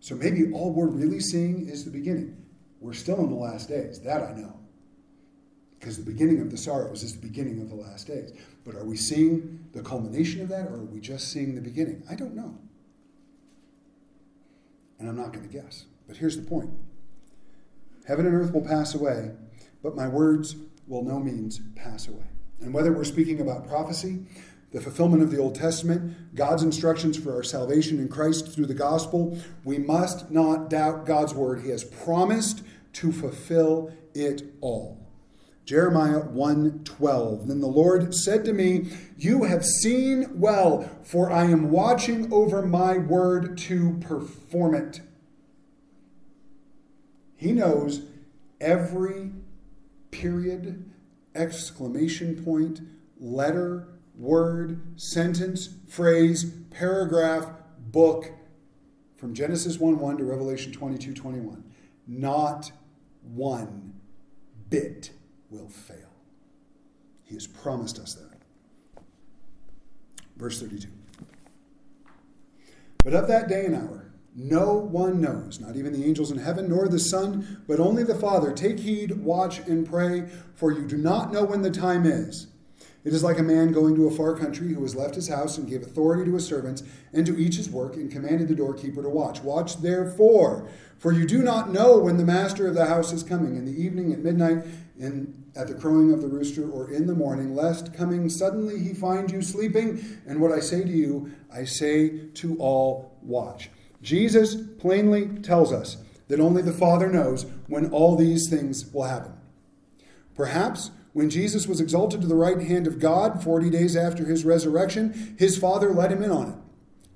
So 0.00 0.14
maybe 0.14 0.52
all 0.52 0.72
we're 0.72 0.86
really 0.86 1.20
seeing 1.20 1.68
is 1.68 1.84
the 1.84 1.90
beginning. 1.90 2.44
We're 2.80 2.92
still 2.92 3.18
in 3.20 3.30
the 3.30 3.36
last 3.36 3.68
days. 3.68 4.00
That 4.00 4.22
I 4.22 4.32
know 4.32 4.56
because 5.78 5.96
the 5.96 6.10
beginning 6.10 6.40
of 6.40 6.50
the 6.50 6.56
sorrows 6.56 7.02
is 7.02 7.14
the 7.14 7.26
beginning 7.26 7.60
of 7.60 7.68
the 7.68 7.74
last 7.74 8.06
days. 8.06 8.32
But 8.64 8.74
are 8.74 8.84
we 8.84 8.96
seeing 8.96 9.64
the 9.72 9.82
culmination 9.82 10.40
of 10.40 10.48
that, 10.48 10.66
or 10.68 10.76
are 10.76 10.84
we 10.84 11.00
just 11.00 11.30
seeing 11.30 11.54
the 11.54 11.60
beginning? 11.60 12.02
I 12.10 12.14
don't 12.14 12.34
know. 12.34 12.58
And 14.98 15.08
I'm 15.08 15.16
not 15.16 15.32
going 15.32 15.46
to 15.46 15.52
guess. 15.52 15.84
But 16.06 16.16
here's 16.16 16.36
the 16.36 16.42
point 16.42 16.70
Heaven 18.06 18.26
and 18.26 18.34
earth 18.34 18.52
will 18.52 18.62
pass 18.62 18.94
away, 18.94 19.32
but 19.82 19.96
my 19.96 20.08
words 20.08 20.56
will 20.86 21.02
no 21.02 21.18
means 21.18 21.60
pass 21.74 22.08
away. 22.08 22.24
And 22.60 22.72
whether 22.72 22.92
we're 22.92 23.04
speaking 23.04 23.40
about 23.40 23.68
prophecy, 23.68 24.24
the 24.72 24.80
fulfillment 24.80 25.22
of 25.22 25.30
the 25.30 25.38
Old 25.38 25.54
Testament, 25.54 26.34
God's 26.34 26.62
instructions 26.62 27.16
for 27.16 27.34
our 27.34 27.42
salvation 27.42 27.98
in 27.98 28.08
Christ 28.08 28.48
through 28.48 28.66
the 28.66 28.74
gospel, 28.74 29.38
we 29.64 29.78
must 29.78 30.30
not 30.30 30.70
doubt 30.70 31.06
God's 31.06 31.34
word. 31.34 31.62
He 31.62 31.70
has 31.70 31.84
promised 31.84 32.62
to 32.94 33.12
fulfill 33.12 33.92
it 34.14 34.42
all. 34.60 35.05
Jeremiah 35.66 36.20
1:12 36.20 37.48
Then 37.48 37.60
the 37.60 37.66
Lord 37.66 38.14
said 38.14 38.44
to 38.44 38.52
me, 38.52 38.88
"You 39.18 39.44
have 39.44 39.64
seen 39.64 40.38
well, 40.38 40.88
for 41.02 41.28
I 41.28 41.46
am 41.46 41.72
watching 41.72 42.32
over 42.32 42.64
my 42.64 42.98
word 42.98 43.58
to 43.58 43.94
perform 44.00 44.76
it." 44.76 45.00
He 47.34 47.52
knows 47.52 48.02
every 48.60 49.32
period, 50.12 50.84
exclamation 51.34 52.44
point, 52.44 52.80
letter, 53.20 53.88
word, 54.16 54.78
sentence, 54.94 55.70
phrase, 55.88 56.44
paragraph, 56.70 57.50
book 57.90 58.30
from 59.16 59.34
Genesis 59.34 59.80
1 59.80 59.98
1 59.98 60.18
to 60.18 60.24
Revelation 60.24 60.72
22:21. 60.72 61.64
Not 62.06 62.70
one 63.20 63.94
bit 64.70 65.10
will 65.56 65.68
fail. 65.68 66.12
He 67.24 67.34
has 67.34 67.46
promised 67.46 67.98
us 67.98 68.14
that. 68.14 69.02
Verse 70.36 70.60
32. 70.60 70.88
But 73.02 73.14
of 73.14 73.28
that 73.28 73.48
day 73.48 73.64
and 73.64 73.74
hour, 73.74 74.12
no 74.34 74.74
one 74.74 75.20
knows, 75.20 75.60
not 75.60 75.76
even 75.76 75.92
the 75.92 76.04
angels 76.04 76.30
in 76.30 76.38
heaven, 76.38 76.68
nor 76.68 76.88
the 76.88 76.98
Son, 76.98 77.62
but 77.66 77.80
only 77.80 78.02
the 78.02 78.14
Father. 78.14 78.52
Take 78.52 78.80
heed, 78.80 79.24
watch, 79.24 79.60
and 79.60 79.88
pray, 79.88 80.28
for 80.54 80.72
you 80.72 80.86
do 80.86 80.98
not 80.98 81.32
know 81.32 81.44
when 81.44 81.62
the 81.62 81.70
time 81.70 82.04
is. 82.04 82.48
It 83.06 83.14
is 83.14 83.22
like 83.22 83.38
a 83.38 83.42
man 83.44 83.72
going 83.72 83.94
to 83.94 84.08
a 84.08 84.10
far 84.10 84.36
country 84.36 84.74
who 84.74 84.82
has 84.82 84.96
left 84.96 85.14
his 85.14 85.28
house 85.28 85.56
and 85.56 85.68
gave 85.68 85.82
authority 85.82 86.24
to 86.24 86.34
his 86.34 86.44
servants 86.44 86.82
and 87.12 87.24
to 87.24 87.38
each 87.38 87.54
his 87.54 87.70
work 87.70 87.94
and 87.94 88.10
commanded 88.10 88.48
the 88.48 88.54
doorkeeper 88.56 89.00
to 89.00 89.08
watch. 89.08 89.40
Watch 89.40 89.76
therefore, 89.76 90.68
for 90.98 91.12
you 91.12 91.24
do 91.24 91.40
not 91.40 91.72
know 91.72 91.98
when 91.98 92.16
the 92.16 92.24
master 92.24 92.66
of 92.66 92.74
the 92.74 92.86
house 92.86 93.12
is 93.12 93.22
coming, 93.22 93.56
in 93.56 93.64
the 93.64 93.80
evening, 93.80 94.12
at 94.12 94.18
midnight, 94.18 94.64
in, 94.98 95.45
at 95.56 95.68
the 95.68 95.74
crowing 95.74 96.12
of 96.12 96.20
the 96.20 96.28
rooster, 96.28 96.68
or 96.70 96.90
in 96.90 97.06
the 97.06 97.14
morning, 97.14 97.54
lest 97.54 97.94
coming 97.94 98.28
suddenly 98.28 98.78
he 98.78 98.92
find 98.92 99.30
you 99.30 99.42
sleeping. 99.42 100.20
And 100.26 100.40
what 100.40 100.52
I 100.52 100.60
say 100.60 100.82
to 100.82 100.90
you, 100.90 101.32
I 101.52 101.64
say 101.64 102.26
to 102.34 102.56
all, 102.58 103.16
watch. 103.22 103.70
Jesus 104.02 104.54
plainly 104.78 105.26
tells 105.42 105.72
us 105.72 105.96
that 106.28 106.40
only 106.40 106.62
the 106.62 106.72
Father 106.72 107.08
knows 107.08 107.46
when 107.66 107.90
all 107.90 108.16
these 108.16 108.48
things 108.48 108.92
will 108.92 109.04
happen. 109.04 109.32
Perhaps 110.34 110.90
when 111.12 111.30
Jesus 111.30 111.66
was 111.66 111.80
exalted 111.80 112.20
to 112.20 112.26
the 112.26 112.34
right 112.34 112.60
hand 112.60 112.86
of 112.86 112.98
God 112.98 113.42
40 113.42 113.70
days 113.70 113.96
after 113.96 114.26
his 114.26 114.44
resurrection, 114.44 115.34
his 115.38 115.56
Father 115.56 115.92
let 115.92 116.12
him 116.12 116.22
in 116.22 116.30
on 116.30 116.48
it. 116.50 116.58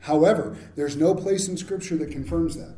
However, 0.01 0.57
there's 0.75 0.97
no 0.97 1.15
place 1.15 1.47
in 1.47 1.59
Scripture 1.59 1.97
that 1.99 2.11
confirms 2.11 2.57
that. 2.57 2.77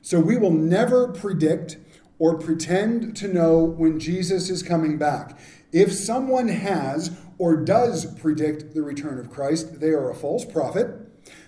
So 0.00 0.18
we 0.18 0.36
will 0.36 0.50
never 0.50 1.08
predict 1.08 1.76
or 2.22 2.38
pretend 2.38 3.16
to 3.16 3.26
know 3.26 3.58
when 3.64 3.98
Jesus 3.98 4.48
is 4.48 4.62
coming 4.62 4.96
back. 4.96 5.36
If 5.72 5.92
someone 5.92 6.46
has 6.46 7.10
or 7.36 7.56
does 7.56 8.06
predict 8.20 8.74
the 8.74 8.82
return 8.82 9.18
of 9.18 9.28
Christ, 9.28 9.80
they 9.80 9.88
are 9.88 10.08
a 10.08 10.14
false 10.14 10.44
prophet. 10.44 11.00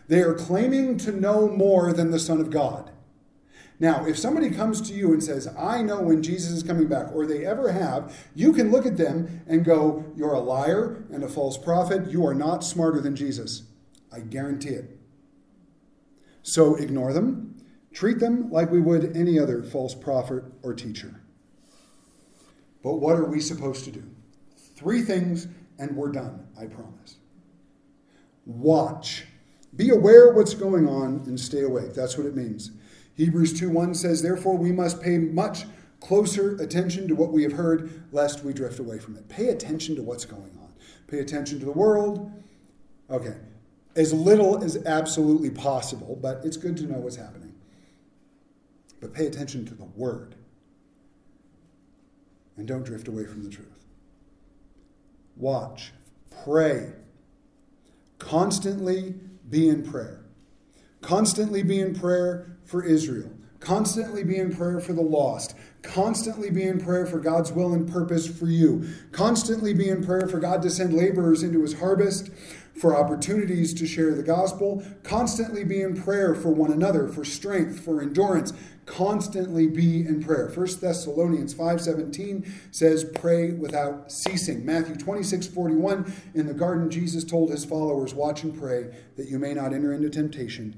They 0.09 0.20
are 0.22 0.35
claiming 0.35 0.99
to 0.99 1.12
know 1.12 1.49
more 1.49 1.93
than 1.93 2.11
the 2.11 2.18
Son 2.18 2.41
of 2.41 2.51
God. 2.51 2.91
Now, 3.79 4.05
if 4.05 4.18
somebody 4.18 4.51
comes 4.51 4.81
to 4.89 4.95
you 4.95 5.12
and 5.12 5.22
says, 5.22 5.47
I 5.57 5.81
know 5.81 6.01
when 6.01 6.25
Jesus 6.25 6.51
is 6.51 6.64
coming 6.64 6.89
back, 6.89 7.14
or 7.14 7.25
they 7.25 7.47
ever 7.47 7.70
have, 7.70 8.12
you 8.35 8.53
can 8.53 8.72
look 8.72 8.85
at 8.85 8.97
them 8.97 9.43
and 9.47 9.64
go, 9.64 10.05
You're 10.16 10.35
a 10.35 10.41
liar 10.41 11.05
and 11.12 11.22
a 11.22 11.29
false 11.29 11.57
prophet. 11.57 12.11
You 12.11 12.27
are 12.27 12.35
not 12.35 12.64
smarter 12.64 13.01
than 13.01 13.14
Jesus. 13.14 13.62
I 14.12 14.18
guarantee 14.18 14.70
it. 14.70 14.99
So 16.43 16.75
ignore 16.75 17.12
them. 17.12 17.54
Treat 17.95 18.19
them 18.19 18.51
like 18.51 18.73
we 18.73 18.81
would 18.81 19.17
any 19.17 19.39
other 19.39 19.63
false 19.63 19.95
prophet 19.95 20.43
or 20.63 20.75
teacher. 20.75 21.21
But 22.83 22.97
what 22.97 23.17
are 23.17 23.25
we 23.25 23.41
supposed 23.41 23.85
to 23.85 23.93
do? 23.93 24.03
Three 24.75 25.01
things, 25.01 25.47
and 25.79 25.97
we're 25.97 26.11
done, 26.11 26.47
I 26.61 26.67
promise. 26.67 27.17
Watch. 28.45 29.27
Be 29.77 29.91
aware 29.91 30.33
what's 30.33 30.55
going 30.55 30.89
on 30.89 31.23
and 31.27 31.39
stay 31.39 31.63
awake. 31.63 31.95
That's 31.95 32.19
what 32.19 32.27
it 32.27 32.37
means. 32.37 32.73
Hebrews 33.15 33.55
2:1 33.55 33.95
says, 33.95 34.23
Therefore, 34.23 34.59
we 34.59 34.73
must 34.73 35.01
pay 35.01 35.17
much 35.19 35.65
closer 36.01 36.57
attention 36.57 37.07
to 37.09 37.15
what 37.15 37.33
we 37.33 37.45
have 37.45 37.53
heard, 37.53 38.03
lest 38.13 38.45
we 38.45 38.53
drift 38.53 38.81
away 38.81 38.99
from 38.99 39.17
it. 39.17 39.29
Pay 39.29 39.49
attention 39.49 39.95
to 39.97 40.03
what's 40.03 40.25
going 40.25 40.59
on. 40.61 40.73
Pay 41.07 41.21
attention 41.21 41.61
to 41.61 41.65
the 41.65 41.73
world. 41.73 42.31
Okay, 43.09 43.37
as 43.95 44.13
little 44.13 44.63
as 44.63 44.85
absolutely 44.85 45.51
possible, 45.51 46.19
but 46.21 46.45
it's 46.45 46.57
good 46.57 46.77
to 46.79 46.85
know 46.85 46.99
what's 46.99 47.17
happening. 47.17 47.44
But 49.05 49.13
pay 49.13 49.27
attention 49.27 49.67
to 49.67 49.75
the 49.75 49.85
word. 49.85 50.35
And 52.57 52.67
don't 52.67 52.87
drift 52.87 53.07
away 53.07 53.27
from 53.27 53.43
the 53.43 53.51
truth. 53.51 53.85
Watch, 55.37 55.93
pray, 56.43 56.93
constantly 58.19 59.17
be 59.51 59.69
in 59.69 59.83
prayer. 59.83 60.25
Constantly 61.03 61.63
be 61.63 61.81
in 61.81 61.95
prayer 61.95 62.57
for 62.65 62.83
Israel. 62.83 63.31
Constantly 63.61 64.25
be 64.25 64.39
in 64.39 64.55
prayer 64.55 64.81
for 64.81 64.95
the 64.95 65.03
lost. 65.03 65.55
Constantly 65.83 66.51
be 66.51 66.63
in 66.63 66.79
prayer 66.79 67.05
for 67.05 67.19
God's 67.19 67.53
will 67.53 67.75
and 67.75 67.91
purpose 67.91 68.27
for 68.27 68.47
you. 68.47 68.89
Constantly 69.13 69.75
be 69.75 69.89
in 69.91 70.03
prayer 70.03 70.27
for 70.27 70.39
God 70.39 70.63
to 70.63 70.71
send 70.71 70.95
laborers 70.95 71.43
into 71.43 71.61
his 71.63 71.79
harvest, 71.79 72.31
for 72.75 72.97
opportunities 72.97 73.73
to 73.75 73.87
share 73.87 74.15
the 74.15 74.23
gospel. 74.23 74.85
Constantly 75.03 75.65
be 75.65 75.81
in 75.81 76.01
prayer 76.01 76.35
for 76.35 76.51
one 76.51 76.73
another, 76.73 77.09
for 77.09 77.25
strength, 77.25 77.81
for 77.81 78.03
endurance. 78.03 78.53
Constantly 78.87 79.66
be 79.66 80.01
in 80.01 80.22
prayer. 80.22 80.49
1 80.49 80.80
Thessalonians 80.80 81.55
5:17 81.55 82.45
says, 82.70 83.05
"Pray 83.05 83.53
without 83.53 84.12
ceasing." 84.12 84.64
Matthew 84.64 84.97
26:41, 84.97 86.12
in 86.35 86.47
the 86.47 86.55
garden 86.55 86.91
Jesus 86.91 87.24
told 87.24 87.51
his 87.51 87.64
followers, 87.64 88.14
"Watch 88.14 88.45
and 88.45 88.55
pray 88.55 88.95
that 89.16 89.28
you 89.28 89.39
may 89.39 89.55
not 89.55 89.72
enter 89.72 89.93
into 89.93 90.11
temptation." 90.11 90.76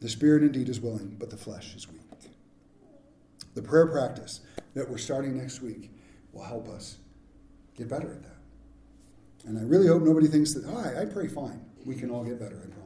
The 0.00 0.08
spirit 0.08 0.42
indeed 0.42 0.68
is 0.68 0.80
willing, 0.80 1.16
but 1.18 1.30
the 1.30 1.36
flesh 1.38 1.74
is 1.74 1.90
weak. 1.90 2.00
The 3.54 3.62
prayer 3.62 3.86
practice 3.86 4.40
that 4.74 4.90
we're 4.90 4.98
starting 4.98 5.36
next 5.36 5.62
week 5.62 5.90
will 6.32 6.42
help 6.42 6.68
us 6.68 6.98
get 7.74 7.88
better 7.88 8.12
at 8.12 8.22
that. 8.22 8.36
And 9.46 9.58
I 9.58 9.62
really 9.62 9.86
hope 9.86 10.02
nobody 10.02 10.26
thinks 10.26 10.52
that, 10.54 10.64
oh, 10.66 11.00
I, 11.00 11.04
pray 11.06 11.28
fine. 11.28 11.60
We 11.84 11.94
can 11.94 12.10
all 12.10 12.24
get 12.24 12.38
better, 12.38 12.56
I 12.56 12.66
promise. 12.66 12.83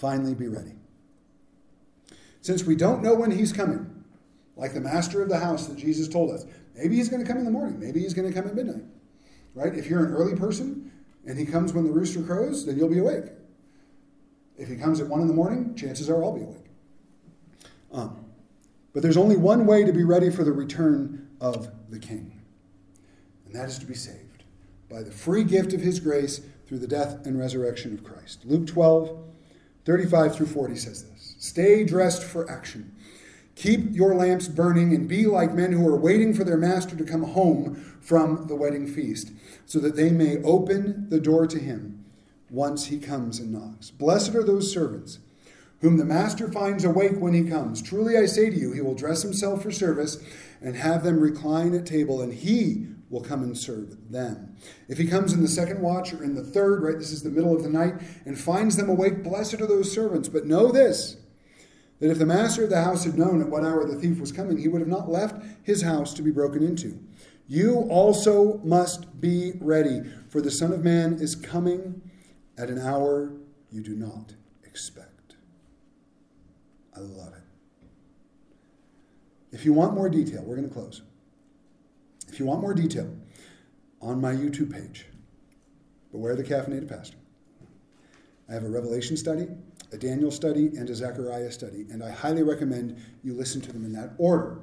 Finally, 0.00 0.34
be 0.34 0.48
ready. 0.48 0.72
Since 2.40 2.64
we 2.64 2.74
don't 2.74 3.02
know 3.02 3.14
when 3.14 3.30
he's 3.30 3.52
coming, 3.52 4.02
like 4.56 4.72
the 4.72 4.80
master 4.80 5.20
of 5.20 5.28
the 5.28 5.38
house 5.38 5.66
that 5.66 5.76
Jesus 5.76 6.08
told 6.08 6.30
us, 6.30 6.46
maybe 6.74 6.96
he's 6.96 7.10
going 7.10 7.22
to 7.22 7.28
come 7.28 7.36
in 7.36 7.44
the 7.44 7.50
morning, 7.50 7.78
maybe 7.78 8.00
he's 8.00 8.14
going 8.14 8.26
to 8.26 8.32
come 8.32 8.48
at 8.48 8.54
midnight. 8.54 8.84
Right? 9.54 9.74
If 9.74 9.88
you're 9.88 10.02
an 10.02 10.14
early 10.14 10.34
person, 10.34 10.90
and 11.26 11.38
he 11.38 11.44
comes 11.44 11.74
when 11.74 11.84
the 11.84 11.90
rooster 11.90 12.22
crows, 12.22 12.64
then 12.64 12.78
you'll 12.78 12.88
be 12.88 12.98
awake. 12.98 13.26
If 14.56 14.68
he 14.68 14.76
comes 14.76 15.00
at 15.00 15.06
one 15.06 15.20
in 15.20 15.28
the 15.28 15.34
morning, 15.34 15.74
chances 15.74 16.08
are 16.08 16.24
I'll 16.24 16.32
be 16.32 16.44
awake. 16.44 16.64
Um, 17.92 18.24
but 18.94 19.02
there's 19.02 19.18
only 19.18 19.36
one 19.36 19.66
way 19.66 19.84
to 19.84 19.92
be 19.92 20.04
ready 20.04 20.30
for 20.30 20.44
the 20.44 20.52
return 20.52 21.28
of 21.42 21.70
the 21.90 21.98
King, 21.98 22.40
and 23.44 23.54
that 23.54 23.68
is 23.68 23.78
to 23.80 23.86
be 23.86 23.94
saved 23.94 24.44
by 24.88 25.02
the 25.02 25.10
free 25.10 25.44
gift 25.44 25.74
of 25.74 25.82
his 25.82 26.00
grace 26.00 26.40
through 26.66 26.78
the 26.78 26.88
death 26.88 27.26
and 27.26 27.38
resurrection 27.38 27.92
of 27.92 28.02
Christ. 28.02 28.46
Luke 28.46 28.66
12, 28.66 29.29
35 29.90 30.36
through 30.36 30.46
40 30.46 30.76
says 30.76 31.02
this 31.02 31.34
Stay 31.40 31.82
dressed 31.82 32.22
for 32.22 32.48
action. 32.48 32.94
Keep 33.56 33.92
your 33.92 34.14
lamps 34.14 34.46
burning 34.46 34.94
and 34.94 35.08
be 35.08 35.26
like 35.26 35.52
men 35.52 35.72
who 35.72 35.84
are 35.88 35.96
waiting 35.96 36.32
for 36.32 36.44
their 36.44 36.56
master 36.56 36.94
to 36.94 37.02
come 37.02 37.24
home 37.24 37.74
from 38.00 38.46
the 38.46 38.54
wedding 38.54 38.86
feast, 38.86 39.32
so 39.66 39.80
that 39.80 39.96
they 39.96 40.10
may 40.10 40.40
open 40.44 41.08
the 41.08 41.18
door 41.18 41.44
to 41.48 41.58
him 41.58 42.04
once 42.50 42.86
he 42.86 43.00
comes 43.00 43.40
and 43.40 43.50
knocks. 43.50 43.90
Blessed 43.90 44.36
are 44.36 44.44
those 44.44 44.72
servants 44.72 45.18
whom 45.80 45.96
the 45.96 46.04
master 46.04 46.46
finds 46.52 46.84
awake 46.84 47.16
when 47.18 47.34
he 47.34 47.42
comes. 47.42 47.82
Truly 47.82 48.16
I 48.16 48.26
say 48.26 48.48
to 48.48 48.56
you, 48.56 48.70
he 48.70 48.82
will 48.82 48.94
dress 48.94 49.22
himself 49.22 49.60
for 49.64 49.72
service 49.72 50.22
and 50.60 50.76
have 50.76 51.02
them 51.02 51.18
recline 51.18 51.74
at 51.74 51.84
table, 51.84 52.22
and 52.22 52.32
he 52.32 52.86
will 53.10 53.20
come 53.20 53.42
and 53.42 53.58
serve 53.58 54.10
them. 54.10 54.56
If 54.88 54.96
he 54.96 55.06
comes 55.06 55.32
in 55.32 55.42
the 55.42 55.48
second 55.48 55.82
watch 55.82 56.14
or 56.14 56.22
in 56.22 56.36
the 56.36 56.44
third, 56.44 56.82
right, 56.82 56.96
this 56.96 57.10
is 57.10 57.22
the 57.22 57.30
middle 57.30 57.54
of 57.54 57.62
the 57.62 57.68
night, 57.68 57.94
and 58.24 58.38
finds 58.38 58.76
them 58.76 58.88
awake, 58.88 59.22
blessed 59.22 59.60
are 59.60 59.66
those 59.66 59.92
servants. 59.92 60.28
But 60.28 60.46
know 60.46 60.70
this 60.70 61.16
that 61.98 62.10
if 62.10 62.18
the 62.18 62.24
master 62.24 62.64
of 62.64 62.70
the 62.70 62.82
house 62.82 63.04
had 63.04 63.18
known 63.18 63.42
at 63.42 63.48
what 63.48 63.62
hour 63.62 63.86
the 63.86 63.94
thief 63.94 64.18
was 64.20 64.32
coming, 64.32 64.56
he 64.56 64.68
would 64.68 64.80
have 64.80 64.88
not 64.88 65.10
left 65.10 65.44
his 65.62 65.82
house 65.82 66.14
to 66.14 66.22
be 66.22 66.30
broken 66.30 66.62
into. 66.62 66.98
You 67.46 67.80
also 67.90 68.58
must 68.64 69.20
be 69.20 69.52
ready, 69.60 70.02
for 70.30 70.40
the 70.40 70.50
Son 70.50 70.72
of 70.72 70.82
Man 70.82 71.18
is 71.20 71.36
coming 71.36 72.00
at 72.56 72.70
an 72.70 72.78
hour 72.78 73.32
you 73.70 73.82
do 73.82 73.94
not 73.94 74.34
expect. 74.64 75.34
I 76.96 77.00
love 77.00 77.34
it. 77.34 77.42
If 79.52 79.64
you 79.64 79.72
want 79.72 79.94
more 79.94 80.08
detail, 80.08 80.42
we're 80.42 80.56
going 80.56 80.68
to 80.68 80.74
close. 80.74 81.02
If 82.30 82.38
you 82.38 82.46
want 82.46 82.60
more 82.60 82.74
detail, 82.74 83.14
on 84.00 84.20
my 84.20 84.32
YouTube 84.32 84.72
page, 84.72 85.06
Beware 86.10 86.34
the 86.34 86.44
Caffeinated 86.44 86.88
Pastor, 86.88 87.16
I 88.48 88.54
have 88.54 88.64
a 88.64 88.68
Revelation 88.68 89.16
study 89.16 89.46
a 89.92 89.98
Daniel 89.98 90.30
study, 90.30 90.66
and 90.68 90.88
a 90.88 90.94
Zechariah 90.94 91.50
study. 91.50 91.86
And 91.90 92.02
I 92.02 92.10
highly 92.10 92.42
recommend 92.42 93.02
you 93.22 93.34
listen 93.34 93.60
to 93.62 93.72
them 93.72 93.84
in 93.84 93.92
that 93.92 94.12
order. 94.18 94.60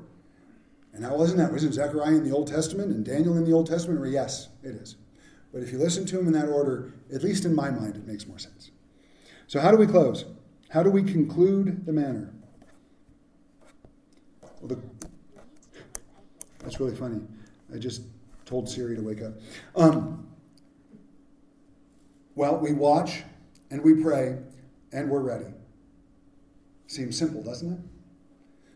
And 0.93 1.03
how 1.03 1.15
wasn't 1.15 1.39
that? 1.39 1.51
Wasn't 1.51 1.74
Zechariah 1.74 2.15
in 2.15 2.24
the 2.24 2.36
Old 2.36 2.47
Testament 2.47 2.91
and 2.91 3.05
Daniel 3.05 3.38
in 3.38 3.43
the 3.43 3.51
Old 3.51 3.68
Testament? 3.68 3.99
Or 3.99 4.07
yes, 4.07 4.49
it 4.63 4.76
is. 4.76 4.95
But 5.53 5.63
if 5.63 5.72
you 5.72 5.78
listen 5.78 6.05
to 6.07 6.18
them 6.18 6.28
in 6.28 6.34
that 6.34 6.47
order, 6.47 6.93
at 7.13 7.24
least 7.24 7.45
in 7.45 7.53
my 7.53 7.70
mind, 7.70 7.95
it 7.95 8.07
makes 8.07 8.28
more 8.28 8.39
sense. 8.39 8.72
So, 9.47 9.59
how 9.59 9.72
do 9.72 9.78
we 9.78 9.88
close? 9.88 10.26
How 10.70 10.84
do 10.84 10.89
we 10.89 11.03
conclude 11.03 11.86
the 11.86 11.93
manner? 11.93 12.34
Well, 14.59 14.68
the, 14.68 14.80
that's 16.59 16.80
really 16.80 16.95
funny. 16.95 17.22
I 17.74 17.78
just 17.78 18.01
told 18.45 18.70
Siri 18.70 18.95
to 18.95 19.01
wake 19.01 19.22
up. 19.22 19.34
Um, 19.76 20.28
well, 22.36 22.57
we 22.57 22.74
watch 22.74 23.24
and 23.70 23.84
we 23.84 24.01
pray 24.01 24.38
and 24.91 25.09
we're 25.09 25.22
ready. 25.22 25.53
Seems 26.88 27.18
simple, 27.18 27.43
doesn't 27.43 27.74
it? 27.74 27.80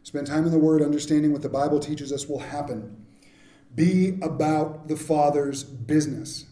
Spend 0.04 0.28
time 0.28 0.46
in 0.46 0.52
the 0.52 0.60
Word, 0.60 0.82
understanding 0.82 1.32
what 1.32 1.42
the 1.42 1.50
Bible 1.50 1.80
teaches 1.80 2.12
us 2.12 2.28
will 2.28 2.40
happen. 2.40 3.06
Be 3.74 4.18
about 4.22 4.88
the 4.88 4.98
Father's 4.98 5.64
business. 5.64 6.46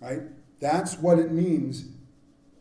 Right? 0.00 0.22
That's 0.58 0.98
what 0.98 1.18
it 1.18 1.30
means 1.30 1.86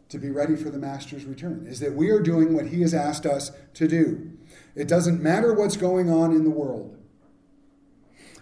to 0.09 0.19
be 0.19 0.30
ready 0.30 0.55
for 0.55 0.69
the 0.69 0.78
Master's 0.78 1.26
return, 1.26 1.65
is 1.67 1.80
that 1.80 1.93
we 1.93 2.09
are 2.09 2.19
doing 2.19 2.53
what 2.53 2.67
He 2.67 2.82
has 2.82 2.93
asked 2.93 3.26
us 3.26 3.51
to 3.76 3.88
do. 3.88 4.32
It 4.76 4.88
doesn't 4.88 5.24
matter 5.24 5.53
what's 5.53 5.78
going 5.78 6.09
on 6.09 6.34
in 6.34 6.43
the 6.43 6.49
world. 6.49 6.97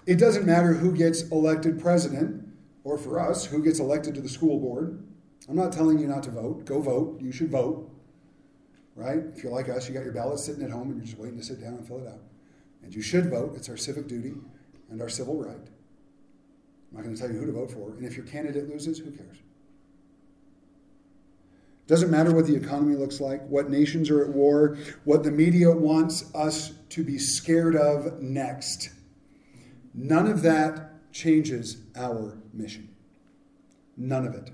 It 0.09 0.17
doesn't 0.17 0.43
matter 0.43 0.73
who 0.73 0.91
gets 0.91 1.21
elected 1.29 1.79
president, 1.79 2.43
or 2.83 2.97
for 2.97 3.19
us, 3.19 3.45
who 3.45 3.63
gets 3.63 3.79
elected 3.79 4.15
to 4.15 4.21
the 4.21 4.27
school 4.27 4.59
board. 4.59 5.03
I'm 5.47 5.55
not 5.55 5.71
telling 5.71 5.99
you 5.99 6.07
not 6.07 6.23
to 6.23 6.31
vote. 6.31 6.65
Go 6.65 6.81
vote. 6.81 7.21
You 7.21 7.31
should 7.31 7.51
vote. 7.51 7.87
Right? 8.95 9.19
If 9.35 9.43
you're 9.43 9.51
like 9.51 9.69
us, 9.69 9.87
you 9.87 9.93
got 9.93 10.03
your 10.03 10.13
ballot 10.13 10.39
sitting 10.39 10.63
at 10.63 10.71
home 10.71 10.89
and 10.89 10.95
you're 10.95 11.05
just 11.05 11.19
waiting 11.19 11.37
to 11.37 11.43
sit 11.43 11.61
down 11.61 11.75
and 11.75 11.87
fill 11.87 11.99
it 11.99 12.07
out. 12.07 12.23
And 12.81 12.91
you 12.91 13.03
should 13.03 13.29
vote. 13.29 13.53
It's 13.55 13.69
our 13.69 13.77
civic 13.77 14.07
duty 14.07 14.33
and 14.89 14.99
our 14.99 15.09
civil 15.09 15.39
right. 15.39 15.55
I'm 15.55 16.97
not 16.97 17.03
going 17.03 17.13
to 17.13 17.21
tell 17.21 17.31
you 17.31 17.37
who 17.37 17.45
to 17.45 17.51
vote 17.51 17.69
for. 17.69 17.91
And 17.91 18.03
if 18.03 18.17
your 18.17 18.25
candidate 18.25 18.67
loses, 18.67 18.97
who 18.97 19.11
cares? 19.11 19.37
Doesn't 21.85 22.09
matter 22.09 22.33
what 22.33 22.47
the 22.47 22.55
economy 22.55 22.95
looks 22.95 23.21
like, 23.21 23.47
what 23.47 23.69
nations 23.69 24.09
are 24.09 24.23
at 24.23 24.29
war, 24.29 24.75
what 25.03 25.21
the 25.21 25.29
media 25.29 25.69
wants 25.69 26.33
us 26.33 26.73
to 26.89 27.03
be 27.03 27.19
scared 27.19 27.75
of 27.75 28.23
next. 28.23 28.89
None 29.93 30.27
of 30.27 30.41
that 30.43 31.11
changes 31.11 31.77
our 31.95 32.37
mission. 32.53 32.89
None 33.97 34.25
of 34.25 34.35
it. 34.35 34.51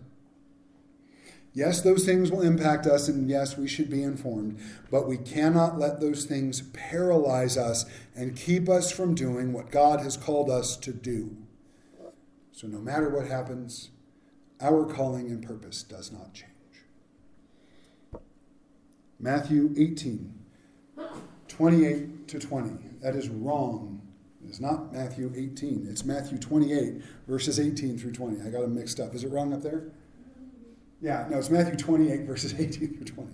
Yes, 1.54 1.82
those 1.82 2.06
things 2.06 2.32
will 2.32 2.42
impact 2.42 2.86
us, 2.86 3.08
and 3.08 3.30
yes, 3.30 3.58
we 3.58 3.66
should 3.66 3.90
be 3.90 4.04
informed, 4.04 4.60
but 4.92 5.08
we 5.08 5.18
cannot 5.18 5.80
let 5.80 6.02
those 6.02 6.26
things 6.26 6.64
paralyze 6.74 7.58
us 7.58 7.86
and 8.14 8.36
keep 8.36 8.68
us 8.68 8.92
from 8.92 9.16
doing 9.16 9.54
what 9.54 9.72
God 9.72 10.02
has 10.02 10.18
called 10.18 10.50
us 10.50 10.76
to 10.76 10.92
do. 10.92 11.38
So, 12.52 12.68
no 12.68 12.80
matter 12.80 13.10
what 13.10 13.28
happens, 13.28 13.90
our 14.60 14.86
calling 14.86 15.28
and 15.28 15.46
purpose 15.46 15.82
does 15.84 16.12
not 16.12 16.34
change. 16.34 16.52
Matthew 19.18 19.74
18, 19.78 20.34
28 21.48 22.28
to 22.28 22.40
20. 22.40 22.70
That 23.02 23.16
is 23.16 23.30
wrong. 23.30 24.05
It's 24.56 24.62
not 24.62 24.94
Matthew 24.94 25.34
18. 25.36 25.86
It's 25.90 26.06
Matthew 26.06 26.38
28, 26.38 27.04
verses 27.28 27.60
18 27.60 27.98
through 27.98 28.14
20. 28.14 28.42
I 28.42 28.50
got 28.50 28.62
them 28.62 28.74
mixed 28.74 29.02
up. 29.02 29.14
Is 29.14 29.26
it 29.26 29.28
wrong 29.30 29.52
up 29.52 29.62
there? 29.62 29.84
Yeah, 31.02 31.28
no, 31.30 31.40
it's 31.40 31.50
Matthew 31.50 31.76
28, 31.76 32.22
verses 32.26 32.54
18 32.58 32.94
through 32.94 33.06
20. 33.06 33.34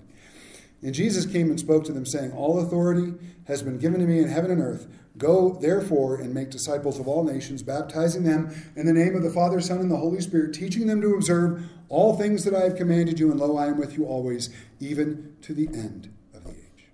And 0.81 0.95
Jesus 0.95 1.27
came 1.27 1.51
and 1.51 1.59
spoke 1.59 1.83
to 1.83 1.93
them, 1.93 2.07
saying, 2.07 2.31
All 2.31 2.59
authority 2.59 3.13
has 3.45 3.61
been 3.61 3.77
given 3.77 3.99
to 3.99 4.07
me 4.07 4.17
in 4.17 4.29
heaven 4.29 4.49
and 4.49 4.61
earth. 4.61 4.87
Go, 5.19 5.59
therefore, 5.61 6.15
and 6.15 6.33
make 6.33 6.49
disciples 6.49 6.99
of 6.99 7.07
all 7.07 7.23
nations, 7.23 7.61
baptizing 7.61 8.23
them 8.23 8.51
in 8.75 8.87
the 8.87 8.93
name 8.93 9.15
of 9.15 9.21
the 9.21 9.29
Father, 9.29 9.61
Son, 9.61 9.77
and 9.77 9.91
the 9.91 9.97
Holy 9.97 10.21
Spirit, 10.21 10.55
teaching 10.55 10.87
them 10.87 11.01
to 11.01 11.13
observe 11.13 11.69
all 11.87 12.17
things 12.17 12.45
that 12.45 12.55
I 12.55 12.61
have 12.61 12.77
commanded 12.77 13.19
you, 13.19 13.29
and 13.29 13.39
lo, 13.39 13.57
I 13.57 13.67
am 13.67 13.77
with 13.77 13.95
you 13.95 14.05
always, 14.05 14.49
even 14.79 15.35
to 15.43 15.53
the 15.53 15.67
end 15.67 16.11
of 16.33 16.45
the 16.45 16.49
age. 16.49 16.87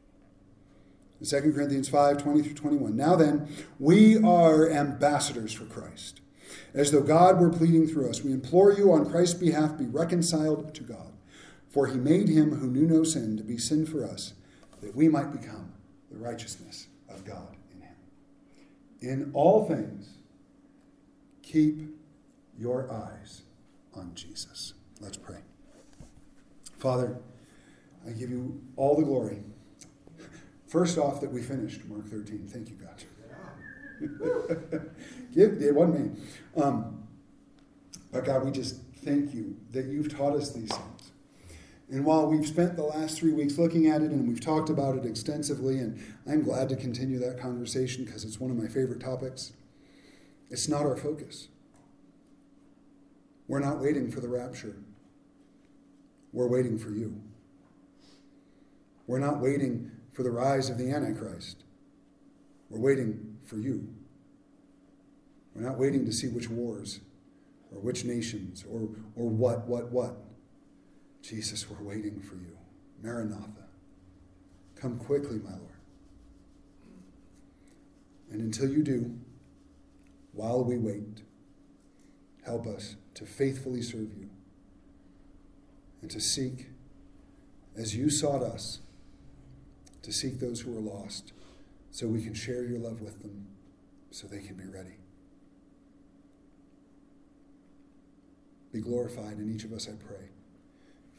In 1.05 1.06
2 1.23 1.53
Corinthians 1.53 1.89
5 1.89 2.17
20 2.17 2.41
through 2.41 2.53
21. 2.53 2.95
Now 2.95 3.15
then, 3.15 3.47
we 3.79 4.17
are 4.17 4.69
ambassadors 4.69 5.53
for 5.53 5.65
Christ. 5.65 6.21
As 6.73 6.91
though 6.91 7.01
God 7.01 7.39
were 7.39 7.49
pleading 7.49 7.87
through 7.87 8.09
us, 8.09 8.23
we 8.23 8.31
implore 8.31 8.71
you 8.71 8.91
on 8.91 9.09
Christ's 9.09 9.35
behalf, 9.35 9.77
be 9.77 9.85
reconciled 9.85 10.75
to 10.75 10.83
God. 10.83 11.13
For 11.69 11.87
he 11.87 11.97
made 11.97 12.29
him 12.29 12.57
who 12.57 12.67
knew 12.67 12.85
no 12.85 13.03
sin 13.03 13.37
to 13.37 13.43
be 13.43 13.57
sin 13.57 13.85
for 13.85 14.05
us, 14.05 14.33
that 14.81 14.95
we 14.95 15.09
might 15.09 15.31
become 15.31 15.73
the 16.11 16.17
righteousness 16.17 16.87
of 17.09 17.25
God 17.25 17.55
in 17.73 17.81
him. 17.81 17.95
In 19.01 19.31
all 19.33 19.67
things, 19.67 20.17
keep 21.41 21.81
your 22.57 22.91
eyes 22.91 23.41
on 23.95 24.11
Jesus. 24.13 24.73
Let's 24.99 25.17
pray. 25.17 25.39
Father, 26.77 27.17
I 28.07 28.11
give 28.11 28.29
you 28.29 28.61
all 28.75 28.95
the 28.95 29.03
glory. 29.03 29.41
First 30.67 30.97
off, 30.97 31.21
that 31.21 31.31
we 31.31 31.41
finished 31.41 31.85
Mark 31.85 32.07
13. 32.07 32.47
Thank 32.47 32.69
you, 32.69 32.75
God. 32.75 33.03
give, 35.33 35.61
it 35.61 35.73
wasn't 35.73 36.15
me. 36.15 36.21
Um, 36.61 37.07
but 38.11 38.25
God, 38.25 38.43
we 38.43 38.51
just 38.51 38.81
thank 39.03 39.33
you 39.33 39.55
that 39.71 39.85
you've 39.85 40.15
taught 40.15 40.35
us 40.35 40.51
these 40.51 40.69
things. 40.69 41.11
And 41.89 42.03
while 42.03 42.27
we've 42.27 42.45
spent 42.45 42.75
the 42.75 42.83
last 42.83 43.17
three 43.17 43.31
weeks 43.31 43.57
looking 43.57 43.87
at 43.87 44.01
it 44.01 44.11
and 44.11 44.27
we've 44.27 44.41
talked 44.41 44.69
about 44.69 44.97
it 44.97 45.05
extensively, 45.05 45.79
and 45.79 46.01
I'm 46.29 46.43
glad 46.43 46.67
to 46.69 46.75
continue 46.75 47.17
that 47.19 47.39
conversation 47.39 48.03
because 48.03 48.25
it's 48.25 48.39
one 48.39 48.51
of 48.51 48.57
my 48.57 48.67
favorite 48.67 48.99
topics, 48.99 49.53
it's 50.49 50.67
not 50.67 50.81
our 50.81 50.97
focus. 50.97 51.47
We're 53.47 53.59
not 53.59 53.79
waiting 53.79 54.11
for 54.11 54.19
the 54.19 54.27
rapture. 54.27 54.75
We're 56.33 56.47
waiting 56.47 56.77
for 56.77 56.89
you. 56.89 57.21
We're 59.07 59.19
not 59.19 59.39
waiting 59.39 59.91
for 60.17 60.23
the 60.23 60.31
rise 60.31 60.71
of 60.71 60.79
the 60.79 60.89
Antichrist. 60.89 61.63
We're 62.71 62.79
waiting 62.79 63.37
for 63.45 63.57
you. 63.57 63.87
We're 65.53 65.61
not 65.61 65.77
waiting 65.77 66.05
to 66.05 66.11
see 66.11 66.27
which 66.27 66.49
wars 66.49 67.01
or 67.71 67.79
which 67.81 68.03
nations 68.03 68.65
or, 68.67 68.89
or 69.15 69.29
what, 69.29 69.67
what, 69.67 69.91
what. 69.91 70.17
Jesus, 71.21 71.69
we're 71.69 71.87
waiting 71.87 72.19
for 72.19 72.33
you. 72.33 72.57
Maranatha. 73.03 73.67
Come 74.75 74.97
quickly, 74.97 75.37
my 75.37 75.51
Lord. 75.51 75.61
And 78.31 78.41
until 78.41 78.71
you 78.71 78.81
do, 78.81 79.19
while 80.33 80.63
we 80.63 80.79
wait, 80.79 81.21
help 82.43 82.65
us 82.65 82.95
to 83.13 83.23
faithfully 83.27 83.83
serve 83.83 84.17
you 84.17 84.31
and 86.01 86.09
to 86.09 86.19
seek, 86.19 86.69
as 87.75 87.95
you 87.95 88.09
sought 88.09 88.41
us, 88.41 88.79
to 90.07 90.13
seek 90.13 90.39
those 90.39 90.61
who 90.61 90.73
are 90.77 90.79
lost 90.79 91.33
so 91.91 92.07
we 92.07 92.23
can 92.23 92.33
share 92.33 92.63
your 92.63 92.79
love 92.79 93.01
with 93.01 93.21
them 93.21 93.45
so 94.09 94.25
they 94.25 94.39
can 94.39 94.55
be 94.55 94.65
ready. 94.65 94.95
Be 98.71 98.79
glorified 98.79 99.37
in 99.37 99.53
each 99.53 99.65
of 99.65 99.73
us, 99.73 99.89
I 99.89 100.01
pray. 100.07 100.29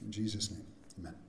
In 0.03 0.11
Jesus' 0.11 0.51
name, 0.51 0.65
amen. 0.99 1.28